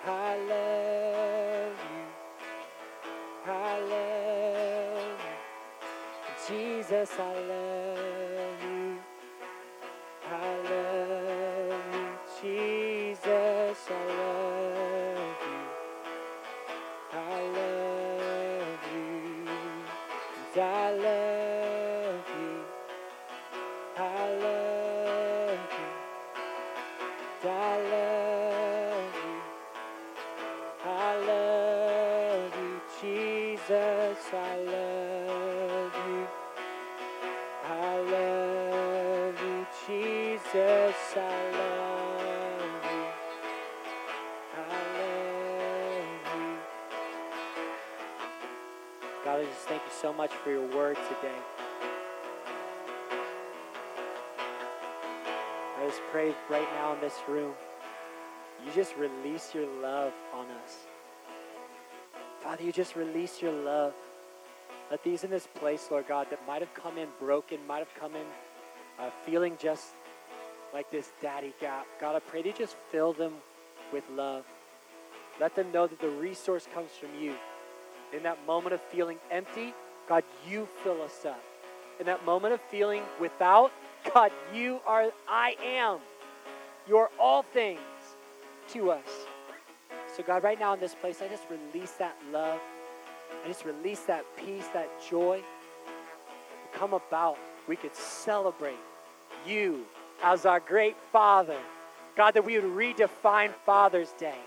I 0.05 0.37
love 0.37 1.77
you. 1.93 2.05
I 3.51 3.79
love 3.79 5.19
you. 5.19 6.47
Jesus, 6.47 7.11
I 7.19 7.21
love 7.47 7.64
I 27.47 27.77
love 27.93 29.15
you. 29.25 29.41
I 30.83 31.17
love 31.17 32.53
you, 32.57 32.81
Jesus. 33.01 34.17
I 34.33 34.57
love 34.57 35.93
you. 36.07 36.27
I 37.65 37.97
love 37.97 39.41
you, 39.41 39.65
Jesus. 39.87 40.95
I 41.15 41.51
love 41.51 42.83
you. 42.91 43.05
I 44.57 44.59
love 44.99 46.35
you. 46.35 46.57
God, 49.23 49.39
I 49.39 49.45
just 49.45 49.67
thank 49.67 49.81
you 49.83 49.91
so 50.01 50.13
much 50.13 50.31
for 50.31 50.49
your 50.51 50.67
word 50.75 50.97
today. 51.09 51.39
I 55.85 55.89
just 55.89 56.01
pray 56.11 56.33
right 56.49 56.67
now 56.73 56.95
in 56.95 56.99
this 56.99 57.13
room, 57.27 57.53
you 58.65 58.71
just 58.73 58.95
release 58.97 59.53
your 59.53 59.67
love 59.83 60.13
on 60.33 60.47
us. 60.63 60.77
Father, 62.41 62.63
you 62.63 62.71
just 62.71 62.95
release 62.95 63.39
your 63.39 63.51
love. 63.51 63.93
Let 64.89 65.03
these 65.03 65.23
in 65.23 65.29
this 65.29 65.47
place, 65.53 65.87
Lord 65.91 66.07
God, 66.07 66.25
that 66.31 66.39
might 66.47 66.61
have 66.61 66.73
come 66.73 66.97
in 66.97 67.07
broken, 67.19 67.59
might 67.67 67.79
have 67.79 67.93
come 67.99 68.15
in 68.15 68.25
uh, 68.97 69.11
feeling 69.27 69.57
just 69.59 69.89
like 70.73 70.89
this 70.89 71.11
daddy 71.21 71.53
gap. 71.61 71.85
God, 72.01 72.15
I 72.15 72.19
pray 72.19 72.41
that 72.41 72.47
you 72.47 72.55
just 72.57 72.77
fill 72.91 73.13
them 73.13 73.33
with 73.93 74.05
love. 74.09 74.43
Let 75.39 75.55
them 75.55 75.71
know 75.71 75.85
that 75.85 76.01
the 76.01 76.09
resource 76.09 76.67
comes 76.73 76.89
from 76.99 77.09
you. 77.21 77.35
In 78.11 78.23
that 78.23 78.43
moment 78.47 78.73
of 78.73 78.81
feeling 78.81 79.19
empty, 79.29 79.75
God, 80.09 80.23
you 80.49 80.67
fill 80.83 81.03
us 81.03 81.25
up. 81.25 81.43
In 81.99 82.07
that 82.07 82.25
moment 82.25 82.55
of 82.55 82.61
feeling 82.71 83.03
without, 83.19 83.71
God, 84.13 84.31
you 84.53 84.79
are, 84.85 85.11
I 85.27 85.55
am. 85.63 85.99
You 86.87 86.97
are 86.97 87.09
all 87.19 87.43
things 87.43 87.79
to 88.69 88.91
us. 88.91 89.07
So, 90.15 90.23
God, 90.23 90.43
right 90.43 90.59
now 90.59 90.73
in 90.73 90.79
this 90.79 90.95
place, 90.95 91.21
I 91.21 91.27
just 91.27 91.43
release 91.49 91.91
that 91.93 92.15
love. 92.31 92.59
I 93.43 93.47
just 93.47 93.65
release 93.65 94.01
that 94.01 94.25
peace, 94.37 94.67
that 94.73 94.89
joy. 95.09 95.41
Come 96.73 96.93
about. 96.93 97.37
We 97.67 97.75
could 97.75 97.95
celebrate 97.95 98.77
you 99.45 99.85
as 100.23 100.45
our 100.45 100.59
great 100.59 100.95
Father. 101.11 101.57
God, 102.15 102.33
that 102.35 102.45
we 102.45 102.57
would 102.57 102.71
redefine 102.71 103.53
Father's 103.65 104.11
Day. 104.13 104.37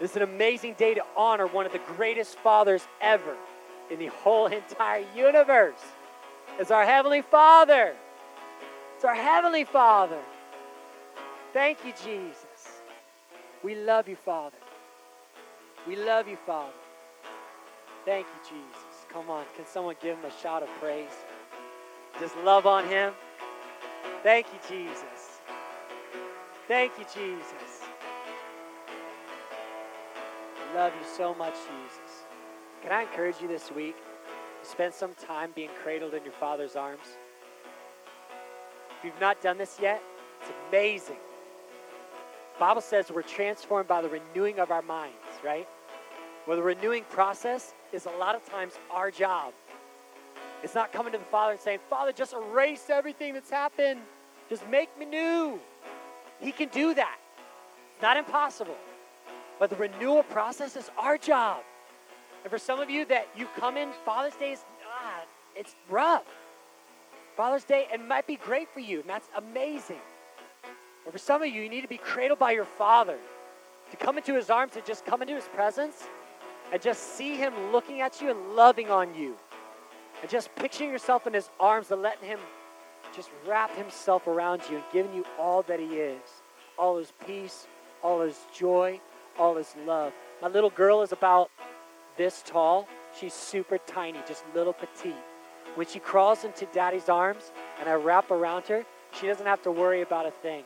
This 0.00 0.12
is 0.12 0.16
an 0.16 0.22
amazing 0.22 0.74
day 0.74 0.94
to 0.94 1.04
honor 1.16 1.46
one 1.46 1.66
of 1.66 1.72
the 1.72 1.80
greatest 1.96 2.38
fathers 2.38 2.86
ever 3.00 3.36
in 3.90 3.98
the 3.98 4.06
whole 4.06 4.46
entire 4.46 5.04
universe. 5.16 5.80
It's 6.58 6.70
our 6.70 6.84
Heavenly 6.84 7.22
Father. 7.22 7.94
Our 9.04 9.14
Heavenly 9.14 9.64
Father. 9.64 10.20
Thank 11.52 11.78
you, 11.84 11.92
Jesus. 12.04 12.80
We 13.62 13.74
love 13.74 14.08
you, 14.08 14.16
Father. 14.16 14.56
We 15.88 15.96
love 15.96 16.28
you, 16.28 16.36
Father. 16.46 16.72
Thank 18.04 18.26
you, 18.26 18.56
Jesus. 18.56 19.06
Come 19.12 19.30
on, 19.30 19.44
can 19.56 19.66
someone 19.66 19.96
give 20.00 20.16
him 20.18 20.24
a 20.24 20.42
shout 20.42 20.62
of 20.62 20.68
praise? 20.80 21.10
Just 22.20 22.36
love 22.38 22.66
on 22.66 22.86
him. 22.86 23.12
Thank 24.22 24.46
you, 24.52 24.58
Jesus. 24.68 25.40
Thank 26.68 26.92
you, 26.98 27.04
Jesus. 27.04 27.82
Love 30.74 30.92
you 30.98 31.06
so 31.16 31.34
much, 31.34 31.54
Jesus. 31.54 32.24
Can 32.82 32.92
I 32.92 33.02
encourage 33.02 33.40
you 33.40 33.48
this 33.48 33.72
week 33.72 33.96
to 34.62 34.68
spend 34.68 34.94
some 34.94 35.14
time 35.14 35.50
being 35.54 35.70
cradled 35.82 36.14
in 36.14 36.22
your 36.22 36.32
Father's 36.34 36.76
arms? 36.76 37.16
If 39.00 39.06
you've 39.06 39.20
not 39.20 39.40
done 39.40 39.56
this 39.56 39.78
yet, 39.80 40.02
it's 40.42 40.50
amazing. 40.68 41.16
The 42.52 42.60
Bible 42.60 42.82
says 42.82 43.10
we're 43.10 43.22
transformed 43.22 43.88
by 43.88 44.02
the 44.02 44.10
renewing 44.10 44.58
of 44.58 44.70
our 44.70 44.82
minds, 44.82 45.16
right? 45.42 45.66
Well, 46.46 46.58
the 46.58 46.62
renewing 46.62 47.04
process 47.08 47.72
is 47.94 48.04
a 48.04 48.10
lot 48.10 48.34
of 48.34 48.44
times 48.44 48.74
our 48.90 49.10
job. 49.10 49.54
It's 50.62 50.74
not 50.74 50.92
coming 50.92 51.12
to 51.12 51.18
the 51.18 51.24
Father 51.24 51.52
and 51.52 51.60
saying, 51.62 51.78
Father, 51.88 52.12
just 52.12 52.34
erase 52.34 52.90
everything 52.90 53.32
that's 53.32 53.48
happened. 53.48 54.00
Just 54.50 54.68
make 54.68 54.90
me 54.98 55.06
new. 55.06 55.58
He 56.38 56.52
can 56.52 56.68
do 56.68 56.92
that. 56.92 57.16
Not 58.02 58.18
impossible. 58.18 58.76
But 59.58 59.70
the 59.70 59.76
renewal 59.76 60.24
process 60.24 60.76
is 60.76 60.90
our 60.98 61.16
job. 61.16 61.62
And 62.44 62.50
for 62.50 62.58
some 62.58 62.80
of 62.80 62.90
you 62.90 63.06
that 63.06 63.28
you 63.34 63.46
come 63.56 63.78
in, 63.78 63.92
Father's 64.04 64.36
Day 64.36 64.52
is, 64.52 64.64
ah, 64.86 65.22
it's 65.56 65.74
rough. 65.88 66.24
Father's 67.40 67.64
Day, 67.64 67.86
it 67.90 68.06
might 68.06 68.26
be 68.26 68.36
great 68.36 68.68
for 68.68 68.80
you, 68.80 69.00
and 69.00 69.08
that's 69.08 69.30
amazing. 69.34 70.02
But 71.06 71.14
for 71.14 71.18
some 71.18 71.40
of 71.40 71.48
you, 71.48 71.62
you 71.62 71.70
need 71.70 71.80
to 71.80 71.88
be 71.88 71.96
cradled 71.96 72.38
by 72.38 72.50
your 72.50 72.66
Father, 72.66 73.16
to 73.90 73.96
come 73.96 74.18
into 74.18 74.34
His 74.34 74.50
arms, 74.50 74.74
to 74.74 74.82
just 74.82 75.06
come 75.06 75.22
into 75.22 75.34
His 75.36 75.48
presence, 75.54 76.06
and 76.70 76.82
just 76.82 77.16
see 77.16 77.36
Him 77.36 77.72
looking 77.72 78.02
at 78.02 78.20
you 78.20 78.30
and 78.30 78.56
loving 78.56 78.90
on 78.90 79.14
you. 79.14 79.36
And 80.20 80.30
just 80.30 80.54
picturing 80.54 80.90
yourself 80.90 81.26
in 81.26 81.32
His 81.32 81.48
arms 81.58 81.90
and 81.90 82.02
letting 82.02 82.28
Him 82.28 82.40
just 83.16 83.30
wrap 83.48 83.74
Himself 83.74 84.26
around 84.26 84.60
you 84.68 84.76
and 84.76 84.84
giving 84.92 85.14
you 85.14 85.24
all 85.38 85.62
that 85.62 85.80
He 85.80 85.96
is 85.96 86.20
all 86.78 86.98
His 86.98 87.10
peace, 87.26 87.66
all 88.02 88.20
His 88.20 88.38
joy, 88.54 89.00
all 89.38 89.56
His 89.56 89.74
love. 89.86 90.12
My 90.42 90.48
little 90.48 90.68
girl 90.68 91.00
is 91.00 91.12
about 91.12 91.50
this 92.18 92.42
tall. 92.44 92.86
She's 93.18 93.32
super 93.32 93.78
tiny, 93.78 94.18
just 94.28 94.44
little 94.54 94.74
petite. 94.74 95.14
When 95.74 95.86
she 95.86 95.98
crawls 95.98 96.44
into 96.44 96.66
daddy's 96.66 97.08
arms 97.08 97.52
and 97.78 97.88
I 97.88 97.94
wrap 97.94 98.30
around 98.30 98.66
her, 98.66 98.84
she 99.18 99.26
doesn't 99.26 99.46
have 99.46 99.62
to 99.62 99.70
worry 99.70 100.02
about 100.02 100.26
a 100.26 100.30
thing 100.30 100.64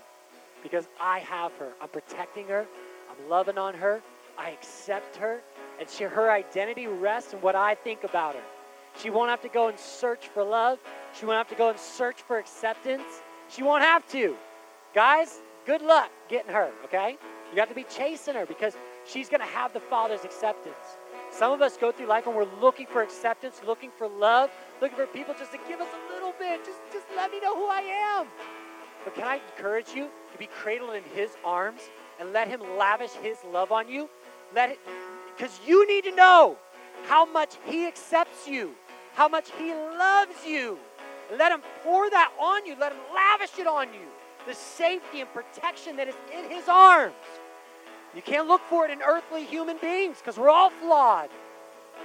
because 0.63 0.89
I 1.01 1.21
have 1.21 1.53
her. 1.55 1.73
I'm 1.81 1.89
protecting 1.89 2.49
her, 2.49 2.67
I'm 3.11 3.29
loving 3.29 3.59
on 3.59 3.75
her, 3.75 4.03
I 4.39 4.51
accept 4.51 5.17
her, 5.17 5.41
and 5.79 5.89
she, 5.89 6.05
her 6.05 6.31
identity 6.31 6.87
rests 6.87 7.33
in 7.33 7.41
what 7.41 7.55
I 7.55 7.75
think 7.75 8.05
about 8.05 8.35
her. 8.35 8.43
She 9.01 9.11
won't 9.11 9.31
have 9.31 9.43
to 9.43 9.49
go 9.49 9.69
and 9.69 9.79
search 9.79 10.29
for 10.29 10.45
love. 10.45 10.79
She 11.19 11.27
won't 11.27 11.39
have 11.39 11.49
to 11.49 11.55
go 11.55 11.71
and 11.71 11.79
search 11.79 12.23
for 12.23 12.39
acceptance. 12.39 13.23
She 13.49 13.63
won't 13.63 13.83
have 13.83 14.07
to. 14.13 14.37
Guys, 14.95 15.41
good 15.67 15.83
luck 15.83 16.11
getting 16.29 16.53
her, 16.53 16.71
okay? 16.85 17.19
You 17.53 17.59
have 17.61 17.69
to 17.69 17.75
be 17.75 17.85
chasing 17.85 18.35
her 18.35 18.47
because 18.47 18.75
she's 19.05 19.29
going 19.29 19.41
to 19.41 19.47
have 19.47 19.73
the 19.73 19.81
Father's 19.81 20.25
acceptance. 20.25 20.97
Some 21.37 21.51
of 21.51 21.63
us 21.63 21.77
go 21.77 21.91
through 21.91 22.07
life 22.07 22.29
and 22.29 22.37
we're 22.37 22.47
looking 22.61 22.87
for 22.87 23.03
acceptance, 23.03 23.61
looking 23.67 23.91
for 23.91 24.07
love, 24.07 24.51
looking 24.81 24.97
for 24.97 25.07
people 25.07 25.35
just 25.37 25.51
to 25.51 25.59
give 25.67 25.81
us 25.81 25.89
a 25.89 26.15
little 26.15 26.33
bit. 26.39 26.65
Just, 26.65 26.79
just 26.93 27.07
let 27.17 27.33
me 27.33 27.41
know 27.41 27.57
who 27.57 27.67
I 27.67 27.81
am. 28.21 28.29
But 29.03 29.17
can 29.17 29.25
I 29.25 29.41
encourage 29.57 29.89
you 29.89 30.09
to 30.33 30.39
be 30.39 30.47
cradled 30.47 30.95
in 30.95 31.03
His 31.13 31.31
arms 31.45 31.81
and 32.21 32.33
let 32.33 32.47
Him 32.47 32.61
lavish 32.79 33.11
His 33.15 33.37
love 33.53 33.73
on 33.73 33.89
you? 33.89 34.09
Let 34.55 34.71
it, 34.71 34.79
because 35.37 35.59
you 35.67 35.89
need 35.89 36.05
to 36.05 36.15
know 36.15 36.57
how 37.07 37.27
much 37.27 37.57
He 37.65 37.85
accepts 37.89 38.47
you, 38.47 38.75
how 39.15 39.27
much 39.27 39.51
He 39.59 39.73
loves 39.73 40.47
you. 40.47 40.79
Let 41.37 41.51
Him 41.51 41.63
pour 41.83 42.09
that 42.11 42.33
on 42.41 42.65
you. 42.65 42.77
Let 42.79 42.93
Him 42.93 43.01
lavish 43.13 43.59
it 43.59 43.67
on 43.67 43.93
you. 43.93 44.07
The 44.47 44.55
safety 44.55 45.21
and 45.21 45.33
protection 45.33 45.97
that 45.97 46.07
is 46.07 46.15
in 46.33 46.49
His 46.49 46.69
arms. 46.69 47.15
You 48.15 48.23
can't 48.23 48.47
look 48.47 48.61
for 48.71 48.85
it 48.85 48.91
in 48.91 49.03
earthly 49.03 49.45
human 49.45 49.77
beings 49.79 50.19
because 50.19 50.39
we're 50.39 50.51
all 50.51 50.71
flawed. 50.71 51.31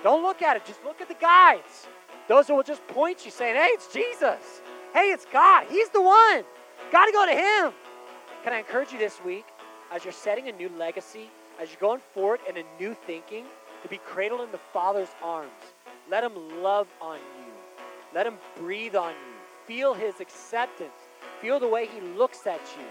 Don't 0.03 0.23
look 0.23 0.41
at 0.41 0.55
it. 0.55 0.65
Just 0.65 0.83
look 0.83 1.01
at 1.01 1.07
the 1.07 1.13
guides. 1.15 1.87
Those 2.27 2.47
who 2.47 2.55
will 2.55 2.63
just 2.63 2.85
point 2.87 3.25
you 3.25 3.31
saying, 3.31 3.55
hey, 3.55 3.69
it's 3.69 3.91
Jesus. 3.93 4.61
Hey, 4.93 5.11
it's 5.11 5.25
God. 5.31 5.65
He's 5.69 5.89
the 5.89 6.01
one. 6.01 6.43
Got 6.91 7.05
to 7.05 7.11
go 7.11 7.25
to 7.25 7.31
Him. 7.31 7.73
Can 8.43 8.53
I 8.53 8.59
encourage 8.59 8.91
you 8.91 8.97
this 8.97 9.19
week, 9.23 9.45
as 9.91 10.03
you're 10.03 10.13
setting 10.13 10.47
a 10.47 10.51
new 10.51 10.69
legacy, 10.77 11.29
as 11.61 11.69
you're 11.69 11.79
going 11.79 12.01
forward 12.13 12.39
in 12.49 12.57
a 12.57 12.63
new 12.79 12.95
thinking, 13.05 13.45
to 13.83 13.89
be 13.89 13.97
cradled 13.97 14.41
in 14.41 14.51
the 14.51 14.59
Father's 14.73 15.09
arms? 15.23 15.51
Let 16.09 16.23
Him 16.23 16.63
love 16.63 16.87
on 17.01 17.17
you. 17.17 17.53
Let 18.15 18.25
Him 18.25 18.35
breathe 18.55 18.95
on 18.95 19.11
you. 19.11 19.35
Feel 19.67 19.93
His 19.93 20.19
acceptance. 20.19 20.91
Feel 21.41 21.59
the 21.59 21.67
way 21.67 21.87
He 21.87 22.01
looks 22.01 22.47
at 22.47 22.61
you. 22.77 22.85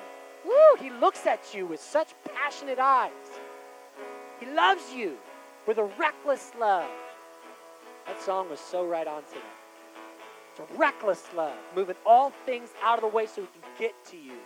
Woo, 0.48 0.82
He 0.82 0.90
looks 0.90 1.26
at 1.26 1.54
you 1.54 1.66
with 1.66 1.80
such 1.80 2.14
passionate 2.34 2.78
eyes. 2.78 3.12
He 4.40 4.46
loves 4.46 4.92
you 4.94 5.18
with 5.66 5.78
a 5.78 5.84
reckless 5.84 6.52
love. 6.58 6.88
That 8.06 8.22
song 8.22 8.48
was 8.48 8.58
so 8.58 8.86
right 8.86 9.06
on 9.06 9.22
today. 9.24 9.40
It's 10.50 10.60
a 10.60 10.78
reckless 10.78 11.24
love, 11.36 11.56
moving 11.76 11.96
all 12.06 12.32
things 12.46 12.70
out 12.82 12.98
of 12.98 13.02
the 13.02 13.14
way 13.14 13.26
so 13.26 13.42
we 13.42 13.48
can 13.48 13.70
get 13.78 14.04
to 14.06 14.16
you. 14.16 14.38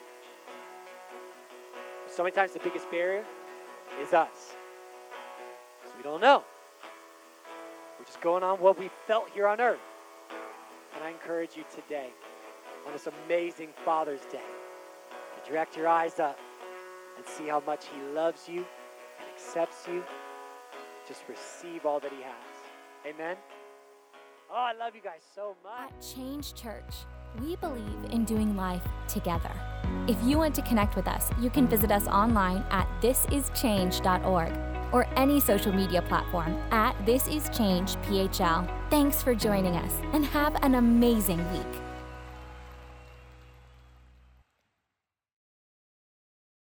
So 2.11 2.25
many 2.25 2.35
times 2.35 2.53
the 2.53 2.59
biggest 2.59 2.91
barrier 2.91 3.25
is 4.03 4.13
us. 4.13 4.55
So 5.85 5.93
we 5.97 6.03
don't 6.03 6.21
know. 6.21 6.43
We're 7.99 8.05
just 8.05 8.21
going 8.21 8.43
on 8.43 8.59
what 8.59 8.79
we 8.79 8.91
felt 9.07 9.31
here 9.33 9.47
on 9.47 9.61
earth. 9.61 9.79
And 10.97 11.05
I 11.05 11.11
encourage 11.11 11.57
you 11.57 11.65
today, 11.75 12.09
on 12.87 12.93
this 12.93 13.09
amazing 13.27 13.69
Father's 13.85 14.21
Day, 14.33 14.41
direct 15.53 15.77
your 15.77 15.87
eyes 15.87 16.19
up 16.19 16.39
and 17.19 17.27
see 17.27 17.47
how 17.47 17.63
much 17.67 17.85
He 17.95 18.01
loves 18.15 18.49
you 18.49 18.61
and 18.61 19.29
accepts 19.35 19.87
you. 19.87 20.03
Just 21.07 21.25
receive 21.29 21.85
all 21.85 22.01
that 22.01 22.11
He 22.11 22.23
has. 22.23 23.13
Amen. 23.15 23.37
Oh, 24.51 24.55
I 24.55 24.73
love 24.73 24.95
you 24.95 25.03
guys 25.03 25.21
so 25.35 25.55
much. 25.63 25.93
At 25.93 26.15
Change 26.17 26.55
Church, 26.55 26.95
we 27.41 27.57
believe 27.57 28.11
in 28.11 28.25
doing 28.25 28.57
life 28.57 28.87
together. 29.09 29.51
If 30.09 30.17
you 30.25 30.39
want 30.39 30.55
to 30.55 30.63
connect 30.63 30.97
with 30.97 31.07
us, 31.07 31.29
you 31.39 31.51
can 31.51 31.69
visit 31.69 31.93
us 31.93 32.07
online 32.07 32.65
at 32.71 32.89
thisischange.org 33.03 34.53
or 34.93 35.07
any 35.17 35.39
social 35.39 35.73
media 35.73 36.01
platform 36.01 36.57
at 36.71 36.97
thisischangephl. 37.05 38.91
Thanks 38.91 39.23
for 39.23 39.35
joining 39.35 39.77
us 39.77 39.93
and 40.15 40.25
have 40.25 40.57
an 40.63 40.77
amazing 40.77 41.39
week. 41.53 41.83